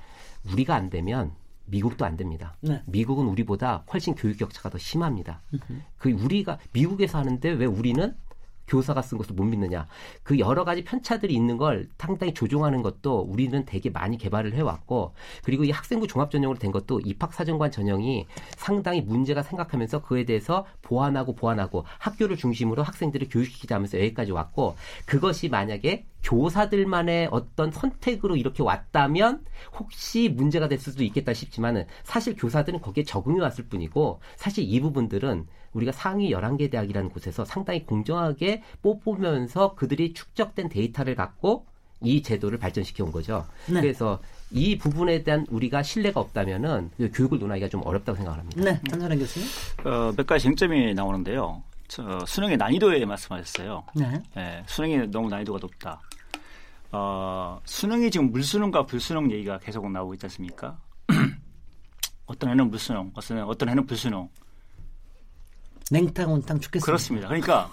우리가 0.52 0.74
안 0.74 0.90
되면 0.90 1.32
미국도 1.70 2.06
안 2.06 2.18
됩니다. 2.18 2.56
네. 2.62 2.82
미국은 2.86 3.28
우리보다 3.28 3.84
훨씬 3.92 4.16
교육 4.16 4.38
격차가 4.38 4.70
더 4.70 4.78
심합니다. 4.78 5.42
으흠. 5.54 5.84
그 5.98 6.12
우리가 6.12 6.58
미국에서 6.74 7.18
하는데 7.18 7.50
왜 7.50 7.66
우리는 7.66 8.16
교사가 8.70 9.02
쓴 9.02 9.18
것을 9.18 9.36
못 9.36 9.44
믿느냐. 9.44 9.88
그 10.24 10.40
여러 10.40 10.64
가지 10.64 10.84
편차들이 10.84 11.34
있는 11.34 11.58
걸 11.58 11.90
상당히 11.98 12.34
조종하는 12.34 12.82
것도 12.82 13.22
우리는 13.22 13.66
되게 13.66 13.90
많이 13.90 14.18
개발을 14.18 14.54
해왔고 14.54 15.14
그리고 15.44 15.64
이 15.64 15.72
학생부 15.72 16.08
종합 16.08 16.32
전형으로 16.32 16.60
된 16.60 16.72
것도 16.72 17.02
입학 17.02 17.34
사정관 17.34 17.72
전형이 17.72 18.28
상당히 18.56 19.02
문제가 19.02 19.42
생각하면서 19.42 20.04
그에 20.04 20.24
대해서 20.24 20.66
보완하고 20.82 21.36
보완하고 21.36 21.86
학교를 21.98 22.38
중심으로 22.38 22.84
학생들을 22.84 23.28
교육시키자 23.30 23.76
하면서 23.76 23.98
여기까지 24.00 24.32
왔고 24.32 24.76
그것이 25.06 25.50
만약에 25.50 26.06
교사들만의 26.24 27.30
어떤 27.32 27.72
선택으로 27.72 28.36
이렇게 28.36 28.62
왔다면 28.62 29.46
혹시 29.78 30.30
문제가 30.30 30.68
될 30.68 30.78
수도 30.78 31.04
있겠다 31.04 31.34
싶지만은 31.34 31.86
사실 32.04 32.36
교사들은 32.36 32.82
거기에 32.82 33.04
적응해 33.04 33.40
왔을 33.42 33.66
뿐이고 33.66 34.20
사실 34.36 34.66
이 34.66 34.80
부분들은 34.82 35.48
우리가 35.74 35.92
상위 35.92 36.32
11개 36.32 36.72
대학이라는 36.72 37.10
곳에서 37.10 37.46
상당히 37.46 37.86
공정하게 37.86 38.64
뽑으면서 38.82 39.76
그들이 39.76 40.14
축적된 40.14 40.70
데이터를 40.70 41.16
갖고 41.16 41.66
이 42.02 42.22
제도를 42.22 42.58
발전시켜 42.58 43.04
온 43.04 43.12
거죠. 43.12 43.46
네. 43.68 43.82
그래서 43.82 44.20
이 44.52 44.78
부분에 44.78 45.24
대한 45.24 45.46
우리가 45.50 45.84
신뢰가 45.84 46.20
없다면은 46.20 46.92
교육을 47.14 47.40
논하기가 47.40 47.70
좀 47.70 47.82
어렵다고 47.86 48.16
생각합니다. 48.16 48.64
네, 48.64 48.82
한사람 48.90 49.20
교수님. 49.20 49.48
어, 49.84 50.14
몇 50.16 50.26
가지 50.26 50.44
쟁점이 50.44 50.94
나오는데요. 50.94 51.62
저 51.88 52.24
수능의 52.26 52.58
난이도에 52.58 53.04
말씀하셨어요. 53.06 53.84
네. 53.96 54.22
네. 54.36 54.64
수능이 54.68 55.08
너무 55.08 55.28
난이도가 55.30 55.60
높다. 55.60 56.00
어, 56.92 57.60
수능이 57.66 58.10
지금 58.12 58.32
물수능과 58.32 58.86
불수능 58.86 59.32
얘기가 59.32 59.60
계속 59.60 59.90
나오고 59.92 60.14
있지 60.14 60.26
않습니까? 60.26 60.78
어떤 62.26 62.52
해는 62.52 62.70
물수능, 62.70 63.12
어떤 63.48 63.70
해는 63.70 63.86
불수능. 63.86 64.30
냉탕 65.92 66.32
온탕 66.32 66.60
죽겠습니다. 66.60 66.86
그렇습니다. 66.86 67.28
그러니까 67.28 67.70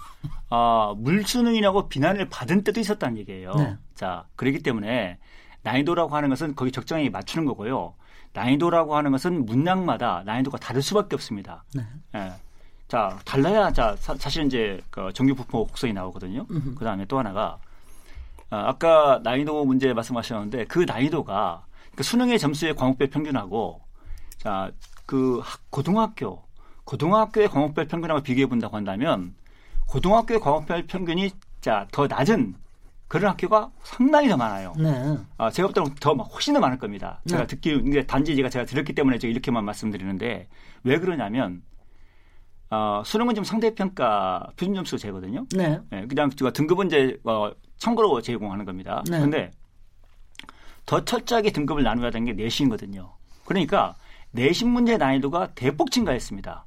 어, 0.48 0.94
물수능이라고 0.96 1.88
비난을 1.88 2.28
받은 2.28 2.64
때도 2.64 2.80
있었다는 2.80 3.18
얘기예요. 3.18 3.54
네. 3.54 3.76
자, 3.94 4.26
그렇기 4.36 4.62
때문에 4.62 5.18
난이도라고 5.62 6.14
하는 6.14 6.28
것은 6.28 6.54
거기 6.54 6.72
적정하게 6.72 7.10
맞추는 7.10 7.44
거고요. 7.46 7.94
난이도라고 8.32 8.96
하는 8.96 9.12
것은 9.12 9.46
문항마다 9.46 10.22
난이도가 10.24 10.58
다를 10.58 10.82
수밖에 10.82 11.16
없습니다. 11.16 11.64
네. 11.74 11.82
예. 12.14 12.32
자, 12.88 13.18
달라야 13.24 13.72
자 13.72 13.96
사, 13.98 14.14
실 14.28 14.46
이제 14.46 14.80
그 14.90 15.12
정규 15.12 15.34
부포 15.34 15.66
곡선이 15.66 15.92
나오거든요. 15.92 16.46
그 16.46 16.84
다음에 16.84 17.04
또 17.06 17.18
하나가 17.18 17.58
아, 18.50 18.68
아까 18.68 19.20
난이도 19.24 19.64
문제 19.64 19.92
말씀하셨는데 19.92 20.66
그 20.66 20.80
난이도가 20.80 21.66
그 21.96 22.02
수능의 22.02 22.38
점수의 22.38 22.76
과목별 22.76 23.08
평균하고 23.08 23.80
자 24.38 24.70
그 25.06 25.40
고등학교 25.70 26.42
고등학교의 26.86 27.48
과목별 27.48 27.86
평균하고 27.86 28.22
비교해 28.22 28.46
본다고 28.46 28.76
한다면 28.76 29.34
고등학교의 29.86 30.40
과목별 30.40 30.86
평균이 30.86 31.30
자 31.60 31.86
더 31.90 32.06
낮은 32.06 32.54
그런 33.08 33.30
학교가 33.30 33.70
상당히 33.82 34.28
더 34.28 34.36
많아요. 34.36 34.72
네. 34.78 35.16
아, 35.36 35.50
제가 35.50 35.68
볼 35.68 35.74
때는 35.74 35.94
더 36.00 36.12
훨씬 36.14 36.54
더 36.54 36.60
많을 36.60 36.78
겁니다. 36.78 37.20
제가 37.26 37.42
네. 37.42 37.46
듣기 37.46 37.70
이게 37.84 38.04
단지 38.04 38.34
제가 38.34 38.48
제가 38.48 38.64
들었기 38.64 38.94
때문에 38.94 39.18
제가 39.18 39.30
이렇게만 39.30 39.64
말씀드리는데 39.64 40.48
왜 40.84 40.98
그러냐면 40.98 41.62
어, 42.70 43.02
수능은 43.04 43.34
지금 43.34 43.44
상대평가 43.44 44.50
표준 44.56 44.74
점수 44.74 44.98
제거든요. 44.98 45.46
네. 45.54 45.80
네 45.90 46.06
그냥 46.06 46.30
등급은 46.30 46.86
이제 46.86 47.16
어, 47.24 47.50
참고로 47.78 48.20
제공하는 48.22 48.64
겁니다. 48.64 49.02
네. 49.08 49.20
근데 49.20 49.50
더 50.84 51.04
철저하게 51.04 51.52
등급을 51.52 51.82
나누어야 51.82 52.10
되는 52.10 52.26
게 52.26 52.32
내신이거든요. 52.32 53.12
그러니까 53.44 53.96
내신 54.32 54.70
문제 54.70 54.96
난이도가 54.96 55.54
대폭 55.54 55.90
증가했습니다. 55.90 56.65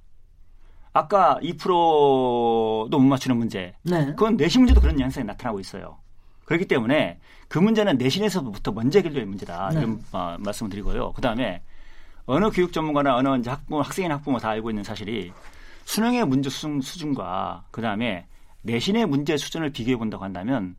아까 0.94 1.40
2%도 1.42 2.90
못 2.90 3.00
맞추는 3.00 3.38
문제. 3.38 3.74
네. 3.84 4.08
그건 4.08 4.38
내신 4.38 4.62
문제도 4.62 4.82
그런 4.82 5.00
양상이 5.00 5.26
나타나고 5.26 5.60
있어요. 5.60 5.98
그렇기 6.46 6.66
때문에 6.66 7.20
그 7.48 7.60
문제는 7.60 7.98
내신에서부터 7.98 8.72
먼저 8.72 9.00
해결될 9.00 9.26
문제다. 9.26 9.70
네. 9.70 9.80
이런 9.80 10.02
어, 10.12 10.36
말씀을 10.40 10.70
드리고요. 10.72 11.14
그 11.14 11.22
다음에 11.22 11.62
어느 12.26 12.50
교육 12.50 12.74
전문가나 12.74 13.16
어느 13.16 13.38
이제 13.38 13.50
학부모, 13.50 13.82
학생이나 13.82 14.16
학부모 14.16 14.40
다 14.40 14.50
알고 14.50 14.70
있는 14.72 14.84
사실이 14.84 15.32
수능의 15.86 16.26
문제 16.26 16.50
수준, 16.50 16.82
수준과 16.82 17.66
그 17.72 17.82
다음에 17.82 18.26
내신의 18.62 19.06
문제 19.08 19.38
수준을 19.38 19.72
비교해 19.72 19.96
본다고 19.96 20.24
한다면 20.24 20.76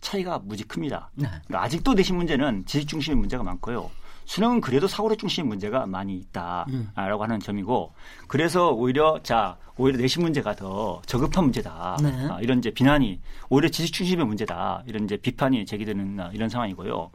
차이가 0.00 0.38
무지 0.38 0.64
큽니다. 0.64 1.10
네. 1.14 1.28
그러니까 1.28 1.62
아직도 1.62 1.94
내신 1.94 2.16
문제는 2.16 2.64
지식 2.66 2.88
중심의 2.88 3.18
문제가 3.18 3.42
많고요. 3.42 3.90
수능은 4.28 4.60
그래도 4.60 4.86
사고력 4.86 5.18
중심 5.18 5.48
문제가 5.48 5.86
많이 5.86 6.14
있다라고 6.16 6.68
음. 6.70 6.92
하는 6.94 7.40
점이고 7.40 7.94
그래서 8.26 8.70
오히려 8.72 9.18
자 9.22 9.56
오히려 9.78 9.96
내신 9.98 10.22
문제가 10.22 10.54
더 10.54 11.00
저급한 11.06 11.44
문제다 11.44 11.96
네. 12.02 12.28
아, 12.30 12.38
이런 12.42 12.58
이제 12.58 12.70
비난이 12.70 13.20
오히려 13.48 13.70
지식 13.70 13.94
중심의 13.94 14.26
문제다 14.26 14.82
이런 14.86 15.04
이제 15.04 15.16
비판이 15.16 15.64
제기되는 15.64 16.20
아, 16.20 16.30
이런 16.34 16.50
상황이고요. 16.50 17.10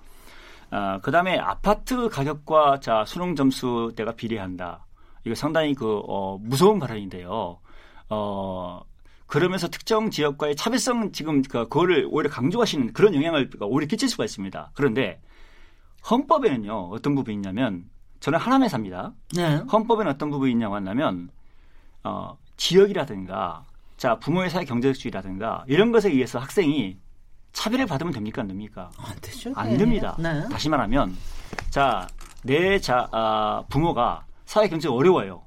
아, 0.72 1.00
그다음에 1.02 1.38
아파트 1.38 2.10
가격과 2.10 2.80
자 2.80 3.04
수능 3.06 3.36
점수대가 3.36 4.14
비례한다. 4.14 4.88
이거 5.24 5.36
상당히 5.36 5.76
그 5.76 6.02
어, 6.08 6.40
무서운 6.42 6.80
발언인데요. 6.80 7.60
어, 8.10 8.82
그러면서 9.28 9.68
특정 9.68 10.10
지역과의 10.10 10.56
차별성 10.56 11.12
지금 11.12 11.44
그, 11.44 11.70
그거를 11.70 12.08
오히려 12.10 12.32
강조하시는 12.32 12.94
그런 12.94 13.14
영향을 13.14 13.52
오히려 13.62 13.86
끼칠 13.86 14.10
수가 14.10 14.26
있습니다. 14.26 14.72
그런데 14.74 15.22
헌법에는요 16.10 16.90
어떤 16.92 17.16
부분이 17.16 17.36
있냐면 17.36 17.86
저는 18.20 18.40
하나만 18.40 18.70
삽니다. 18.70 19.14
네. 19.36 19.56
헌법에는 19.72 20.12
어떤 20.12 20.30
부분이 20.30 20.52
있냐고 20.52 20.76
한다면 20.76 21.30
어, 22.04 22.38
지역이라든가 22.58 23.66
자 23.98 24.16
부모의 24.20 24.50
사회 24.50 24.66
경제적 24.66 25.00
주의라든가 25.00 25.64
이런 25.68 25.92
것에 25.92 26.10
의해서 26.10 26.40
학생이 26.40 26.98
차별을 27.54 27.86
받으면 27.86 28.12
됩니까 28.14 28.42
안 28.42 28.48
됩니까? 28.48 28.92
안 28.98 29.16
되죠. 29.22 29.52
안 29.56 29.70
네. 29.70 29.78
됩니다. 29.78 30.16
네. 30.20 30.48
다시 30.50 30.70
말하면 30.70 31.16
자내 31.70 32.80
자 32.80 33.08
아, 33.12 33.64
부모가 33.70 34.26
사회 34.46 34.68
경제가 34.68 34.94
어려워요. 34.94 35.44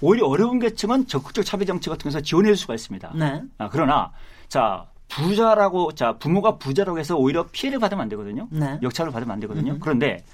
오히려 0.00 0.26
어려운 0.26 0.58
계층은 0.58 1.06
적극적 1.06 1.44
차별 1.44 1.66
정책 1.66 1.90
같은 1.90 2.04
것을 2.04 2.22
지원해 2.22 2.48
줄 2.50 2.56
수가 2.56 2.74
있습니다. 2.74 3.12
네. 3.14 3.42
아, 3.58 3.68
그러나 3.70 4.12
자 4.48 4.86
부자라고 5.08 5.92
자 5.92 6.12
부모가 6.18 6.58
부자라고 6.58 6.98
해서 6.98 7.16
오히려 7.16 7.46
피해를 7.52 7.78
받으면 7.78 8.02
안 8.02 8.08
되거든요. 8.10 8.48
네. 8.50 8.78
역차를 8.82 9.12
받으면 9.12 9.32
안 9.32 9.40
되거든요. 9.40 9.72
음 9.74 9.80
그런데 9.80 10.24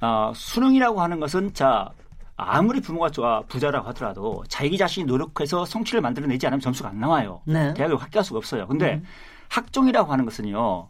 어, 0.00 0.32
수능이라고 0.34 1.00
하는 1.02 1.20
것은 1.20 1.52
자 1.54 1.90
아무리 2.36 2.80
부모가 2.80 3.10
좋아 3.10 3.42
부자라고 3.42 3.88
하더라도 3.88 4.44
자기 4.48 4.78
자신이 4.78 5.06
노력해서 5.06 5.64
성취를 5.64 6.00
만들어내지 6.00 6.46
않으면 6.46 6.60
점수가 6.60 6.88
안 6.88 7.00
나와요. 7.00 7.40
네. 7.44 7.74
대학을 7.74 7.96
합격할 7.96 8.24
수가 8.24 8.38
없어요. 8.38 8.66
근데 8.68 8.94
음. 8.94 9.04
학종이라고 9.48 10.12
하는 10.12 10.24
것은요. 10.24 10.88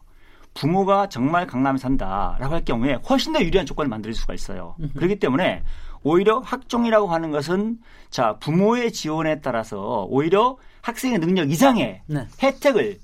부모가 0.54 1.08
정말 1.08 1.46
강남에 1.46 1.78
산다라고 1.78 2.54
할 2.54 2.64
경우에 2.64 2.98
훨씬 3.08 3.32
더 3.32 3.40
유리한 3.40 3.64
조건을 3.64 3.88
만들 3.88 4.12
수가 4.12 4.34
있어요. 4.34 4.74
음. 4.80 4.90
그렇기 4.96 5.16
때문에 5.20 5.62
오히려 6.02 6.40
학종이라고 6.40 7.06
하는 7.06 7.30
것은 7.30 7.78
자 8.10 8.36
부모의 8.40 8.92
지원에 8.92 9.40
따라서 9.40 10.06
오히려 10.08 10.56
학생의 10.88 11.18
능력 11.18 11.50
이상의 11.50 12.00
네. 12.06 12.26
혜택을 12.42 12.98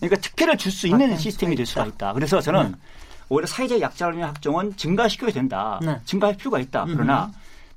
그러니까 0.00 0.20
특혜를 0.20 0.56
줄 0.56 0.72
수 0.72 0.88
있는 0.88 1.16
시스템이 1.16 1.54
될 1.54 1.66
수가 1.66 1.86
있다. 1.86 2.12
그래서 2.14 2.40
저는 2.40 2.72
네. 2.72 2.78
오히려 3.28 3.46
사회적 3.46 3.80
약자를 3.80 4.16
위한 4.16 4.30
학종은 4.30 4.76
증가시켜야 4.76 5.30
된다. 5.30 5.78
네. 5.82 6.00
증가할 6.04 6.36
필요가 6.36 6.58
있다. 6.58 6.84
그러나 6.88 7.30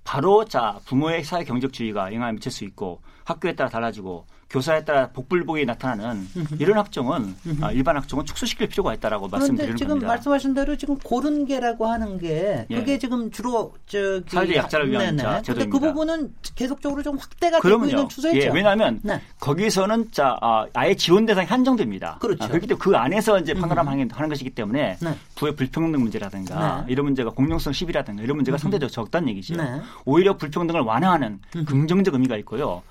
바로 0.04 0.46
자 0.46 0.80
부모의 0.86 1.24
사회 1.24 1.43
경적주의가 1.43 2.12
영향을 2.14 2.34
미칠 2.34 2.52
수 2.52 2.64
있고 2.64 3.02
학교에 3.24 3.54
따라 3.56 3.70
달라지고 3.70 4.26
교사에 4.56 4.86
따라 4.86 5.10
복불복이 5.10 5.66
나타나는 5.66 6.28
이런 6.60 6.78
학종은 6.78 7.36
아, 7.60 7.72
일반 7.74 7.97
학종은 7.97 8.26
축소시킬 8.26 8.68
필요가 8.68 8.93
있다라고 8.93 9.28
말씀드리는 9.28 9.76
지금 9.76 9.89
겁니다. 9.89 10.08
말씀하신 10.08 10.53
대로 10.53 10.78
지금 10.78 10.97
고른계라고 10.97 11.86
하는 11.86 12.18
게 12.18 12.66
그게 12.70 12.93
예. 12.93 12.97
지금 12.97 13.30
주로 13.32 13.74
저기 13.86 14.24
사회적 14.30 14.56
약자를 14.56 14.91
위한 14.91 15.18
자, 15.18 15.41
제도입니다. 15.41 15.78
그 15.78 15.86
부분은 15.86 16.34
계속적으로 16.56 17.03
좀 17.03 17.18
확대가 17.18 17.60
그럼요. 17.60 17.88
되고 17.88 17.97
있는 17.97 18.10
추세죠. 18.10 18.38
예, 18.38 18.47
왜냐하면 18.47 19.01
네. 19.03 19.22
거기서는 19.41 20.12
자 20.12 20.38
아, 20.41 20.66
예 20.88 20.95
지원 20.95 21.26
대상이 21.26 21.47
한정됩니다. 21.47 22.18
그렇죠. 22.22 22.45
아, 22.45 22.47
그렇기 22.47 22.68
때문에 22.68 22.82
그 22.82 22.95
안에서 22.95 23.39
이제 23.39 23.53
판단하는 23.53 24.10
하는 24.10 24.30
것이기 24.30 24.51
때문에 24.51 24.97
네. 25.01 25.18
부의 25.36 25.56
불평등 25.58 25.99
문제라든가 25.99 26.86
네. 26.88 26.93
이런 26.93 27.08
문제가 27.08 27.30
공정성 27.32 27.74
시비라든가 27.74 28.24
이런 28.24 28.38
문제가 28.38 28.58
상대적으로 28.58 28.89
적다는 28.89 29.28
얘기죠. 29.30 29.58
네. 29.58 29.82
오히려 30.06 30.38
불평등을 30.38 30.80
완화하는 30.80 31.39
긍정적 31.66 32.14
의미가 32.14 32.38
있고요. 32.38 32.84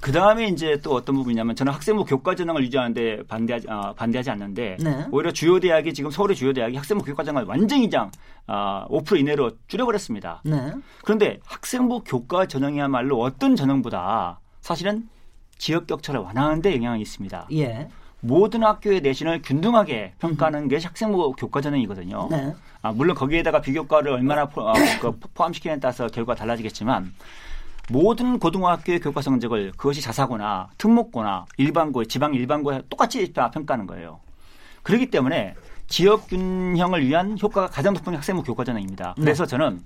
그 0.00 0.12
다음에 0.12 0.46
이제 0.46 0.78
또 0.80 1.02
어떤 1.08 1.16
부분이냐면 1.16 1.56
저는 1.56 1.72
학생부 1.72 2.04
교과 2.04 2.34
전형을 2.34 2.62
유지하는데 2.64 3.22
반대하지 3.26 3.66
어, 3.70 3.94
반대하지 3.96 4.30
않는데 4.30 4.76
네. 4.78 5.06
오히려 5.10 5.32
주요 5.32 5.58
대학이 5.58 5.94
지금 5.94 6.10
서울의 6.10 6.36
주요 6.36 6.52
대학이 6.52 6.76
학생부 6.76 7.02
교과 7.04 7.24
전형을 7.24 7.48
완전 7.48 7.78
이장 7.80 8.10
어, 8.46 8.84
5% 8.90 9.18
이내로 9.18 9.52
줄여버렸습니다. 9.68 10.42
네. 10.44 10.72
그런데 11.02 11.40
학생부 11.46 12.04
교과 12.04 12.46
전형이야말로 12.46 13.18
어떤 13.22 13.56
전형보다 13.56 14.40
사실은 14.60 15.08
지역 15.56 15.86
격차를 15.86 16.20
완화하는데 16.20 16.76
영향이 16.76 17.00
있습니다. 17.00 17.48
예. 17.52 17.88
모든 18.20 18.64
학교의 18.64 19.00
내신을 19.00 19.40
균등하게 19.42 20.12
평가하는 20.18 20.64
음. 20.64 20.68
게 20.68 20.76
학생부 20.76 21.32
교과 21.38 21.62
전형이거든요. 21.62 22.28
네. 22.30 22.54
아, 22.82 22.92
물론 22.92 23.16
거기에다가 23.16 23.62
비교과를 23.62 24.12
얼마나 24.12 24.46
포, 24.46 24.60
어, 24.60 24.74
그 25.00 25.18
포함시키느냐에 25.34 25.80
따라서 25.80 26.06
결과가 26.08 26.38
달라지겠지만 26.38 27.14
모든 27.90 28.38
고등학교의 28.38 29.00
교과 29.00 29.22
성적을 29.22 29.72
그것이 29.76 30.00
자사고나 30.00 30.68
특목고나 30.78 31.46
일반고, 31.56 32.04
지방 32.04 32.34
일반고에 32.34 32.82
똑같이 32.88 33.32
평가하는 33.32 33.86
거예요. 33.86 34.20
그렇기 34.82 35.10
때문에 35.10 35.54
지역 35.88 36.28
균형을 36.28 37.06
위한 37.06 37.38
효과가 37.40 37.68
가장 37.68 37.94
높은 37.94 38.14
학생부 38.14 38.42
교과 38.42 38.64
전형입니다. 38.64 39.14
네. 39.16 39.24
그래서 39.24 39.44
네. 39.44 39.50
저는 39.50 39.82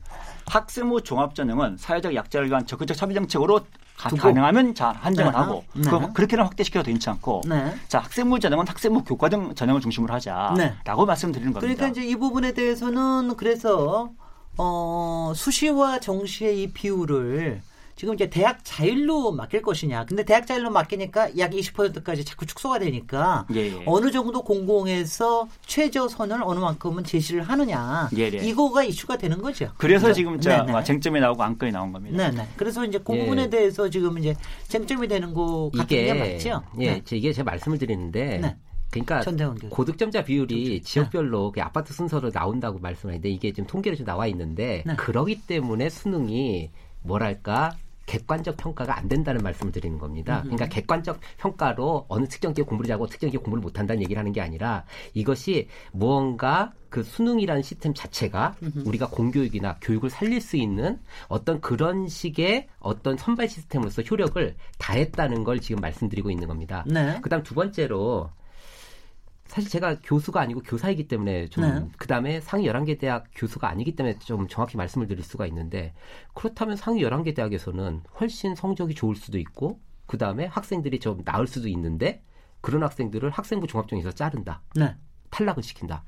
학생부 0.47 1.03
종합 1.03 1.35
전형은 1.35 1.77
사회적 1.79 2.15
약자를 2.15 2.49
위한 2.49 2.67
적극적 2.67 2.97
차별 2.97 3.15
정책으로 3.15 3.61
가, 3.97 4.33
능하면 4.33 4.75
자, 4.75 4.89
한정을 4.89 5.31
네. 5.31 5.39
하고 5.39 5.65
네. 5.75 5.89
그, 5.89 6.13
그렇게는 6.13 6.45
확대시켜도 6.45 6.87
괜찮지 6.87 7.11
않고 7.11 7.43
네. 7.47 7.73
자 7.87 8.01
학생부 8.01 8.41
전형은 8.41 8.67
학생부 8.67 9.05
교과 9.05 9.29
등 9.29 9.55
전형을 9.55 9.81
중심으로 9.81 10.13
하자라고 10.15 10.57
네. 10.57 11.07
말씀드리는 11.07 11.53
겁니다. 11.53 11.61
그러니까 11.61 11.89
이제 11.89 12.05
이 12.05 12.17
부분에 12.17 12.53
대해서는 12.53 13.37
그래서 13.37 14.11
어, 14.59 15.33
수시와 15.37 16.01
정시의 16.01 16.63
이 16.63 16.73
비율을 16.73 17.63
지금 17.95 18.15
이제 18.15 18.29
대학 18.29 18.65
자율로 18.65 19.33
맡길 19.33 19.63
것이냐. 19.63 20.07
근데 20.07 20.25
대학 20.25 20.47
자율로 20.47 20.71
맡기니까 20.71 21.37
약 21.39 21.53
20%까지 21.53 22.25
자꾸 22.25 22.47
축소가 22.47 22.79
되니까 22.79 23.47
예, 23.55 23.67
예. 23.67 23.83
어느 23.87 24.11
정도 24.11 24.43
공공에서 24.43 25.49
최저선을 25.67 26.41
어느 26.43 26.59
만큼은 26.59 27.05
제시를 27.05 27.43
하느냐. 27.43 28.09
예, 28.17 28.31
예. 28.33 28.39
이거가 28.39 28.85
이슈가 28.85 29.17
되는 29.17 29.41
거죠. 29.41 29.71
그래서 29.77 30.05
그렇죠? 30.05 30.17
지금 30.17 30.41
자 30.41 30.65
네, 30.65 30.73
네. 30.73 30.85
쟁점이 30.85 31.21
나오고 31.21 31.43
안건이 31.43 31.73
나온 31.73 31.93
겁니다. 31.93 32.17
네, 32.17 32.37
네. 32.37 32.49
그래서 32.57 32.85
이제 32.85 32.99
그 32.99 33.17
부분에 33.17 33.43
예. 33.43 33.51
대해서 33.51 33.89
지금 33.89 34.19
이제 34.19 34.35
쟁점이 34.69 35.09
되는 35.09 35.35
거 35.35 35.71
같은 35.73 35.87
게 35.87 36.15
맞죠? 36.15 36.63
예, 36.81 36.95
네. 36.95 37.03
이게 37.13 37.33
제가 37.33 37.51
말씀을 37.51 37.79
드리는데 37.79 38.39
네. 38.39 38.57
그러니까 38.93 39.23
고득점자 39.71 40.23
비율이 40.25 40.65
네. 40.69 40.81
지역별로 40.83 41.53
네. 41.55 41.63
아파트 41.63 41.95
순서로 41.95 42.31
나온다고 42.31 42.79
말씀하는데 42.79 43.29
이게 43.29 43.53
지금 43.53 43.67
통계로 43.67 43.97
좀 43.97 44.05
나와 44.05 44.27
있는데 44.27 44.83
네. 44.87 44.95
그러기 44.97 45.43
때문에 45.47 45.89
수능이 45.89 46.71
뭐랄까 47.03 47.73
객관적 48.07 48.57
평가가 48.57 48.99
안 48.99 49.09
된다는 49.09 49.43
말씀을 49.43 49.73
드리는 49.73 49.99
겁니다. 49.99 50.39
음. 50.41 50.51
그러니까 50.51 50.67
객관적 50.67 51.21
평가로 51.39 52.07
어느 52.09 52.27
특정 52.27 52.53
기에 52.53 52.65
공부를 52.65 52.89
잘하고 52.89 53.07
특정 53.07 53.31
기에 53.31 53.39
공부를 53.39 53.63
못한다는 53.63 54.03
얘기를 54.03 54.19
하는 54.19 54.33
게 54.33 54.41
아니라 54.41 54.85
이것이 55.15 55.69
무언가 55.93 56.73
그 56.89 57.03
수능이라는 57.03 57.63
시스템 57.63 57.95
자체가 57.95 58.57
음흠. 58.63 58.83
우리가 58.87 59.09
공교육이나 59.09 59.79
교육을 59.81 60.11
살릴 60.11 60.41
수 60.41 60.57
있는 60.57 60.99
어떤 61.29 61.61
그런 61.61 62.07
식의 62.07 62.69
어떤 62.81 63.17
선발 63.17 63.49
시스템으로서 63.49 64.03
효력을 64.03 64.55
다했다는 64.79 65.45
걸 65.45 65.61
지금 65.61 65.81
말씀드리고 65.81 66.31
있는 66.31 66.49
겁니다. 66.49 66.85
네. 66.87 67.19
그다음 67.23 67.43
두 67.43 67.55
번째로 67.55 68.31
사실 69.53 69.69
제가 69.69 69.99
교수가 70.03 70.41
아니고 70.41 70.63
교사이기 70.63 71.09
때문에 71.09 71.47
좀 71.49 71.63
네. 71.63 71.87
그다음에 71.99 72.41
상위 72.41 72.67
11개 72.67 72.99
대학 72.99 73.27
교수가 73.35 73.69
아니기 73.69 73.95
때문에 73.95 74.19
좀 74.21 74.49
정확히 74.49 74.79
말씀을 74.79 75.07
드릴 75.07 75.23
수가 75.23 75.47
있는데 75.49 75.93
그렇다면 76.33 76.75
상위 76.77 77.03
11개 77.03 77.37
대학에서는 77.37 78.01
훨씬 78.19 78.55
성적이 78.55 78.95
좋을 78.95 79.15
수도 79.15 79.39
있고 79.39 79.79
그다음에 80.07 80.47
학생들이 80.47 81.01
좀 81.01 81.23
나을 81.23 81.47
수도 81.47 81.69
있는데 81.69 82.23
그런 82.63 82.83
학생들을 82.83 83.29
학생부 83.29 83.67
종합정에서 83.67 84.13
자른다. 84.13 84.63
네. 84.75 84.97
탈락을 85.29 85.63
시킨다. 85.63 86.03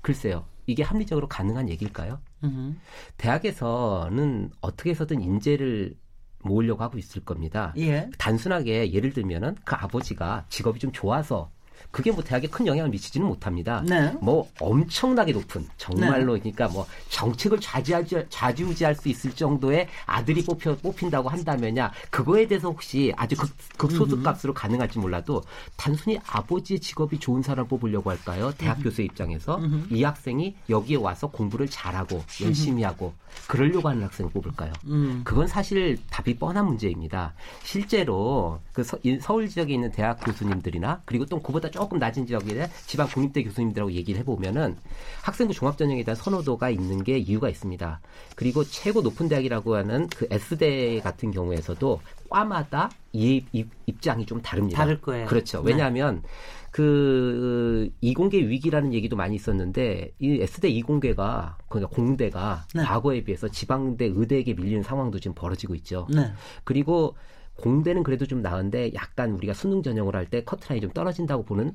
글쎄요. 0.00 0.44
이게 0.66 0.84
합리적으로 0.84 1.26
가능한 1.26 1.68
얘기일까요? 1.70 2.20
으흠. 2.44 2.78
대학에서는 3.16 4.52
어떻게 4.60 4.90
해서든 4.90 5.22
인재를 5.22 5.96
모으려고 6.38 6.84
하고 6.84 6.98
있을 6.98 7.24
겁니다. 7.24 7.72
예. 7.78 8.08
단순하게 8.16 8.92
예를 8.92 9.12
들면은 9.12 9.56
그 9.64 9.74
아버지가 9.74 10.46
직업이 10.50 10.78
좀 10.78 10.92
좋아서 10.92 11.50
그게 11.96 12.12
뭐 12.12 12.22
대학에 12.22 12.46
큰 12.46 12.66
영향을 12.66 12.90
미치지는 12.90 13.26
못합니다. 13.26 13.82
네. 13.88 14.12
뭐 14.20 14.46
엄청나게 14.60 15.32
높은 15.32 15.66
정말로 15.78 16.34
네. 16.34 16.40
그러니까 16.40 16.68
뭐 16.68 16.86
정책을 17.08 17.58
좌지우지, 17.58 18.26
좌지우지할 18.28 18.94
수 18.94 19.08
있을 19.08 19.32
정도의 19.32 19.88
아들이 20.04 20.44
뽑혀 20.44 20.76
뽑힌다고 20.76 21.30
한다면야 21.30 21.90
그거에 22.10 22.46
대해서 22.46 22.68
혹시 22.68 23.14
아주 23.16 23.34
극, 23.34 23.50
극소득 23.78 24.22
값으로 24.22 24.52
가능할지 24.52 24.98
몰라도 24.98 25.42
단순히 25.78 26.18
아버지의 26.26 26.80
직업이 26.80 27.18
좋은 27.18 27.40
사람 27.40 27.66
뽑으려고 27.66 28.10
할까요? 28.10 28.52
대학 28.58 28.82
교수의 28.82 29.06
입장에서 29.06 29.58
이 29.90 30.02
학생이 30.02 30.54
여기에 30.68 30.98
와서 30.98 31.28
공부를 31.28 31.66
잘하고 31.66 32.22
열심히 32.42 32.82
하고 32.82 33.14
그러려고 33.46 33.88
하는 33.88 34.02
학생을 34.02 34.30
뽑을까요? 34.32 34.72
음. 34.86 35.22
그건 35.24 35.46
사실 35.46 35.98
답이 36.10 36.36
뻔한 36.38 36.66
문제입니다. 36.66 37.34
실제로 37.62 38.60
그 38.72 38.82
서, 38.82 38.98
울 39.30 39.48
지역에 39.48 39.72
있는 39.72 39.92
대학 39.92 40.14
교수님들이나 40.24 41.02
그리고 41.04 41.24
또 41.26 41.40
그보다 41.40 41.70
조금 41.70 41.85
낮은 41.94 42.26
지역에 42.26 42.68
지방 42.86 43.06
국립대 43.08 43.42
교수님들하고 43.44 43.92
얘기를 43.92 44.18
해보면은 44.20 44.76
학생부 45.22 45.54
종합전형에 45.54 46.02
대한 46.04 46.16
선호도가 46.16 46.70
있는 46.70 47.04
게 47.04 47.18
이유가 47.18 47.48
있습니다. 47.48 48.00
그리고 48.34 48.64
최고 48.64 49.00
높은 49.02 49.28
대학이라고 49.28 49.76
하는 49.76 50.08
그 50.08 50.26
S대 50.30 51.00
같은 51.00 51.30
경우에서도 51.30 52.00
과마다 52.28 52.90
이 53.12 53.44
입장이 53.86 54.26
좀 54.26 54.42
다릅니다. 54.42 54.78
다를 54.78 55.00
거예요. 55.00 55.26
그렇죠. 55.26 55.60
왜냐하면 55.60 56.22
네. 56.22 56.28
그 56.70 57.90
이공계 58.02 58.38
위기라는 58.38 58.92
얘기도 58.92 59.16
많이 59.16 59.34
있었는데 59.34 60.12
이 60.18 60.40
S대 60.42 60.68
이공계가 60.68 61.56
그러니까 61.68 61.94
공대가 61.94 62.66
네. 62.74 62.82
과거에 62.82 63.24
비해서 63.24 63.48
지방대 63.48 64.10
의대에게 64.14 64.52
밀리는 64.54 64.82
상황도 64.82 65.18
지금 65.18 65.34
벌어지고 65.34 65.74
있죠. 65.76 66.06
네. 66.14 66.32
그리고 66.64 67.16
공대는 67.56 68.02
그래도 68.02 68.26
좀 68.26 68.42
나은데 68.42 68.92
약간 68.94 69.32
우리가 69.32 69.54
수능 69.54 69.82
전형을 69.82 70.14
할 70.14 70.26
때 70.26 70.42
커트라인이 70.44 70.80
좀 70.82 70.90
떨어진다고 70.92 71.44
보는 71.44 71.72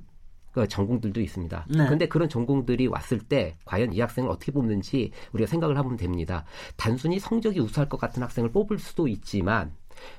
그 0.52 0.68
전공들도 0.68 1.22
있습니다. 1.22 1.66
네. 1.70 1.86
그런데 1.86 2.08
그런 2.08 2.28
전공들이 2.28 2.88
왔을 2.88 3.20
때 3.20 3.56
과연 3.64 3.94
이 3.94 4.02
학생을 4.02 4.30
어떻게 4.30 4.52
뽑는지 4.52 5.12
우리가 5.32 5.48
생각을 5.48 5.78
하면 5.78 5.96
됩니다. 5.96 6.44
단순히 6.76 7.20
성적이 7.20 7.62
우수할 7.62 7.88
것 7.88 7.98
같은 7.98 8.22
학생을 8.22 8.52
뽑을 8.52 8.78
수도 8.78 9.08
있지만 9.08 9.74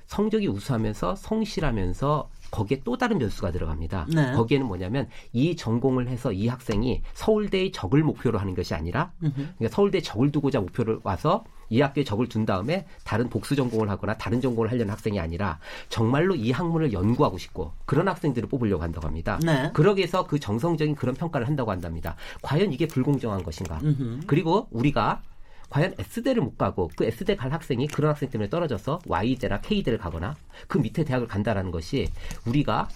성적이 0.07 0.49
우수하면서 0.49 1.17
성실하면서 1.17 2.31
거기에 2.53 2.83
또 2.85 2.97
다른 2.97 3.19
변수가 3.19 3.51
들어갑니다. 3.51 4.07
네. 4.15 4.33
거기에는 4.33 4.67
뭐냐면 4.67 5.09
이 5.33 5.57
전공을 5.57 6.07
해서 6.07 6.31
이 6.31 6.47
학생이 6.47 7.03
서울대의 7.15 7.73
적을 7.73 8.05
목표로 8.05 8.39
하는 8.39 8.55
것이 8.55 8.75
아니라 8.75 9.11
그러니까 9.19 9.69
서울대 9.71 10.01
적을 10.01 10.31
두고자 10.31 10.61
목표를 10.61 11.01
와서 11.03 11.43
이 11.71 11.81
학교에 11.81 12.05
적을 12.05 12.29
둔 12.29 12.45
다음에 12.45 12.87
다른 13.03 13.31
복수 13.31 13.57
전공을 13.57 13.89
하거나 13.89 14.15
다른 14.19 14.43
전공을 14.43 14.71
하려는 14.71 14.93
학생이 14.93 15.19
아니라 15.19 15.59
정말로 15.89 16.35
이 16.35 16.51
학문을 16.51 16.93
연구하고 16.93 17.39
싶고 17.39 17.73
그런 17.87 18.07
학생들을 18.09 18.49
뽑으려고 18.51 18.83
한다고 18.83 19.07
합니다. 19.07 19.41
네. 19.43 19.71
그러기 19.73 20.01
위해서 20.01 20.27
그 20.27 20.39
정성적인 20.39 20.95
그런 20.95 21.15
평가를 21.15 21.49
한다고 21.49 21.71
한답니다. 21.71 22.15
과연 22.43 22.75
이게 22.75 22.87
불공정한 22.87 23.43
것인가? 23.43 23.81
음흠. 23.83 24.21
그리고 24.27 24.69
우리가 24.71 25.23
과연 25.73 25.95
S대를 25.99 26.43
못 26.43 26.59
가고 26.59 26.91
그 26.97 27.05
S대 27.05 27.35
갈 27.35 27.51
학생이 27.51 27.87
그런 27.87 28.11
학생 28.11 28.29
때문에 28.29 28.51
떨어져서 28.51 29.01
Y대나 29.07 29.63
K대를 29.63 29.99
가거나 29.99 30.37
그 30.69 30.77
밑에 30.77 31.03
대학을 31.03 31.27
간다라는 31.27 31.71
것이 31.71 32.09
우리가 32.47 32.89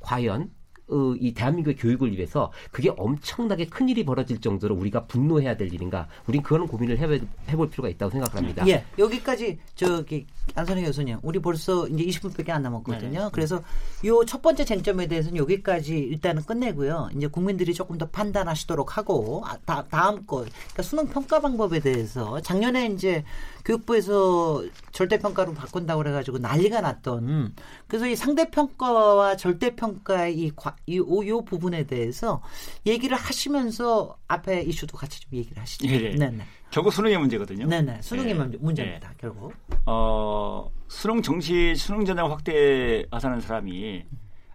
과연 0.00 0.50
어, 0.90 1.14
이 1.18 1.32
대한민국의 1.34 1.76
교육을 1.76 2.16
위해서 2.16 2.50
그게 2.70 2.90
엄청나게 2.96 3.66
큰 3.66 3.88
일이 3.88 4.04
벌어질 4.04 4.40
정도로 4.40 4.74
우리가 4.74 5.04
분노해야 5.04 5.56
될 5.56 5.72
일인가? 5.72 6.08
우린 6.26 6.42
그런 6.42 6.66
고민을 6.66 6.98
해볼, 6.98 7.20
해볼 7.48 7.70
필요가 7.70 7.88
있다고 7.88 8.10
생각합니다. 8.10 8.66
예, 8.68 8.84
여기까지 8.98 9.58
저기 9.74 10.26
안선희 10.54 10.82
교수님, 10.84 11.18
우리 11.22 11.38
벌써 11.38 11.86
이제 11.88 12.04
20분밖에 12.04 12.50
안 12.50 12.62
남았거든요. 12.62 13.20
네. 13.24 13.28
그래서 13.32 13.62
요 14.04 14.20
첫 14.30 14.42
번째 14.42 14.64
쟁점에 14.64 15.06
대해서는 15.08 15.36
여기까지 15.38 15.98
일단은 15.98 16.42
끝내고요. 16.44 17.08
이제 17.16 17.26
국민들이 17.26 17.74
조금 17.74 17.98
더 17.98 18.06
판단하시도록 18.10 18.96
하고 18.96 19.42
아, 19.44 19.56
다, 19.64 19.84
다음 19.90 20.24
거, 20.24 20.36
그러니까 20.38 20.82
수능 20.82 21.08
평가 21.08 21.40
방법에 21.40 21.80
대해서 21.80 22.40
작년에 22.40 22.86
이제 22.86 23.24
교육부에서 23.64 24.64
절대평가로 24.92 25.54
바꾼다고 25.54 26.02
그래가지고 26.02 26.38
난리가 26.38 26.80
났던 26.80 27.54
그래서 27.86 28.06
이 28.06 28.16
상대평가와 28.16 29.36
절대평가의 29.36 30.38
이, 30.38 30.52
이, 30.86 30.98
요 30.98 31.44
부분에 31.44 31.84
대해서 31.84 32.42
얘기를 32.86 33.16
하시면서 33.16 34.16
앞에 34.28 34.62
이슈도 34.62 34.96
같이 34.96 35.20
좀 35.20 35.32
얘기를 35.34 35.60
하시죠. 35.60 35.86
네, 35.86 35.98
네. 35.98 36.16
네네. 36.16 36.44
결국 36.70 36.92
수능의 36.92 37.18
문제거든요. 37.18 37.66
네네. 37.66 38.00
수능의 38.02 38.34
네. 38.34 38.56
문제입니다. 38.58 39.08
네. 39.08 39.14
결국. 39.18 39.52
어, 39.86 40.70
수능 40.88 41.22
정시, 41.22 41.74
수능 41.76 42.04
전형 42.04 42.30
확대하자는 42.30 43.40
사람이 43.40 44.04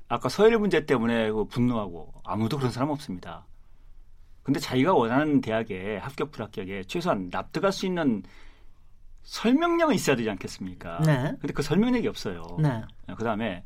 아까 0.07 0.29
서열 0.29 0.59
문제 0.59 0.85
때문에 0.85 1.31
그 1.31 1.45
분노하고 1.45 2.13
아무도 2.23 2.57
그런 2.57 2.71
사람 2.71 2.89
없습니다. 2.89 3.45
근데 4.43 4.59
자기가 4.59 4.93
원하는 4.93 5.41
대학에 5.41 5.97
합격 5.97 6.31
불합격에 6.31 6.83
최소한 6.83 7.29
납득할 7.31 7.71
수 7.71 7.87
있는 7.87 8.21
설명력은 9.25 9.93
있어야 9.93 10.15
되지 10.15 10.29
않겠습니까? 10.29 11.01
네. 11.05 11.35
근데 11.41 11.53
그 11.53 11.61
설명력이 11.61 12.07
없어요. 12.07 12.43
네. 12.59 12.81
그 13.17 13.23
다음에 13.23 13.63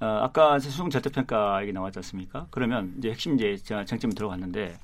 어, 0.00 0.06
아까 0.22 0.58
수능 0.58 0.90
절대평가 0.90 1.62
얘기 1.62 1.72
나왔지 1.72 1.98
않습니까? 1.98 2.46
그러면 2.50 2.94
이제 2.98 3.10
핵심 3.10 3.34
이제 3.34 3.56
쟁점 3.86 4.12
들어갔는데 4.12 4.78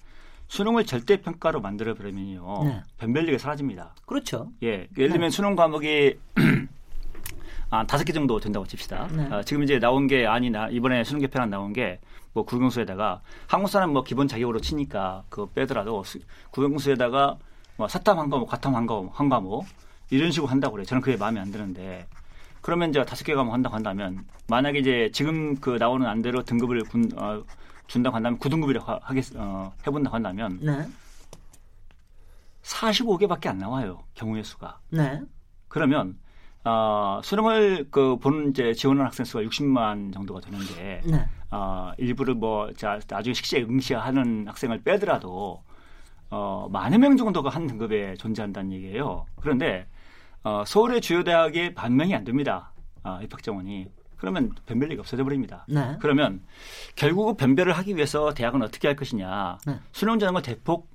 수능을 0.48 0.84
절대평가로 0.84 1.60
만들어 1.60 1.94
버리면요. 1.94 2.64
네. 2.64 2.82
변별력이 2.98 3.38
사라집니다. 3.38 3.94
그렇죠. 4.04 4.50
예. 4.62 4.88
예를 4.96 5.10
들면 5.10 5.20
네. 5.20 5.30
수능 5.30 5.56
과목이 5.56 6.18
아, 7.70 7.86
다섯 7.86 8.02
개 8.02 8.12
정도 8.12 8.40
된다고 8.40 8.66
칩시다. 8.66 9.08
네. 9.12 9.32
어, 9.32 9.42
지금 9.42 9.62
이제 9.62 9.78
나온 9.78 10.06
게 10.08 10.26
아니나 10.26 10.68
이번에 10.68 11.04
수능 11.04 11.20
개편안 11.20 11.50
나온 11.50 11.72
게 11.72 12.00
뭐 12.32 12.44
국영수에다가 12.44 13.22
한국사는 13.48 13.90
뭐 13.92 14.04
기본 14.04 14.28
자격으로 14.28 14.60
치니까 14.60 15.24
그거 15.28 15.48
빼더라도 15.52 16.04
수, 16.04 16.18
국영수에다가 16.50 17.38
뭐 17.76 17.88
사탐 17.88 18.18
한 18.18 18.30
과목, 18.30 18.48
과탐 18.48 18.74
한 18.76 18.86
과목, 18.86 19.18
한 19.18 19.28
과목 19.28 19.66
이런 20.10 20.30
식으로 20.30 20.50
한다고 20.50 20.72
그래요. 20.72 20.84
저는 20.84 21.00
그게 21.00 21.16
마음에 21.16 21.40
안 21.40 21.50
드는데 21.50 22.06
그러면 22.60 22.90
이제 22.90 23.02
다섯 23.04 23.24
개 23.24 23.34
과목 23.34 23.54
한다고 23.54 23.74
한다면 23.74 24.24
만약에 24.48 24.78
이제 24.78 25.10
지금 25.12 25.56
그 25.56 25.70
나오는 25.78 26.06
안대로 26.06 26.42
등급을 26.42 26.82
군, 26.84 27.10
어, 27.16 27.42
준다고 27.86 28.16
한다면 28.16 28.38
9등급이라고 28.38 29.00
하겠, 29.02 29.24
어, 29.36 29.72
해본다고 29.86 30.14
한다면 30.14 30.58
네. 30.60 30.86
45개밖에 32.62 33.46
안 33.48 33.58
나와요. 33.58 34.02
경우의 34.14 34.44
수가. 34.44 34.78
네. 34.90 35.20
그러면 35.68 36.18
어, 36.64 37.20
수능을 37.24 37.88
그 37.90 38.16
보는 38.18 38.50
이제 38.50 38.74
지원하는 38.74 39.06
학생 39.06 39.24
수가 39.24 39.42
60만 39.44 40.12
정도가 40.12 40.40
되는데 40.40 41.00
네. 41.06 41.26
어, 41.50 41.92
일부를 41.96 42.34
뭐 42.34 42.72
자, 42.74 43.00
나중에 43.08 43.32
식시에 43.32 43.62
응시하는 43.62 44.46
학생을 44.46 44.82
빼더라도 44.82 45.62
어, 46.28 46.68
만여 46.70 46.98
명 46.98 47.16
정도가 47.16 47.48
한 47.48 47.66
등급에 47.66 48.14
존재한다는 48.14 48.72
얘기예요. 48.72 49.26
그런데 49.40 49.86
어, 50.42 50.64
서울의 50.66 51.00
주요 51.00 51.22
대학에 51.22 51.74
반 51.74 51.96
명이 51.96 52.14
안 52.14 52.24
됩니다. 52.24 52.72
아, 53.02 53.20
입학 53.22 53.42
정원이. 53.42 53.86
그러면 54.16 54.50
변별력이 54.66 55.00
없어져 55.00 55.24
버립니다. 55.24 55.64
네. 55.66 55.96
그러면 55.98 56.42
결국 56.94 57.36
변별을 57.38 57.72
하기 57.72 57.96
위해서 57.96 58.34
대학은 58.34 58.62
어떻게 58.62 58.88
할 58.88 58.94
것이냐. 58.94 59.58
네. 59.66 59.78
수능 59.92 60.18
전형을 60.18 60.42
대폭 60.42 60.88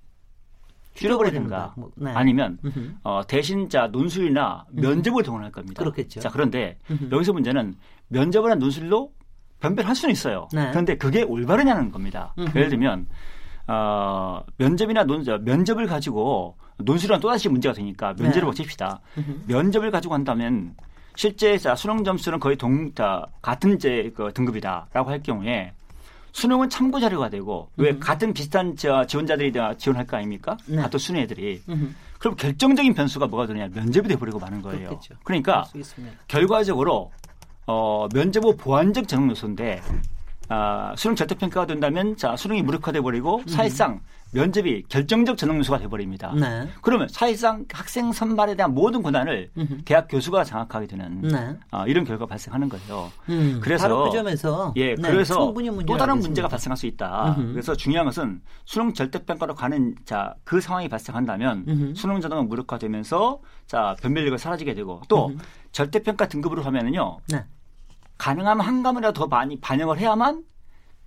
줄여버리든가 0.94 1.74
뭐, 1.76 1.92
네. 1.96 2.12
아니면 2.12 2.60
어, 3.04 3.22
대신 3.28 3.68
자 3.68 3.88
논술이나 3.88 4.66
면접을 4.72 5.24
동원할 5.24 5.52
겁니다. 5.52 5.80
그렇겠죠. 5.80 6.20
자 6.20 6.30
그런데 6.30 6.78
여기서 7.12 7.34
문제는 7.34 7.76
면접을 8.10 8.52
한 8.52 8.60
논술로 8.60 9.12
변별할 9.60 9.96
수는 9.96 10.14
있어요. 10.14 10.48
네. 10.54 10.70
그런데 10.70 10.96
그게 10.96 11.24
올바르냐는 11.24 11.92
겁니다. 11.92 12.34
예를 12.38 12.70
들면 12.70 13.08
어, 13.68 14.44
면접이나 14.58 15.04
논, 15.04 15.24
면접을 15.44 15.88
가지고 15.88 16.56
논술이랑 16.78 17.20
또다시 17.20 17.50
문제가 17.50 17.74
되니까 17.74 18.14
면접을 18.18 18.52
네. 18.52 18.64
칩시다. 18.64 19.00
면접을 19.48 19.92
가지고 19.92 20.14
한다면 20.14 20.76
실제 21.16 21.58
수능 21.58 22.04
점수는 22.04 22.40
거의 22.40 22.58
동, 22.58 22.94
자, 22.94 23.26
같은 23.42 23.80
제, 23.80 24.12
그 24.16 24.32
등급이다라고 24.34 25.10
할 25.10 25.24
경우에 25.24 25.72
수능은 26.34 26.70
참고 26.70 27.00
자료가 27.00 27.30
되고 27.30 27.70
왜 27.78 27.92
음. 27.92 28.00
같은 28.00 28.34
비슷한 28.34 28.76
저 28.76 29.06
지원자들이 29.06 29.54
지원할 29.78 30.06
거 30.06 30.18
아닙니까? 30.18 30.58
네. 30.68 30.76
같은 30.76 31.00
수능 31.00 31.22
애들이. 31.22 31.62
음. 31.70 31.96
그럼 32.20 32.36
결정적인 32.36 32.94
변수가 32.94 33.28
뭐가 33.28 33.48
되냐? 33.48 33.70
면접이 33.74 34.10
돼버리고 34.10 34.40
마는 34.40 34.62
거예요. 34.62 34.90
그렇겠죠. 34.90 35.16
그러니까 35.24 35.64
결과적으로 36.28 37.12
어, 37.68 38.08
면접 38.14 38.44
후 38.44 38.56
보완적 38.58 39.08
전형 39.08 39.30
요소인데 39.30 39.82
아, 40.50 40.94
수능 40.98 41.16
절대평가가 41.16 41.66
된다면 41.66 42.16
자 42.18 42.36
수능이 42.36 42.62
무력화돼 42.62 43.02
버리고 43.02 43.38
음. 43.40 43.48
사실상 43.48 44.02
면접이 44.34 44.84
결정적 44.90 45.38
전형 45.38 45.58
요소가 45.60 45.80
돼버립니다. 45.80 46.34
네. 46.34 46.68
그러면 46.82 47.08
사실상 47.08 47.64
학생 47.72 48.12
선발에 48.12 48.56
대한 48.56 48.74
모든 48.74 49.02
권한을 49.02 49.50
음흠. 49.58 49.78
대학 49.86 50.08
교수가 50.10 50.44
장악하게 50.44 50.88
되는 50.88 51.22
네. 51.22 51.58
아, 51.72 51.86
이런 51.88 52.04
결과가 52.04 52.28
발생하는 52.28 52.68
거예요. 52.68 53.12
음, 53.30 53.60
그래서 53.64 54.04
그 54.04 54.12
점에서 54.12 54.74
예 54.76 54.96
네, 54.96 55.10
그래서 55.10 55.54
또 55.88 55.98
다른 55.98 56.20
문제가 56.20 56.50
발생할 56.50 56.76
수 56.76 56.86
있다. 56.86 57.36
음흠. 57.38 57.52
그래서 57.54 57.76
중요한 57.76 58.06
것은 58.08 58.42
수능 58.66 58.94
절대평가로 58.94 59.56
가는 59.56 59.96
자 60.06 60.36
그 60.44 60.60
상황이 60.62 60.88
발생한다면 60.90 61.66
음흠. 61.68 61.94
수능 61.96 62.20
전형은 62.22 62.48
무력화되면서 62.50 63.40
자 63.68 63.96
변별력이 64.02 64.38
사라지게 64.38 64.74
되고 64.74 65.02
또 65.08 65.34
절대평가 65.72 66.28
등급으로 66.28 66.62
하면은요. 66.62 67.20
네. 67.30 67.44
가능하면 68.18 68.66
한 68.66 68.84
과목이라도 68.84 69.20
더 69.20 69.28
많이 69.28 69.60
반영을 69.60 69.98
해야만 69.98 70.44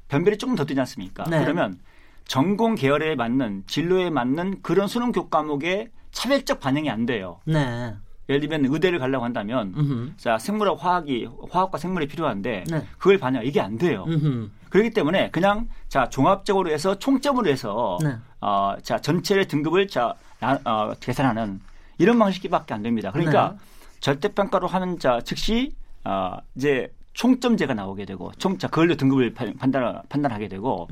변별이 0.08 0.38
조금 0.38 0.54
더 0.54 0.64
되지 0.64 0.78
않습니까? 0.80 1.24
네. 1.24 1.42
그러면 1.42 1.78
전공 2.26 2.74
계열에 2.74 3.14
맞는 3.14 3.64
진로에 3.66 4.10
맞는 4.10 4.62
그런 4.62 4.88
수능 4.88 5.12
교과목에 5.12 5.90
차별적 6.12 6.60
반영이 6.60 6.90
안 6.90 7.06
돼요. 7.06 7.40
네. 7.44 7.94
예를 8.28 8.40
들면 8.40 8.66
의대를 8.66 8.98
가려고 8.98 9.24
한다면 9.24 9.72
음흠. 9.76 10.12
자 10.18 10.36
생물학 10.36 10.84
화학이 10.84 11.28
화학과 11.50 11.78
생물이 11.78 12.08
필요한데 12.08 12.64
네. 12.68 12.86
그걸 12.98 13.18
반영 13.18 13.44
이게 13.44 13.60
안 13.60 13.78
돼요. 13.78 14.04
음흠. 14.06 14.50
그렇기 14.68 14.90
때문에 14.90 15.30
그냥 15.30 15.68
자 15.88 16.10
종합적으로 16.10 16.70
해서 16.70 16.98
총점으로 16.98 17.48
해서 17.48 17.98
네. 18.02 18.16
어자 18.40 18.98
전체의 19.00 19.48
등급을 19.48 19.88
자 19.88 20.14
어, 20.42 20.92
계산하는 21.00 21.60
이런 21.96 22.18
방식밖에 22.18 22.74
안 22.74 22.82
됩니다. 22.82 23.10
그러니까 23.12 23.52
네. 23.52 23.58
절대평가로 24.00 24.66
하는 24.66 24.98
자 24.98 25.20
즉시 25.24 25.72
어 26.04 26.36
이제 26.54 26.92
총점제가 27.18 27.74
나오게 27.74 28.04
되고 28.04 28.30
총자 28.38 28.68
그걸로 28.68 28.94
등급을 28.94 29.34
판단 29.34 30.00
판단하게 30.08 30.46
되고 30.46 30.88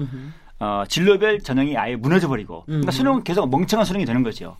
어, 0.59 0.83
진로별 0.89 1.41
전형이 1.41 1.77
아예 1.77 1.95
무너져 1.95 2.27
버리고 2.27 2.65
그러니까 2.67 2.89
음. 2.89 2.91
수능은 2.91 3.25
계속 3.25 3.49
멍청한 3.49 3.87
수능이 3.87 4.05
되는 4.05 4.25
거죠. 4.25 4.57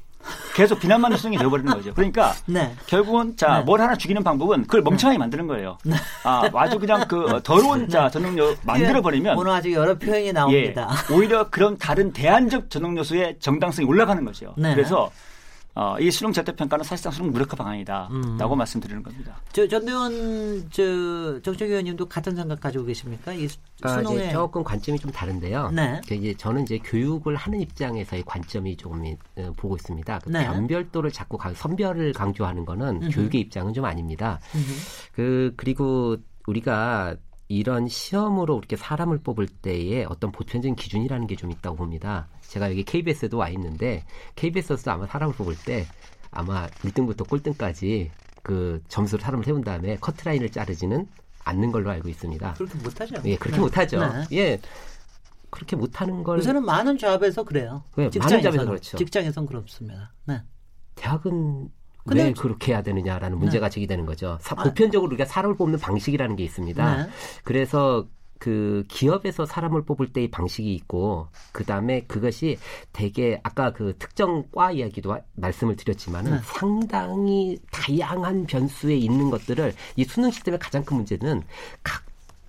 계속 0.55 0.79
비난받는 0.81 1.19
수능이 1.19 1.39
되어버리는 1.39 1.73
거죠. 1.73 1.93
그러니까 1.95 2.35
네. 2.47 2.73
결국은 2.87 3.37
자, 3.37 3.59
네. 3.59 3.65
뭘 3.65 3.81
하나 3.81 3.97
죽이는 3.97 4.23
방법은 4.23 4.63
그걸 4.63 4.83
멍청하게 4.83 5.19
만드는 5.19 5.47
거예요. 5.49 5.79
네. 5.85 5.97
아, 6.23 6.49
아주 6.55 6.79
그냥 6.79 7.07
그 7.09 7.41
더러운 7.43 7.89
자, 7.89 8.09
전능 8.11 8.39
요 8.39 8.55
만들어 8.63 9.03
버리면 9.03 9.37
오늘 9.37 9.51
아주 9.53 9.73
여러 9.73 9.99
표현이 9.99 10.33
나옵니다. 10.33 10.91
예, 11.11 11.15
오히려 11.15 11.51
그런 11.51 11.77
다른 11.79 12.13
대안적 12.13 12.71
전능 12.71 12.97
요소의 12.97 13.37
정당성이 13.41 13.89
올라가는 13.89 14.25
거죠. 14.25 14.55
네. 14.57 14.73
그래서 14.73 15.11
어, 15.79 15.95
이 16.01 16.11
수능 16.11 16.33
절대평가는 16.33 16.83
사실상 16.85 17.13
수능 17.13 17.31
무력화 17.33 17.55
방안이다라고 17.55 18.11
음. 18.55 18.59
말씀드리는 18.59 19.03
겁니다. 19.03 19.37
저 19.53 19.69
전대원 19.69 20.71
저 20.71 21.39
정책 21.43 21.69
위원님도 21.69 22.07
같은 22.09 22.35
생각 22.35 22.59
가지고 22.61 22.87
계십니까? 22.87 23.35
이 23.35 23.47
아, 23.83 23.89
수능에 24.03 24.31
조금 24.31 24.65
관점이 24.65 24.99
좀 24.99 25.13
다른데요. 25.13 25.71
네. 25.73 26.01
이제 26.11 26.35
저는 26.39 26.63
이제 26.63 26.79
교육을 26.79 27.37
하는 27.37 27.61
입장에서의 27.61 28.23
관점이 28.25 28.75
조금 28.79 29.05
어, 29.37 29.53
보고 29.59 29.77
있습니다. 29.77 30.21
그 30.21 30.31
네. 30.31 30.47
변별도를 30.47 31.13
자꾸 31.13 31.37
강, 31.37 31.53
선별을 31.53 32.15
강조하는 32.15 32.65
거는 32.65 33.03
음흠. 33.03 33.11
교육의 33.11 33.43
입장은 33.43 33.75
좀 33.75 33.85
아닙니다. 33.85 34.41
음흠. 34.55 34.73
그 35.13 35.53
그리고 35.59 36.17
우리가 36.47 37.17
이런 37.49 37.87
시험으로 37.87 38.59
이렇게 38.59 38.77
사람을 38.77 39.19
뽑을 39.19 39.47
때에 39.47 40.05
어떤 40.09 40.33
보편적인 40.33 40.75
기준이라는 40.75 41.27
게 41.27 41.37
좀 41.37 41.51
있다고 41.53 41.77
봅니다. 41.77 42.29
제가 42.57 42.71
여기 42.71 42.85
KBS에도 42.85 43.37
와 43.37 43.51
있는데 43.51 44.05
KBS에서도 44.35 44.91
아마 44.91 45.07
사람을 45.07 45.35
뽑을 45.35 45.55
때 45.67 45.87
아마 46.31 46.67
1등부터 46.69 47.29
꼴등까지 47.29 48.11
그 48.43 48.83
점수를 48.89 49.23
사람을 49.23 49.45
세운 49.45 49.63
다음에 49.63 49.97
커트라인을 49.97 50.51
자르지는 50.51 51.07
않는 51.45 51.71
걸로 51.71 51.91
알고 51.91 52.09
있습니다. 52.09 52.55
그렇게 52.55 52.79
못하죠. 52.79 53.17
예, 53.27 53.37
그렇게 53.37 53.57
네. 53.57 53.63
못하죠. 53.63 54.01
네. 54.01 54.25
예. 54.33 54.61
그렇게 55.51 55.77
못하는 55.77 56.23
걸. 56.23 56.39
요새는 56.39 56.65
많은 56.65 56.99
조합에서 56.99 57.45
그래요. 57.45 57.85
네, 57.97 58.11
많은 58.19 58.41
조합에서 58.41 58.65
그렇죠. 58.65 58.97
직장에선 58.97 59.47
그렇습니다. 59.47 60.13
네. 60.25 60.43
대학은 60.97 61.69
왜 62.07 62.33
그렇게 62.33 62.73
해야 62.73 62.83
되느냐라는 62.83 63.39
문제가 63.39 63.69
네. 63.69 63.75
제기되는 63.75 64.07
거죠. 64.07 64.39
사, 64.41 64.55
아. 64.59 64.65
보편적으로 64.65 65.09
우리가 65.09 65.25
사람을 65.25 65.57
뽑는 65.57 65.79
방식이라는 65.79 66.37
게 66.37 66.45
있습니다. 66.45 66.97
네. 67.05 67.11
그래서 67.45 68.07
그 68.39 68.85
기업에서 68.89 69.47
사람을 69.47 69.85
뽑을 69.85 70.13
때의 70.13 70.31
방식이 70.31 70.73
있고 70.75 71.29
그 71.53 71.65
다음에 71.65 72.03
그것이 72.03 72.59
되게 72.93 73.41
아까 73.43 73.73
그 73.73 73.97
특정 73.99 74.45
과 74.53 74.71
이야기도 74.71 75.17
말씀을 75.35 75.77
드렸지만은 75.77 76.33
네. 76.33 76.39
상당히 76.45 77.59
다양한 77.71 78.47
변수에 78.47 78.97
있는 78.97 79.31
것들을 79.31 79.73
이 79.97 80.05
수능 80.05 80.31
시스템의 80.31 80.59
가장 80.59 80.85
큰 80.85 80.97
문제는 80.99 81.43
각 81.83 82.05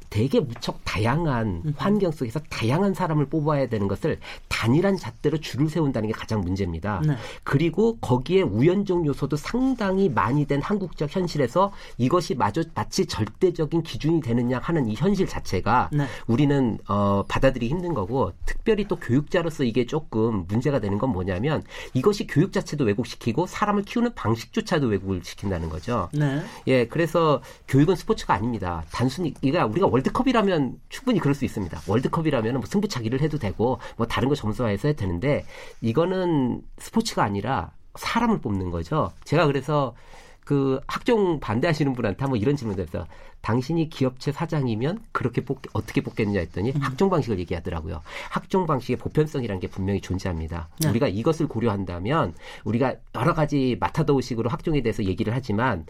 되게 0.09 0.39
무척 0.39 0.79
다양한 0.83 1.63
음. 1.65 1.73
환경 1.77 2.11
속에서 2.11 2.39
다양한 2.49 2.93
사람을 2.93 3.25
뽑아야 3.27 3.67
되는 3.67 3.87
것을 3.87 4.19
단일한 4.47 4.97
잣대로 4.97 5.37
줄을 5.37 5.69
세운다는 5.69 6.07
게 6.07 6.13
가장 6.13 6.41
문제입니다. 6.41 7.01
네. 7.05 7.15
그리고 7.43 7.97
거기에 7.97 8.41
우연적 8.41 9.05
요소도 9.05 9.35
상당히 9.35 10.09
많이 10.09 10.45
된 10.45 10.61
한국적 10.61 11.15
현실에서 11.15 11.71
이것이 11.97 12.35
마저 12.35 12.63
마치 12.73 13.05
절대적인 13.05 13.83
기준이 13.83 14.21
되느냐 14.21 14.59
하는 14.59 14.87
이 14.87 14.95
현실 14.95 15.27
자체가 15.27 15.89
네. 15.91 16.05
우리는 16.27 16.77
어, 16.87 17.23
받아들이기 17.27 17.71
힘든 17.71 17.93
거고 17.93 18.31
특별히 18.45 18.87
또 18.87 18.95
교육자로서 18.95 19.63
이게 19.63 19.85
조금 19.85 20.45
문제가 20.47 20.79
되는 20.79 20.97
건 20.97 21.11
뭐냐면 21.11 21.63
이것이 21.93 22.27
교육 22.27 22.53
자체도 22.53 22.85
왜곡시키고 22.85 23.47
사람을 23.47 23.83
키우는 23.83 24.13
방식조차도 24.15 24.87
왜곡을 24.87 25.21
시킨다는 25.23 25.69
거죠. 25.69 26.09
네. 26.13 26.41
예, 26.67 26.87
그래서 26.87 27.41
교육은 27.67 27.95
스포츠가 27.95 28.33
아닙니다. 28.33 28.83
단순히 28.91 29.33
이가 29.41 29.65
우리가 29.65 29.87
월드 29.87 30.06
컵이라면 30.09 30.79
충분히 30.89 31.19
그럴 31.19 31.33
수 31.35 31.45
있습니다. 31.45 31.81
월드컵이라면 31.87 32.53
뭐 32.55 32.65
승부차기를 32.65 33.21
해도 33.21 33.37
되고 33.37 33.79
뭐 33.95 34.07
다른 34.07 34.29
거 34.29 34.35
점수화해서 34.35 34.89
해도 34.89 34.99
되는데 34.99 35.45
이거는 35.81 36.61
스포츠가 36.77 37.23
아니라 37.23 37.71
사람을 37.95 38.39
뽑는 38.39 38.71
거죠. 38.71 39.11
제가 39.23 39.47
그래서 39.47 39.95
그 40.47 40.79
학종 40.87 41.41
반대하시는 41.41 41.91
분한테 41.93 42.21
한번 42.21 42.39
이런 42.39 42.55
질문을 42.55 42.81
해서 42.81 43.05
당신이 43.41 43.89
기업체 43.89 44.31
사장이면 44.31 45.03
그렇게 45.11 45.41
뽑, 45.43 45.61
어떻게 45.73 45.99
뽑겠느냐 45.99 46.39
했더니 46.39 46.71
음. 46.71 46.81
학종 46.81 47.09
방식을 47.09 47.37
얘기하더라고요. 47.39 48.01
학종 48.29 48.65
방식의 48.65 48.95
보편성이라는 48.95 49.59
게 49.59 49.67
분명히 49.67 49.99
존재합니다. 49.99 50.69
네. 50.79 50.89
우리가 50.89 51.09
이것을 51.09 51.47
고려한다면 51.47 52.33
우리가 52.63 52.95
여러 53.15 53.33
가지 53.33 53.75
마타도우식으로 53.81 54.49
학종에 54.49 54.81
대해서 54.81 55.03
얘기를 55.03 55.33
하지만 55.33 55.85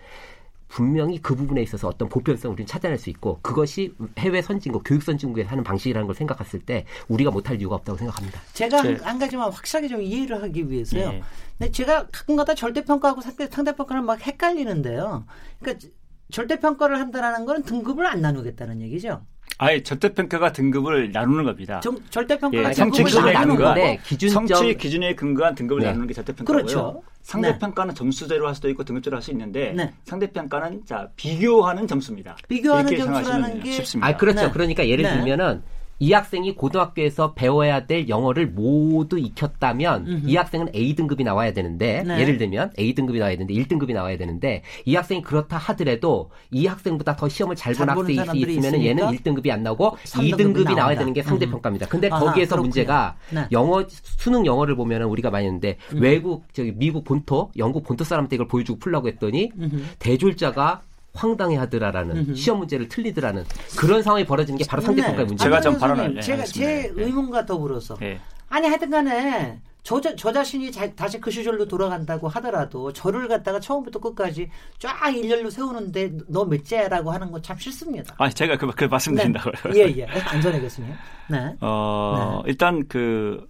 분명히 0.68 1.22
그 1.22 1.36
부분에 1.36 1.62
있어서 1.62 1.88
어떤 1.88 2.10
보편성을 2.10 2.54
우리는 2.54 2.68
찾아낼 2.68 2.98
수 2.98 3.10
있고 3.10 3.40
그것이 3.42 3.94
해외 4.18 4.42
선진국, 4.42 4.84
교육 4.86 5.04
선진국에서 5.04 5.50
하는 5.50 5.64
방식이라는 5.64 6.06
걸 6.06 6.16
생각했을 6.16 6.60
때 6.60 6.86
우리가 7.08 7.32
못할 7.32 7.60
이유가 7.60 7.76
없다고 7.76 7.98
생각합니다. 7.98 8.42
제가 8.54 8.82
네. 8.82 8.98
한, 9.02 9.18
가지만 9.20 9.52
확실하게 9.52 9.88
좀 9.88 10.02
이해를 10.02 10.42
하기 10.44 10.70
위해서요. 10.70 11.12
네. 11.12 11.24
근데 11.58 11.72
제가 11.72 12.08
가끔가다 12.08 12.56
절대평가하고 12.56 13.22
상대, 13.22 13.48
상대평가를 13.48 14.02
막 14.04 14.26
헷갈리는데요. 14.26 15.26
그러니까 15.60 15.88
절대평가를 16.32 17.00
한다라는 17.00 17.46
건 17.46 17.64
등급을 17.64 18.06
안 18.06 18.22
나누겠다는 18.22 18.82
얘기죠. 18.82 19.26
아예 19.60 19.82
절대평가가 19.82 20.52
등급을 20.52 21.12
나누는 21.12 21.44
겁니다. 21.44 21.80
정, 21.80 21.98
절대평가가 22.10 22.70
예, 22.70 22.74
성취 22.74 23.04
기준에 23.04 23.34
근거한 23.34 23.98
기준점... 24.04 24.48
성취 24.48 24.78
기준에 24.78 25.16
근거한 25.16 25.56
등급을 25.56 25.82
네. 25.82 25.88
나누는 25.88 26.08
게 26.08 26.14
절대평가고요. 26.14 26.64
그렇죠. 26.64 27.04
상대평가는 27.24 27.94
네. 27.94 27.98
점수제로 27.98 28.48
할 28.48 28.56
수도 28.56 28.70
있고 28.70 28.84
등급제로 28.84 29.18
할 29.18 29.22
수 29.22 29.32
있는데 29.32 29.74
네. 29.76 29.94
상대평가는 30.06 30.86
자 30.86 31.10
비교하는 31.16 31.88
점수입니다. 31.88 32.38
비교하는 32.48 32.98
점수라는 32.98 33.64
게 33.64 33.72
쉽습니다. 33.72 34.08
아 34.08 34.16
그렇죠. 34.16 34.42
네. 34.42 34.52
그러니까 34.52 34.88
예를 34.88 35.04
네. 35.04 35.14
들면은 35.16 35.64
이 36.00 36.14
학생이 36.14 36.56
고등학교에서 36.56 37.34
배워야 37.34 37.86
될 37.88 38.08
영어를 38.08 38.48
모두 38.48 39.18
익혔다면 39.18 40.08
음흠. 40.08 40.30
이 40.30 40.36
학생은 40.36 40.70
A 40.76 40.96
등급이 40.96 41.24
나와야 41.24 41.54
되는데 41.54 42.04
네. 42.06 42.20
예를 42.22 42.38
들면 42.38 42.74
A 42.78 42.94
등급이 42.94 43.18
나와야 43.20 43.36
되는데 43.36 43.54
1등급이 43.54 43.94
나와야 43.94 44.18
되는데 44.18 44.62
이 44.86 44.96
학생이 44.96 45.22
그렇다 45.22 45.58
하더라도 45.58 46.30
이 46.52 46.68
학생보다 46.68 47.16
더 47.16 47.28
시험을 47.28 47.56
잘 47.56 47.74
본 47.78 47.90
학생이 47.90 48.40
있으면 48.42 48.82
얘는 48.84 49.06
1등급이 49.06 49.50
안 49.52 49.64
나오고 49.64 49.98
2등급이 50.04 50.76
나와야 50.76 50.98
되는 50.98 51.14
게 51.14 51.22
상대 51.24 51.46
평가입니다. 51.48 51.88
근데 51.88 52.10
아하, 52.10 52.20
거기에서 52.26 52.56
그렇군요. 52.56 52.68
문제가 52.68 53.16
네. 53.32 53.48
영어 53.52 53.86
수능 53.88 54.46
영어를 54.46 54.76
보면은 54.76 55.08
우리가 55.08 55.30
많이 55.30 55.46
했는데 55.46 55.78
음. 55.94 56.02
외국 56.02 56.46
저기 56.54 56.74
미국 56.76 57.04
본토, 57.04 57.52
영국 57.58 57.84
본토 57.84 58.04
사람한테 58.04 58.36
이걸 58.36 58.48
보여주고 58.48 58.80
풀라고 58.80 59.08
했더니 59.08 59.52
음흠. 59.60 59.78
대졸자가 60.00 60.82
황당해하더라라는 61.14 62.36
시험 62.36 62.60
문제를 62.60 62.88
틀리더라는 62.90 63.44
그런 63.78 64.04
상황이 64.04 64.26
벌어지는 64.26 64.58
게 64.58 64.66
바로 64.68 64.82
상대평가의 64.82 65.26
네. 65.26 65.26
문제예요. 65.26 65.50
제가 65.52 65.62
좀 65.62 65.78
발언을 65.80 66.16
네, 66.16 66.22
제가 66.22 66.44
제 66.46 66.92
네. 66.96 67.04
의문과 67.04 67.46
더불어서 67.46 67.96
네. 67.98 68.20
아니 68.50 68.68
하여튼간에 68.68 69.62
저, 69.84 70.02
저 70.02 70.34
자신이 70.34 70.70
자, 70.72 70.94
다시 70.96 71.18
그 71.20 71.32
시절로 71.32 71.66
돌아간다고 71.66 72.28
하더라도 72.28 72.92
저를 72.92 73.30
갖다가 73.30 73.60
처음부터 73.60 74.00
끝까지 74.00 74.50
쫙 74.80 75.10
일렬로 75.16 75.50
세우는데 75.50 76.12
너 76.28 76.44
몇째라고 76.44 77.12
하는 77.12 77.32
건 77.32 77.42
참 77.42 77.58
싫습니다. 77.58 78.14
아 78.18 78.30
제가 78.30 78.58
그, 78.58 78.70
그 78.72 78.84
말씀드린다고요. 78.86 79.74
네. 79.74 79.80
예, 79.80 79.98
예. 80.00 80.06
안전해 80.06 80.60
교수님. 80.60 80.92
네. 81.30 81.56
어, 81.62 82.42
네. 82.44 82.52
일단 82.52 82.86
그 82.90 83.48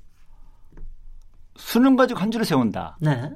수능 1.55 1.95
가지고 1.95 2.19
한 2.19 2.29
줄을 2.29 2.45
세운다. 2.45 2.97
네. 3.01 3.31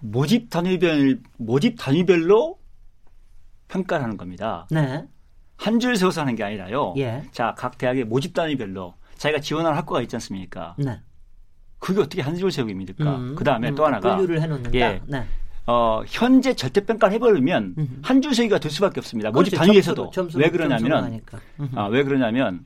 모집 0.00 0.50
단위별 0.50 1.20
모집 1.38 1.76
단위별로 1.78 2.58
평가를 3.68 4.04
하는 4.04 4.16
겁니다. 4.16 4.66
네. 4.70 5.04
한 5.56 5.80
줄 5.80 5.96
세워서 5.96 6.20
하는 6.20 6.36
게 6.36 6.44
아니라요. 6.44 6.94
예. 6.98 7.24
자, 7.32 7.54
각 7.58 7.76
대학의 7.78 8.04
모집 8.04 8.32
단위별로 8.32 8.94
자기가 9.16 9.40
지원할 9.40 9.74
학과가 9.76 10.00
있지 10.02 10.14
않습니까? 10.16 10.76
네. 10.78 11.00
그게 11.80 12.00
어떻게 12.00 12.22
한 12.22 12.36
줄 12.36 12.50
세우기입니까? 12.52 13.16
음, 13.16 13.34
그 13.36 13.42
다음에 13.44 13.70
음, 13.70 13.74
또 13.74 13.84
하나가 13.86 14.16
분류를 14.16 14.40
해 14.42 14.46
놓는다. 14.46 14.70
예. 14.74 15.00
네. 15.06 15.24
어, 15.66 16.02
현재 16.06 16.54
절대 16.54 16.80
평가를 16.86 17.14
해버리면 17.16 17.74
음. 17.76 17.98
한줄 18.02 18.34
세기가 18.34 18.58
될 18.58 18.70
수밖에 18.70 19.00
없습니다. 19.00 19.30
모집 19.30 19.50
그렇죠. 19.50 19.66
단위에서도 19.66 20.10
점수로, 20.10 20.42
왜 20.42 20.50
그러냐면 20.50 21.20
아, 21.74 21.86
왜 21.86 22.04
그러냐면 22.04 22.64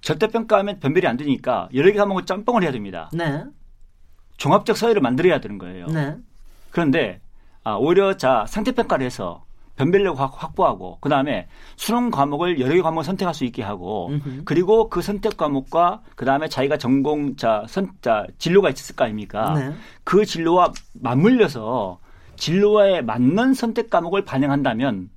절대 0.00 0.26
평가하면 0.28 0.78
변별이 0.80 1.06
안 1.06 1.16
되니까 1.16 1.68
여러 1.74 1.90
개 1.92 1.98
과목을 1.98 2.24
짬뽕을 2.26 2.62
해야 2.62 2.72
됩니다. 2.72 3.10
네. 3.12 3.44
종합적 4.42 4.76
서열을 4.76 5.00
만들어야 5.00 5.40
되는 5.40 5.56
거예요. 5.56 5.86
네. 5.86 6.16
그런데 6.72 7.20
아, 7.62 7.74
오히려 7.74 8.16
자 8.16 8.44
상태 8.48 8.72
평가를 8.72 9.06
해서 9.06 9.44
변별력 9.76 10.18
확보하고 10.18 10.98
그 11.00 11.08
다음에 11.08 11.46
수능 11.76 12.10
과목을 12.10 12.58
여러 12.58 12.74
개 12.74 12.82
과목을 12.82 13.04
선택할 13.04 13.34
수 13.34 13.44
있게 13.44 13.62
하고 13.62 14.08
음흠. 14.08 14.42
그리고 14.44 14.90
그 14.90 15.00
선택 15.00 15.36
과목과 15.36 16.02
그 16.16 16.24
다음에 16.24 16.48
자기가 16.48 16.76
전공 16.76 17.36
자, 17.36 17.64
선, 17.68 17.92
자 18.00 18.26
진로가 18.38 18.70
있었을 18.70 18.96
거 18.96 19.04
아닙니까? 19.04 19.54
네. 19.54 19.72
그 20.02 20.24
진로와 20.24 20.72
맞물려서 20.94 22.00
진로에 22.34 23.00
맞는 23.00 23.54
선택 23.54 23.90
과목을 23.90 24.24
반영한다면 24.24 25.08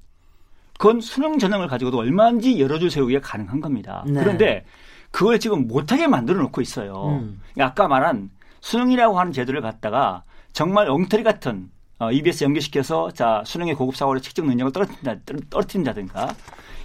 그건 0.77 1.01
수능 1.01 1.39
전형을 1.39 1.67
가지고도 1.67 1.97
얼마든지 1.97 2.61
여러 2.61 2.77
줄 2.77 2.91
세우기가 2.91 3.21
가능한 3.21 3.59
겁니다. 3.59 4.03
네. 4.05 4.19
그런데 4.19 4.65
그걸 5.09 5.39
지금 5.39 5.67
못하게 5.67 6.05
만들어 6.05 6.41
놓고 6.43 6.61
있어요. 6.61 7.21
음. 7.21 7.41
아까 7.57 7.87
말한 7.87 8.29
수능이라고 8.65 9.19
하는 9.19 9.31
제도를 9.31 9.61
갖다가 9.61 10.23
정말 10.51 10.89
엉터리 10.89 11.21
같은 11.21 11.69
어, 11.99 12.11
EBS 12.11 12.43
연계시켜서 12.43 13.11
자 13.11 13.43
수능의 13.45 13.75
고급 13.75 13.95
사고를 13.95 14.21
측정 14.21 14.47
능력을 14.47 14.73
떨어뜨린다, 14.73 15.15
떨어뜨린다든가 15.51 16.35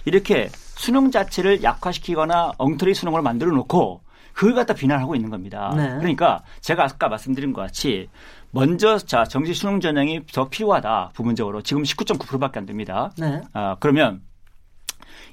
이렇게 0.05 0.49
수능 0.53 1.09
자체를 1.09 1.63
약화시키거나 1.63 2.53
엉터리 2.59 2.93
수능을 2.93 3.23
만들어 3.23 3.51
놓고 3.51 4.01
그걸 4.33 4.53
갖다 4.53 4.75
비난하고 4.75 5.15
있는 5.15 5.31
겁니다. 5.31 5.73
네. 5.75 5.89
그러니까 5.97 6.43
제가 6.61 6.83
아까 6.83 7.09
말씀드린 7.09 7.51
것 7.51 7.61
같이 7.61 8.09
먼저 8.51 8.99
자 8.99 9.23
정시 9.23 9.53
수능 9.55 9.79
전형이 9.79 10.27
더 10.27 10.49
필요하다 10.49 11.11
부분적으로 11.13 11.63
지금 11.63 11.81
19.9%밖에 11.81 12.59
안 12.59 12.67
됩니다. 12.67 13.11
네. 13.17 13.41
아, 13.53 13.75
그러면 13.79 14.21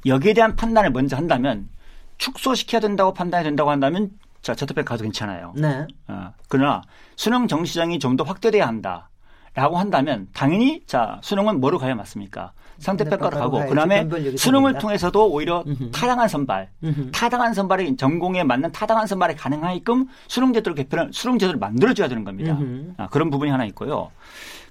여기에 0.07 0.33
대한 0.33 0.57
판단을 0.57 0.91
먼저 0.91 1.15
한다면 1.15 1.69
축소시켜야 2.17 2.81
된다고 2.81 3.13
판단이 3.13 3.45
된다고 3.45 3.71
한다면 3.71 4.11
자, 4.43 4.55
저트평 4.55 4.85
가도 4.85 5.03
괜찮아요. 5.03 5.53
네. 5.57 5.87
어, 6.09 6.33
그러나 6.49 6.83
수능 7.17 7.49
정시장이 7.49 7.99
좀 7.99 8.17
더 8.17 8.25
확대돼야 8.25 8.67
한다. 8.67 9.11
라고 9.55 9.77
한다면 9.77 10.29
당연히 10.33 10.83
자 10.87 11.19
수능은 11.23 11.59
뭐로 11.61 11.79
가야 11.79 11.95
맞습니까? 11.97 12.53
상대평가로 12.79 13.39
가고 13.39 13.67
그다음에 13.67 14.09
수능을 14.37 14.71
됩니다. 14.73 14.79
통해서도 14.79 15.29
오히려 15.33 15.65
음흠. 15.67 15.91
타당한 15.91 16.29
선발, 16.29 16.71
음흠. 16.85 17.11
타당한 17.11 17.55
선발이 17.55 17.97
전공에 17.97 18.45
맞는 18.45 18.71
타당한 18.71 19.09
선발이 19.09 19.35
가능하게끔 19.35 20.07
수능 20.29 20.53
제도를 20.53 20.77
개편을 20.77 21.13
수능 21.13 21.39
제도를 21.41 21.59
만들어줘야 21.59 22.07
되는 22.07 22.23
겁니다. 22.23 22.57
아, 22.99 23.09
그런 23.09 23.31
부분이 23.31 23.51
하나 23.51 23.65
있고요. 23.67 24.13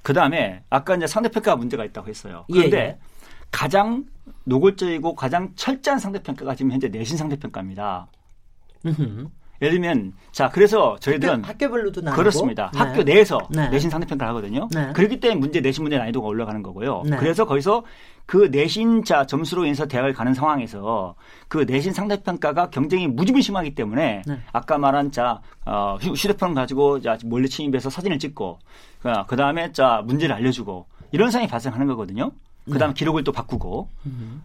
그다음에 0.03 0.63
아까 0.70 0.95
이제 0.95 1.05
상대평가 1.05 1.57
문제가 1.57 1.84
있다고 1.84 2.07
했어요. 2.07 2.45
예, 2.49 2.53
그런데 2.53 2.78
예, 2.78 2.82
예. 2.84 2.97
가장 3.51 4.05
노골적이고 4.45 5.15
가장 5.15 5.51
철저한 5.55 5.99
상대평가가 5.99 6.55
지금 6.55 6.72
현재 6.72 6.88
내신 6.88 7.18
상대평가입니다. 7.18 8.07
예를 9.62 9.74
들면 9.74 10.14
자 10.32 10.49
그래서 10.49 10.97
저희들은 10.99 11.43
학교, 11.43 11.70
별로도 11.70 12.01
나오고 12.01 12.18
그렇습니다. 12.18 12.72
네. 12.74 12.80
학교 12.80 13.03
내에서 13.03 13.39
네. 13.49 13.70
내신 13.70 13.89
상대평가를 13.89 14.30
하거든요. 14.30 14.68
네. 14.74 14.91
그렇기 14.93 15.20
때문에 15.20 15.39
문제 15.39 15.62
내신 15.62 15.84
문제 15.84 15.97
난이도가 15.97 16.28
올라가는 16.28 16.62
거고요. 16.62 17.03
네. 17.05 17.18
그래서 17.18 17.45
거기서 17.45 17.84
그 18.26 18.49
내신 18.51 19.03
자 19.03 19.26
점수로 19.26 19.66
인해서 19.66 19.88
대학을 19.88 20.14
가는 20.14 20.34
상황에서 20.34 21.16
그 21.47 21.66
내신 21.68 21.93
상대평가가 21.93 22.70
경쟁이 22.70 23.08
무지무 23.08 23.41
심하기 23.41 23.74
때문에 23.74 24.22
네. 24.26 24.39
아까 24.51 24.78
말한 24.78 25.12
자 25.12 25.39
어, 25.66 25.97
휴대폰 26.01 26.53
가지고 26.53 27.01
자 27.01 27.18
몰래 27.26 27.47
침입해서 27.47 27.89
사진을 27.89 28.20
찍고 28.20 28.60
그 29.28 29.36
다음에 29.36 29.72
자 29.72 30.03
문제를 30.05 30.36
알려주고 30.36 30.86
이런 31.12 31.32
상황이 31.32 31.49
발생하는 31.49 31.88
거거든요. 31.88 32.32
그다음 32.72 32.93
네. 32.93 32.99
기록을 32.99 33.24
또 33.24 33.32
바꾸고 33.32 33.89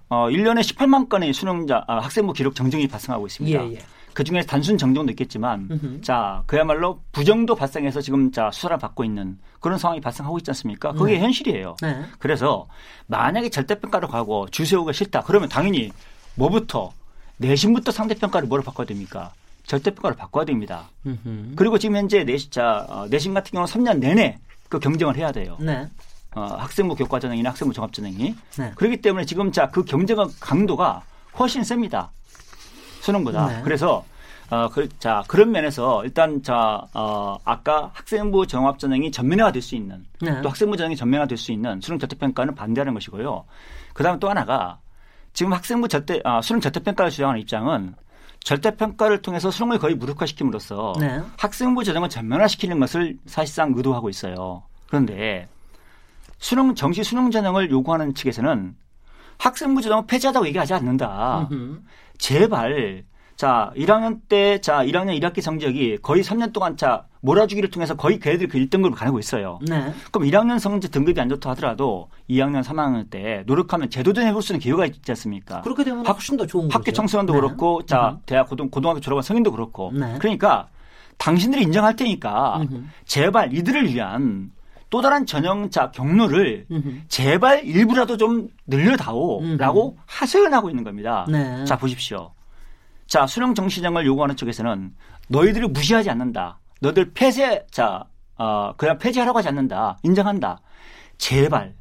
어 0.09 0.29
1년에 0.29 0.61
18만 0.61 1.09
건의 1.09 1.33
수능자 1.33 1.85
아, 1.89 1.99
학생부 1.99 2.33
기록 2.33 2.55
정정이 2.55 2.87
발생하고 2.87 3.27
있습니다. 3.27 3.65
예, 3.65 3.73
예. 3.73 3.79
그 4.15 4.25
중에 4.25 4.43
단순 4.43 4.77
정정도 4.79 5.11
있겠지만, 5.13 5.69
으흠. 5.71 6.01
자 6.03 6.43
그야말로 6.47 7.01
부정도 7.13 7.55
발생해서 7.55 8.01
지금 8.01 8.31
자 8.33 8.51
수사를 8.53 8.77
받고 8.79 9.05
있는 9.05 9.39
그런 9.61 9.79
상황이 9.79 10.01
발생하고 10.01 10.39
있지 10.39 10.51
않습니까? 10.51 10.93
그게 10.93 11.15
네. 11.15 11.21
현실이에요. 11.21 11.77
네. 11.83 12.03
그래서 12.19 12.67
만약에 13.07 13.49
절대평가를 13.51 14.09
가고 14.09 14.49
주세우가 14.51 14.93
싫다, 14.93 15.23
그러면 15.23 15.49
당연히 15.49 15.91
뭐부터 16.35 16.93
내신부터 17.39 17.91
상대평가를 17.93 18.49
뭐로 18.49 18.63
바꿔야 18.63 18.87
됩니까? 18.87 19.33
절대평가를 19.67 20.17
바꿔야 20.17 20.45
됩니다. 20.45 20.91
으흠. 21.07 21.53
그리고 21.57 21.79
지금 21.79 21.97
현재 21.97 22.25
내신, 22.25 22.51
자, 22.51 22.85
어, 22.89 23.07
내신 23.09 23.33
같은 23.35 23.53
경우는 23.53 23.73
3년 23.73 23.99
내내 23.99 24.39
그 24.69 24.79
경쟁을 24.79 25.17
해야 25.17 25.33
돼요. 25.33 25.57
네. 25.61 25.89
어, 26.35 26.41
학생부 26.59 26.95
교과전형이나 26.97 27.51
학생부 27.51 27.73
종합전형이. 27.75 28.35
네. 28.59 28.73
그렇기 28.75 29.01
때문에 29.03 29.25
지금 29.27 29.53
자 29.53 29.69
그 29.71 29.85
경쟁의 29.85 30.27
강도가 30.41 31.03
훨씬 31.39 31.63
셉니다. 31.63 32.11
수능보다. 33.03 33.47
네. 33.49 33.61
그래서 33.63 34.05
어, 34.51 34.69
그, 34.69 34.89
자, 34.99 35.23
그런 35.29 35.51
면에서 35.51 36.05
일단 36.05 36.43
자, 36.43 36.83
어, 36.95 37.37
아까 37.45 37.91
학생부 37.95 38.47
종합전형이 38.47 39.11
전면화가 39.11 39.51
될 39.51 39.63
수 39.63 39.75
있는 39.77 40.05
네. 40.21 40.41
또 40.43 40.49
학생부 40.49 40.77
전형이 40.77 40.95
전면화가 40.97 41.27
될수 41.27 41.53
있는 41.53 41.81
수능 41.81 41.99
저태평가는 41.99 42.55
반대하는 42.55 42.93
것이고요. 42.95 43.45
그 43.95 44.03
다음에 44.03 44.19
또 44.19 44.29
하나가 44.29 44.79
지금 45.33 45.53
학생부 45.53 45.89
절대, 45.89 46.21
아, 46.25 46.43
수능 46.43 46.61
절대 46.61 46.81
평가를 46.81 47.11
주장하는 47.11 47.41
입장은 47.41 47.95
절대 48.45 48.77
평가를 48.77 49.23
통해서 49.23 49.51
수능을 49.51 49.79
거의 49.79 49.95
무력화시킴으로써 49.95 50.95
네. 51.01 51.21
학생부 51.39 51.85
전형을 51.85 52.09
전면화시키는 52.09 52.79
것을 52.81 53.17
사실상 53.27 53.73
의도하고 53.75 54.11
있어요. 54.11 54.63
그런데 54.89 55.49
수능 56.39 56.75
정시 56.75 57.05
수능 57.05 57.31
전형을 57.31 57.71
요구하는 57.71 58.15
측에서는 58.15 58.75
학생부 59.39 59.81
전형을 59.81 60.07
폐지하다고 60.07 60.47
얘기하지 60.49 60.75
않는다. 60.75 61.49
음흠. 61.51 61.81
제발 62.23 63.03
자 63.35 63.73
1학년 63.77 64.21
때 64.29 64.61
자 64.61 64.85
1학년 64.85 65.21
1학기 65.21 65.41
성적이 65.41 65.99
거의 66.01 66.23
3년 66.23 66.53
동안 66.53 66.77
자 66.77 67.07
몰아주기를 67.21 67.71
통해서 67.71 67.97
거의 67.97 68.21
걔네들 68.21 68.47
그 68.47 68.59
1등급을 68.59 68.95
가고 68.95 69.19
있어요. 69.19 69.59
네. 69.69 69.93
그럼 70.13 70.29
1학년 70.29 70.61
성적 70.61 70.93
등급이 70.93 71.21
안 71.21 71.29
좋다 71.29 71.51
하더라도 71.51 72.09
2학년, 72.31 72.63
3학년 72.63 73.11
때 73.11 73.43
노력하면 73.47 73.91
제도된 73.91 74.27
해볼 74.29 74.41
수 74.41 74.53
있는 74.53 74.61
기회가 74.61 74.87
있지 74.87 75.11
않습니까? 75.11 75.63
그렇게 75.63 75.83
되면 75.83 76.07
훨씬 76.07 76.37
더 76.37 76.47
좋은 76.47 76.67
학교 76.67 76.85
거죠. 76.85 76.93
청소년도 76.93 77.33
네. 77.33 77.41
그렇고 77.41 77.85
자 77.87 78.19
대학 78.25 78.49
고등 78.49 78.71
고등학교 78.71 79.01
졸업한 79.01 79.23
성인도 79.23 79.51
그렇고 79.51 79.91
네. 79.93 80.15
그러니까 80.21 80.69
당신들이 81.19 81.65
인정할 81.65 81.97
테니까 81.97 82.59
음흠. 82.63 82.85
제발 83.05 83.53
이들을 83.53 83.93
위한 83.93 84.53
또 84.93 85.01
다른 85.01 85.25
전형자 85.25 85.91
경로를 85.91 86.67
음흠. 86.71 87.09
제발 87.09 87.65
일부라도 87.65 88.19
좀 88.19 88.49
늘려다오라고 88.67 89.97
하소연하고 90.05 90.69
있는 90.69 90.85
겁니다. 90.85 91.25
네. 91.31 91.65
자 91.65 91.79
보십시오. 91.79 92.35
자 93.07 93.27
수능 93.27 93.55
정시정을 93.55 94.05
요구하는 94.05 94.37
쪽에서는 94.37 94.95
너희들을 95.29 95.69
무시하지 95.69 96.11
않는다. 96.11 96.59
너희들 96.83 97.13
폐쇄 97.15 97.65
자 97.71 98.05
어, 98.37 98.75
그냥 98.77 98.99
폐지하라고 98.99 99.39
하지 99.39 99.49
않는다. 99.49 99.97
인정한다. 100.03 100.61
제발 101.17 101.73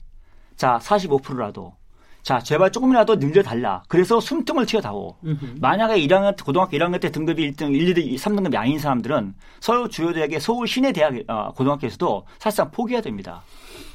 자 0.56 0.80
45%라도 0.82 1.76
자, 2.24 2.40
제발 2.40 2.72
조금이라도 2.72 3.16
늘려달라. 3.16 3.84
그래서 3.88 4.20
숨통을 4.20 4.66
튀어다오. 4.66 5.16
만약에 5.60 5.96
1학년, 6.02 6.42
고등학교 6.44 6.78
1학년 6.78 7.02
때 7.02 7.10
등급이 7.10 7.52
1등, 7.52 7.74
1, 7.74 7.98
2, 7.98 8.16
3등급이 8.16 8.56
아닌 8.56 8.80
사람들은 8.80 9.34
서울 9.60 9.90
주요 9.90 10.14
대학의 10.14 10.40
서울 10.40 10.68
시내 10.68 10.92
대학, 10.92 11.14
어, 11.28 11.52
고등학교에서도 11.56 12.26
사실상 12.40 12.72
포기해야 12.72 13.02
됩니다. 13.02 13.44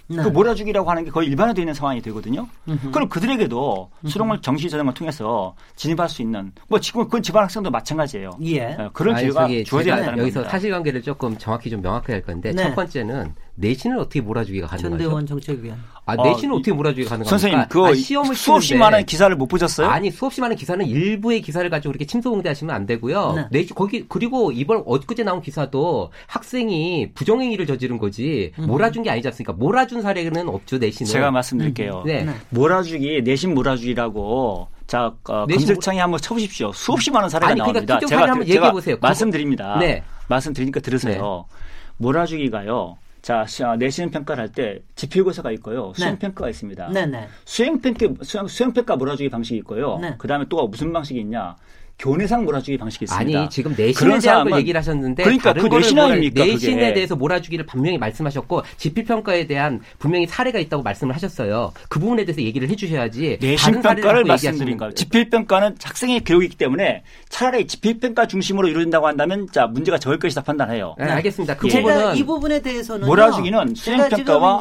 네. 0.09 0.23
그 0.23 0.29
몰아주기라고 0.29 0.89
하는 0.89 1.05
게 1.05 1.11
거의 1.11 1.29
일반화되어 1.29 1.63
있는 1.63 1.75
상황이 1.75 2.01
되거든요. 2.01 2.47
으흠. 2.69 2.93
그럼 2.93 3.09
그들에게도 3.09 3.91
수능을 4.07 4.41
정시 4.41 4.71
전형을 4.71 4.95
통해서 4.95 5.57
진입할 5.75 6.09
수 6.09 6.23
있는 6.23 6.53
뭐 6.69 6.79
지금 6.79 7.05
그건 7.05 7.23
지방 7.23 7.43
학생도 7.43 7.71
마찬가지예요. 7.71 8.31
예. 8.43 8.67
네, 8.67 8.89
그런 8.93 9.17
기회가 9.17 9.49
주어져야 9.65 9.97
한다는 9.97 10.19
여기서 10.21 10.41
겁니다. 10.41 10.51
사실관계를 10.51 11.03
조금 11.03 11.37
정확히 11.39 11.71
좀 11.71 11.83
명확하게 11.83 12.13
할 12.13 12.23
건데 12.23 12.53
네. 12.53 12.63
첫 12.63 12.75
번째는 12.77 13.35
내신을 13.57 13.99
어떻게 13.99 14.21
몰아주기가 14.21 14.67
가능하죠? 14.67 14.91
전대원 14.91 15.27
정책위원. 15.27 15.79
아, 16.05 16.15
내신을 16.15 16.55
어, 16.55 16.57
어떻게 16.59 16.73
몰아주기가 16.73 17.09
가능합니까? 17.09 17.31
선생님, 17.31 17.69
그 17.69 17.85
아, 17.85 17.95
시험을 17.95 18.35
수없이 18.37 18.69
치는데, 18.69 18.85
많은 18.85 19.07
기사를 19.07 19.35
못 19.35 19.47
보셨어요? 19.47 19.89
아니, 19.89 20.11
수없이 20.11 20.41
많은 20.41 20.57
기사는 20.57 20.87
일부의 20.87 21.41
기사를 21.41 21.69
가지고 21.69 21.93
그렇게 21.93 22.07
침소봉대하시면 22.07 22.75
안 22.75 22.87
되고요. 22.87 23.33
네. 23.35 23.47
내신 23.51 23.75
거기 23.75 24.05
그리고 24.09 24.53
이번 24.53 24.83
엊그제 24.87 25.25
나온 25.25 25.41
기사도 25.41 26.11
학생이 26.27 27.13
부정행위를 27.15 27.67
저지른 27.67 27.99
거지 27.99 28.53
음. 28.59 28.67
몰아준 28.67 29.03
게 29.03 29.11
아니지 29.11 29.27
않습니까? 29.29 29.53
몰아준 29.55 30.03
사례는 30.03 30.49
없죠 30.49 30.79
내신은. 30.79 31.11
제가 31.11 31.31
말씀드릴게요. 31.31 32.03
음. 32.05 32.07
네. 32.07 32.25
네. 32.25 32.35
몰아주기 32.51 33.23
내신 33.23 33.55
몰아주기라고 33.55 34.69
자 34.87 35.13
어, 35.25 35.47
검색창에 35.47 35.99
한번 35.99 36.21
쳐보십시오. 36.21 36.73
수없이 36.73 37.11
많은 37.11 37.29
사례가 37.29 37.51
아니, 37.51 37.61
그러니까 37.61 37.87
나옵니다. 37.87 38.07
제가, 38.07 38.23
한번 38.31 38.47
얘기해 38.47 38.71
보세요. 38.71 38.97
말씀드립니다. 39.01 39.79
네. 39.81 40.03
말씀드리니까 40.29 40.81
들으세요. 40.81 41.47
네. 41.49 41.57
몰아주기가요. 41.97 42.99
자, 43.27 43.45
내신 43.77 44.09
평가를 44.13 44.41
할 44.45 44.53
때 44.53 44.79
지필고사가 44.95 45.51
있고요. 45.53 45.93
수행 45.97 46.13
네. 46.13 46.19
평가가 46.21 46.49
있습니다. 46.49 46.91
네, 46.91 47.07
네. 47.07 47.27
수행 47.45 47.81
평가 47.81 48.25
수행 48.47 48.73
평가 48.73 48.95
몰아주기 48.95 49.29
방식이 49.31 49.59
있고요. 49.59 49.99
네. 49.99 50.15
그다음에 50.17 50.45
또 50.49 50.65
무슨 50.69 50.93
방식이 50.93 51.19
있냐? 51.23 51.57
교내상 51.99 52.45
몰아주기 52.45 52.77
방식이 52.77 53.05
있습니다. 53.07 53.41
아니 53.41 53.51
지금 53.51 53.75
내신에 53.77 54.19
대한 54.19 54.49
걸 54.49 54.61
얘기를 54.61 54.79
하셨는데 54.79 55.23
그러니까 55.23 55.55
그 55.55 55.67
내신 55.67 55.99
아닙니까? 55.99 56.45
내신에 56.45 56.75
그게. 56.75 56.95
대해서 56.95 57.17
몰아주기를 57.17 57.65
분명히 57.65 57.97
말씀하셨고 57.97 58.63
지필평가에 58.77 59.47
대한 59.47 59.81
분명히 59.99 60.27
사례가 60.27 60.59
있다고 60.59 60.83
말씀을 60.83 61.15
하셨어요. 61.15 61.73
그 61.89 61.99
부분에 61.99 62.25
대해서 62.27 62.43
얘기를 62.43 62.69
해주셔야지. 62.69 63.39
내신 63.41 63.81
평가를 63.81 64.25
말씀드린 64.25 64.77
거예요. 64.77 64.93
지필평가는 64.93 65.77
학생의 65.83 66.25
교육이기 66.25 66.57
때문에 66.57 67.03
차라리 67.31 67.67
지필평가 67.67 68.27
중심으로 68.27 68.69
이루어진다고 68.69 69.07
한다면 69.07 69.49
자 69.51 69.67
문제가 69.67 69.99
적을 69.99 70.19
것이다 70.19 70.43
판단해요. 70.43 70.97
네, 70.99 71.05
알겠습니다. 71.07 71.57
그 71.57 71.69
예. 71.69 71.81
부분은 71.81 72.17
이 72.17 72.25
부분에 72.25 72.61
대해서는 72.61 73.07
몰아주기는 73.07 73.75
수행평가와 73.75 74.61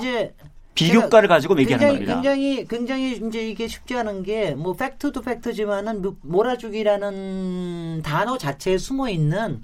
비교가를 0.76 1.28
가지고 1.30 1.58
얘기하는 1.60 1.88
굉장히, 1.88 2.06
겁니다. 2.06 2.14
굉장히 2.22 2.66
굉장히 2.68 3.28
이제 3.28 3.48
이게 3.50 3.68
쉽지 3.68 3.96
않은 3.96 4.24
게 4.24 4.54
뭐 4.56 4.74
팩트도 4.74 5.22
팩트지만은 5.22 6.04
몰아주기라는 6.22 8.02
단어 8.04 8.38
자체에 8.38 8.78
숨어 8.78 9.10
있는 9.10 9.62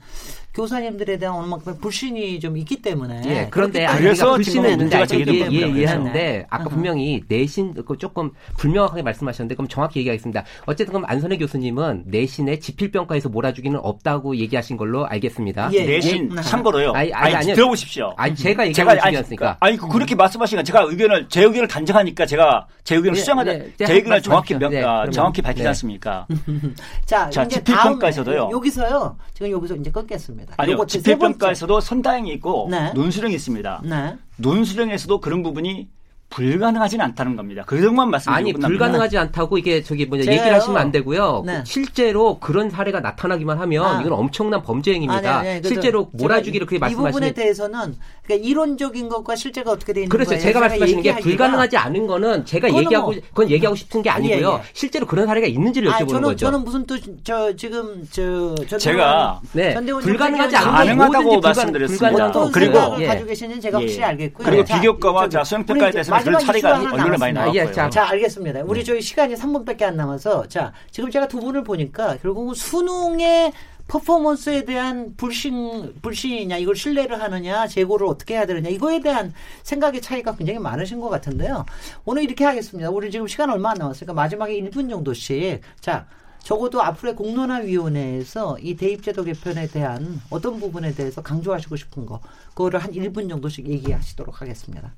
교사님들에 0.53 1.17
대한 1.17 1.35
어느 1.35 1.47
만큼 1.47 1.77
불신이 1.79 2.39
좀 2.41 2.57
있기 2.57 2.81
때문에. 2.81 3.21
예, 3.25 3.47
그런데 3.49 3.87
그래서 3.97 4.33
불신은 4.33 4.77
문제가 4.77 5.05
제기된 5.05 5.53
예, 5.53 5.73
예, 5.75 5.85
하는데 5.85 6.45
아까 6.49 6.65
분명히 6.65 7.23
내신 7.27 7.73
그 7.85 7.97
조금 7.97 8.31
불명확하게 8.57 9.01
말씀하셨는데 9.01 9.55
그럼 9.55 9.69
정확히 9.69 9.99
얘기하겠습니다. 9.99 10.43
어쨌든 10.65 10.93
그럼 10.93 11.05
안선혜 11.07 11.37
교수님은 11.37 12.03
내신에 12.07 12.59
지필평가에서 12.59 13.29
몰아주기는 13.29 13.79
없다고 13.81 14.35
얘기하신 14.35 14.75
걸로 14.75 15.05
알겠습니다. 15.07 15.69
예, 15.73 15.85
내신 15.85 16.35
예. 16.37 16.41
참고로요. 16.41 16.91
아니, 16.91 17.13
아니, 17.13 17.35
아니, 17.35 17.53
들어보십시오. 17.53 18.13
아니 18.17 18.35
제가 18.35 18.67
얘기하는 18.67 19.01
중이었으니까. 19.01 19.57
아니, 19.61 19.77
아니 19.79 19.89
그렇게 19.89 20.15
말씀하시니까 20.15 20.63
제가 20.63 20.81
의견을 20.81 21.29
제 21.29 21.43
의견을 21.43 21.69
단정하니까 21.69 22.25
제가 22.25 22.67
제 22.83 22.95
의견을 22.95 23.15
예, 23.15 23.19
수정하자 23.21 23.53
네, 23.53 23.71
제 23.77 23.93
의견을 23.93 24.21
정확히 24.21 24.55
명, 24.55 24.71
네, 24.71 24.83
아, 24.83 25.09
정확히 25.09 25.41
밝히지 25.41 25.63
네. 25.63 25.69
않습니까? 25.69 26.27
자, 27.05 27.29
자 27.29 27.47
지필평가에서도요. 27.47 28.49
여기서요. 28.51 29.15
지금 29.33 29.51
여기서 29.51 29.75
이제 29.75 29.89
끊겠습니다. 29.89 30.40
있습니다. 30.41 30.55
아니요. 30.57 30.85
집필평가에서도 30.85 31.79
선다행이 31.79 32.31
있고 32.33 32.67
네. 32.69 32.91
논수령이 32.93 33.33
있습니다. 33.35 33.81
네. 33.85 34.17
논수령에서도 34.37 35.19
그런 35.21 35.43
부분이 35.43 35.87
불가능하지는 36.31 37.05
않다는 37.05 37.35
겁니다. 37.35 37.63
그 37.67 37.75
정도만 37.77 38.09
말씀드리고 38.09 38.49
아니 38.49 38.53
불가능하지 38.53 39.17
않다고 39.17 39.57
이게 39.57 39.83
저기 39.83 40.05
뭐냐 40.05 40.31
얘기를 40.31 40.53
하시면 40.53 40.77
안 40.81 40.91
되고요. 40.91 41.43
네. 41.45 41.63
실제로 41.65 42.39
그런 42.39 42.69
사례가 42.69 43.01
나타나기만 43.01 43.59
하면 43.59 43.85
아. 43.85 44.01
이건 44.01 44.13
엄청난 44.13 44.63
범죄 44.63 44.93
행위입니다. 44.93 45.39
아니, 45.39 45.49
아니, 45.49 45.61
실제로 45.67 46.09
몰아주기를 46.13 46.65
그렇게 46.65 46.79
말씀하시는 46.79 47.09
이 47.09 47.11
부분에 47.11 47.33
대해서는 47.33 47.95
그러니까 48.23 48.47
이론적인 48.47 49.09
것과 49.09 49.35
실제가 49.35 49.71
어떻게 49.71 49.93
되는 49.93 50.09
그렇죠. 50.09 50.29
거예요? 50.29 50.41
제가 50.41 50.59
말씀하시는 50.61 51.03
게 51.03 51.15
불가능하지 51.17 51.77
않은 51.77 52.07
거는 52.07 52.45
제가 52.45 52.73
얘기하고 52.73 53.11
뭐, 53.11 53.21
그건 53.29 53.49
얘기하고 53.49 53.75
싶은 53.75 54.01
게 54.01 54.09
아니고요. 54.09 54.49
예, 54.49 54.53
예. 54.53 54.61
실제로 54.73 55.05
그런 55.05 55.27
사례가 55.27 55.47
있는지를 55.47 55.91
여쭤보는 55.91 55.93
아, 55.93 56.05
저는, 56.07 56.21
거죠. 56.21 56.45
저는 56.45 56.63
무슨 56.63 56.85
또 56.85 56.97
저 57.23 57.55
지금 57.55 58.07
저 58.09 58.55
제가 58.77 59.41
네 59.53 59.73
불가능하지 59.73 60.55
않은 60.55 60.71
가능하다고 60.71 61.39
말씀드렸습니다. 61.39 62.31
그리고 62.51 62.91
가지고 62.95 63.27
계시는지 63.27 63.61
제가 63.61 63.79
확실히 63.79 64.03
알겠고요. 64.03 64.45
그리고 64.45 64.63
비교과와 64.63 65.29
수행 65.43 65.65
평가에 65.65 65.91
대해서 65.91 66.13
그런 66.23 66.39
차례가 66.39 66.79
언론에 66.79 67.17
많이 67.17 67.33
나왔고요. 67.33 67.71
자, 67.71 67.89
자, 67.89 68.09
알겠습니다. 68.09 68.61
우리 68.63 68.79
네. 68.79 68.85
저희 68.85 69.01
시간이 69.01 69.35
3분밖에 69.35 69.83
안 69.83 69.95
남아서 69.97 70.47
자, 70.47 70.73
지금 70.91 71.11
제가 71.11 71.27
두 71.27 71.39
분을 71.39 71.63
보니까 71.63 72.17
결국은 72.17 72.53
수능의 72.53 73.53
퍼포먼스에 73.87 74.63
대한 74.63 75.15
불신 75.17 75.95
불신이냐 76.01 76.57
이걸 76.57 76.75
신뢰를 76.77 77.21
하느냐 77.21 77.67
재고를 77.67 78.07
어떻게 78.07 78.35
해야 78.35 78.45
되느냐 78.45 78.69
이거에 78.69 79.01
대한 79.01 79.33
생각의 79.63 80.01
차이가 80.01 80.33
굉장히 80.33 80.59
많으신 80.59 81.01
것 81.01 81.09
같은데요. 81.09 81.65
오늘 82.05 82.23
이렇게 82.23 82.45
하겠습니다. 82.45 82.89
우리 82.89 83.11
지금 83.11 83.27
시간 83.27 83.49
얼마 83.49 83.71
안 83.71 83.77
남았으니까 83.77 84.13
마지막에 84.13 84.53
1분 84.61 84.89
정도씩 84.89 85.61
자 85.81 86.07
적어도 86.39 86.81
앞으로의 86.81 87.15
공론화위원회에서 87.15 88.57
이 88.59 88.75
대입제도 88.75 89.23
개편에 89.23 89.67
대한 89.67 90.21
어떤 90.29 90.59
부분에 90.59 90.93
대해서 90.93 91.21
강조하시고 91.21 91.75
싶은 91.75 92.05
거 92.05 92.21
그거를 92.49 92.79
한 92.79 92.91
1분 92.91 93.29
정도씩 93.29 93.67
얘기하시도록 93.67 94.41
하겠습니다. 94.41 94.93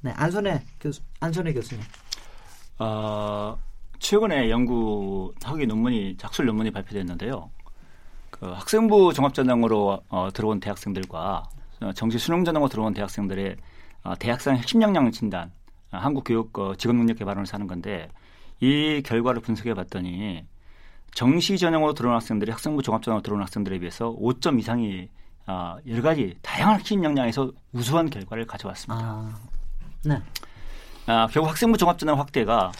네, 0.00 0.12
안선혜 0.16 0.62
교수, 0.80 1.00
안선혜 1.20 1.52
교수님. 1.52 1.82
어, 2.78 3.58
최근에 3.98 4.50
연구 4.50 5.34
학위 5.42 5.66
논문이 5.66 6.16
작술 6.16 6.46
논문이 6.46 6.70
발표됐는데요. 6.70 7.50
그 8.30 8.46
학생부 8.46 9.12
종합전형으로 9.12 10.02
어, 10.08 10.28
들어온 10.32 10.60
대학생들과 10.60 11.48
어, 11.80 11.92
정시 11.92 12.18
수능 12.18 12.44
전형으로 12.44 12.68
들어온 12.68 12.94
대학생들의 12.94 13.56
어, 14.04 14.14
대학생 14.16 14.56
핵심 14.56 14.80
역량 14.82 15.10
진단, 15.10 15.50
어, 15.90 15.98
한국 15.98 16.24
교육 16.24 16.56
어, 16.58 16.74
직업 16.76 16.94
능력 16.94 17.18
개발을 17.18 17.46
사는 17.46 17.66
건데 17.66 18.08
이 18.60 19.02
결과를 19.04 19.40
분석해 19.42 19.74
봤더니 19.74 20.44
정시 21.14 21.58
전형으로 21.58 21.94
들어온 21.94 22.14
학생들이 22.14 22.52
학생부 22.52 22.82
종합전형으로 22.82 23.22
들어온 23.22 23.42
학생들에 23.42 23.78
비해서 23.80 24.14
5점 24.16 24.60
이상이 24.60 25.08
어, 25.48 25.76
여러 25.88 26.02
가지 26.02 26.36
다양한 26.42 26.78
핵심 26.78 27.02
역량에서 27.02 27.50
우수한 27.72 28.10
결과를 28.10 28.46
가져왔습니다. 28.46 29.02
아, 29.02 29.34
네. 30.08 30.22
아, 31.04 31.26
결국 31.26 31.50
학생부 31.50 31.76
종합전형 31.76 32.18
확대가 32.18 32.72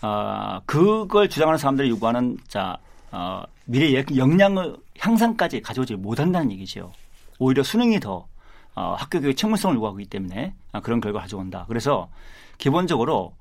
어, 0.00 0.60
그걸 0.64 1.28
주장하는 1.28 1.58
사람들이 1.58 1.90
요구하는 1.90 2.38
자 2.46 2.78
어, 3.10 3.42
미래 3.64 4.04
역량을 4.16 4.76
향상까지 5.00 5.60
가져오지 5.60 5.96
못한다는 5.96 6.52
얘기죠. 6.52 6.92
오히려 7.40 7.64
수능이 7.64 7.98
더 7.98 8.28
어, 8.76 8.94
학교 8.96 9.20
교육 9.20 9.36
책무성을 9.36 9.74
요구하기 9.74 10.06
때문에 10.06 10.54
아, 10.70 10.80
그런 10.80 11.00
결과를 11.00 11.22
가져온다. 11.22 11.64
그래서 11.66 12.08
기본적으로 12.58 13.34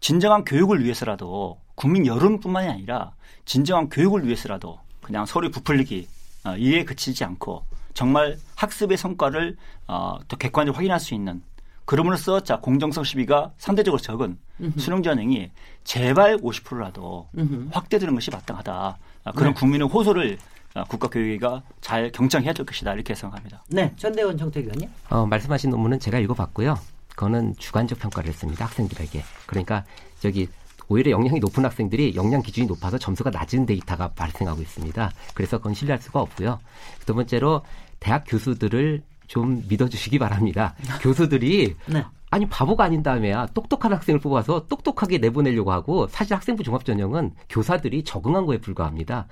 진정한 0.00 0.44
교육을 0.44 0.82
위해서라도 0.82 1.60
국민 1.76 2.06
여론뿐만이 2.06 2.68
아니라 2.68 3.12
진정한 3.44 3.88
교육을 3.88 4.26
위해서라도 4.26 4.80
그냥 5.00 5.26
서류 5.26 5.52
부풀리기 5.52 6.08
어, 6.44 6.56
이에 6.56 6.84
그치지 6.84 7.22
않고 7.22 7.64
정말 7.94 8.36
학습의 8.56 8.96
성과를 8.96 9.56
어, 9.86 10.18
더 10.26 10.36
객관적으로 10.36 10.76
확인할 10.76 10.98
수 10.98 11.14
있는 11.14 11.40
그러므로써 11.84 12.40
자 12.40 12.60
공정성 12.60 13.04
시비가 13.04 13.52
상대적으로 13.58 14.00
적은 14.00 14.38
음흠. 14.60 14.78
수능 14.78 15.02
전형이 15.02 15.50
제발 15.84 16.36
50%라도 16.38 17.28
음흠. 17.36 17.68
확대되는 17.72 18.14
것이 18.14 18.30
마땅하다. 18.30 18.98
아, 19.24 19.32
그런 19.32 19.54
네. 19.54 19.60
국민의 19.60 19.88
호소를 19.88 20.38
아, 20.74 20.84
국가교육위가 20.84 21.62
잘 21.80 22.10
경청해야 22.10 22.52
될 22.52 22.66
것이다 22.66 22.94
이렇게 22.94 23.14
생각합니다. 23.14 23.62
네, 23.68 23.92
전대원 23.96 24.36
정택 24.36 24.64
의원님. 24.64 24.88
어, 25.10 25.24
말씀하신 25.26 25.70
논문은 25.70 26.00
제가 26.00 26.18
읽어봤고요. 26.18 26.76
그거는 27.10 27.54
주관적 27.58 28.00
평가를 28.00 28.30
했습니다 28.30 28.64
학생들에게. 28.64 29.22
그러니까 29.46 29.84
저기 30.18 30.48
오히려 30.88 31.12
역량이 31.12 31.38
높은 31.38 31.64
학생들이 31.64 32.14
역량 32.16 32.42
기준이 32.42 32.66
높아서 32.66 32.98
점수가 32.98 33.30
낮은 33.30 33.66
데이터가 33.66 34.08
발생하고 34.08 34.60
있습니다. 34.60 35.10
그래서 35.32 35.58
그건 35.58 35.74
신뢰할 35.74 36.00
수가 36.02 36.20
없고요. 36.20 36.58
두 37.06 37.14
번째로 37.14 37.62
대학 38.00 38.24
교수들을 38.26 39.02
좀 39.26 39.62
믿어주시기 39.68 40.18
바랍니다. 40.18 40.74
교수들이 41.02 41.74
네. 41.86 42.04
아니 42.30 42.46
바보가 42.48 42.84
아닌 42.84 43.02
다음에야 43.02 43.46
똑똑한 43.54 43.92
학생을 43.92 44.18
뽑아서 44.18 44.66
똑똑하게 44.66 45.18
내보내려고 45.18 45.70
하고 45.70 46.08
사실 46.08 46.34
학생부 46.34 46.64
종합전형은 46.64 47.32
교사들이 47.48 48.02
적응한 48.02 48.44
거에 48.46 48.58
불과합니다. 48.58 49.28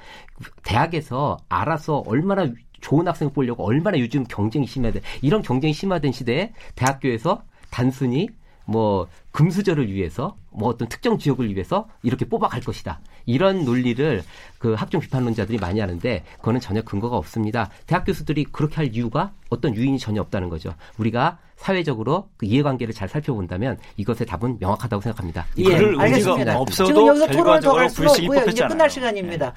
대학에서 0.62 1.36
알아서 1.48 2.04
얼마나 2.06 2.46
좋은 2.80 3.08
학생을 3.08 3.32
뽑으려고 3.32 3.64
얼마나 3.64 3.98
요즘 3.98 4.22
경쟁이 4.24 4.66
심해야 4.66 4.92
돼. 4.92 5.00
이런 5.20 5.42
경쟁이 5.42 5.72
심화된 5.72 6.12
시대에 6.12 6.52
대학교에서 6.76 7.42
단순히 7.70 8.28
뭐 8.66 9.08
금수저를 9.32 9.92
위해서 9.92 10.36
뭐 10.50 10.68
어떤 10.68 10.88
특정 10.88 11.18
지역을 11.18 11.54
위해서 11.54 11.88
이렇게 12.02 12.24
뽑아갈 12.24 12.60
것이다. 12.60 13.00
이런 13.26 13.64
논리를 13.64 14.22
그 14.58 14.74
학종 14.74 15.00
비판론자들이 15.00 15.58
많이 15.58 15.80
하는데 15.80 16.24
그거는 16.38 16.60
전혀 16.60 16.82
근거가 16.82 17.16
없습니다. 17.16 17.70
대학 17.86 18.04
교수들이 18.04 18.44
그렇게 18.44 18.76
할 18.76 18.94
이유가 18.94 19.32
어떤 19.48 19.74
유인이 19.74 19.98
전혀 19.98 20.20
없다는 20.20 20.48
거죠. 20.48 20.74
우리가 20.98 21.38
사회적으로 21.56 22.28
그 22.36 22.46
이해관계를 22.46 22.92
잘 22.92 23.08
살펴본다면 23.08 23.78
이것의 23.96 24.26
답은 24.26 24.58
명확하다고 24.60 25.00
생각합니다. 25.00 25.46
예, 25.58 25.74
알겠습니다. 25.74 26.58
없어도 26.58 26.88
지금 26.88 27.06
여기서 27.06 27.26
토론을 27.28 27.60
더할 27.60 27.88
수가 27.88 28.12
없고요. 28.12 28.44
이제 28.48 28.66
끝날 28.66 28.90
시간입니다. 28.90 29.46
네. 29.46 29.52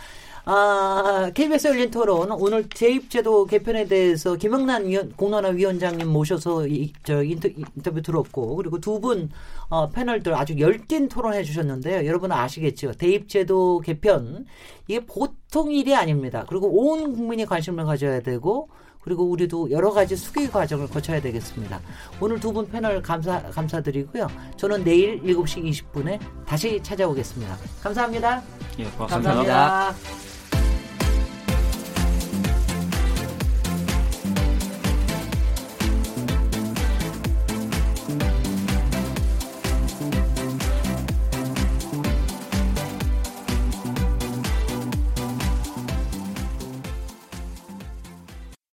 아, 0.47 1.31
KBS 1.33 1.69
열린 1.69 1.89
토론 1.89 2.31
오늘 2.31 2.69
대입제도 2.69 3.47
개편에 3.47 3.85
대해서 3.85 4.35
김영란 4.35 4.85
위원, 4.85 5.11
공론화 5.13 5.49
위원장님 5.49 6.07
모셔서 6.07 6.67
이, 6.67 6.93
저 7.03 7.23
인터, 7.23 7.47
인터뷰 7.47 8.01
들었고 8.03 8.55
그리고 8.55 8.79
두분 8.79 9.31
어, 9.69 9.89
패널들 9.89 10.33
아주 10.35 10.59
열띤 10.59 11.09
토론해 11.09 11.43
주셨는데요. 11.43 12.05
여러분 12.07 12.31
아시겠죠? 12.31 12.93
대입제도 12.93 13.79
개편 13.79 14.45
이게 14.87 15.05
보통 15.05 15.71
일이 15.71 15.95
아닙니다. 15.95 16.45
그리고 16.47 16.67
온 16.67 17.13
국민이 17.13 17.45
관심을 17.45 17.85
가져야 17.85 18.21
되고 18.21 18.69
그리고 19.01 19.23
우리도 19.29 19.69
여러 19.71 19.91
가지 19.91 20.15
수기 20.15 20.47
과정을 20.49 20.87
거쳐야 20.87 21.21
되겠습니다. 21.21 21.79
오늘 22.19 22.39
두 22.39 22.51
분 22.51 22.67
패널 22.67 23.01
감사 23.03 23.41
감사드리고요. 23.41 24.27
저는 24.57 24.83
내일 24.83 25.21
7시 25.21 25.63
20분에 25.93 26.19
다시 26.45 26.81
찾아오겠습니다. 26.81 27.55
감사합니다. 27.83 28.41
예, 28.79 28.85
고맙습니다. 28.85 29.07
감사합니다. 29.33 30.34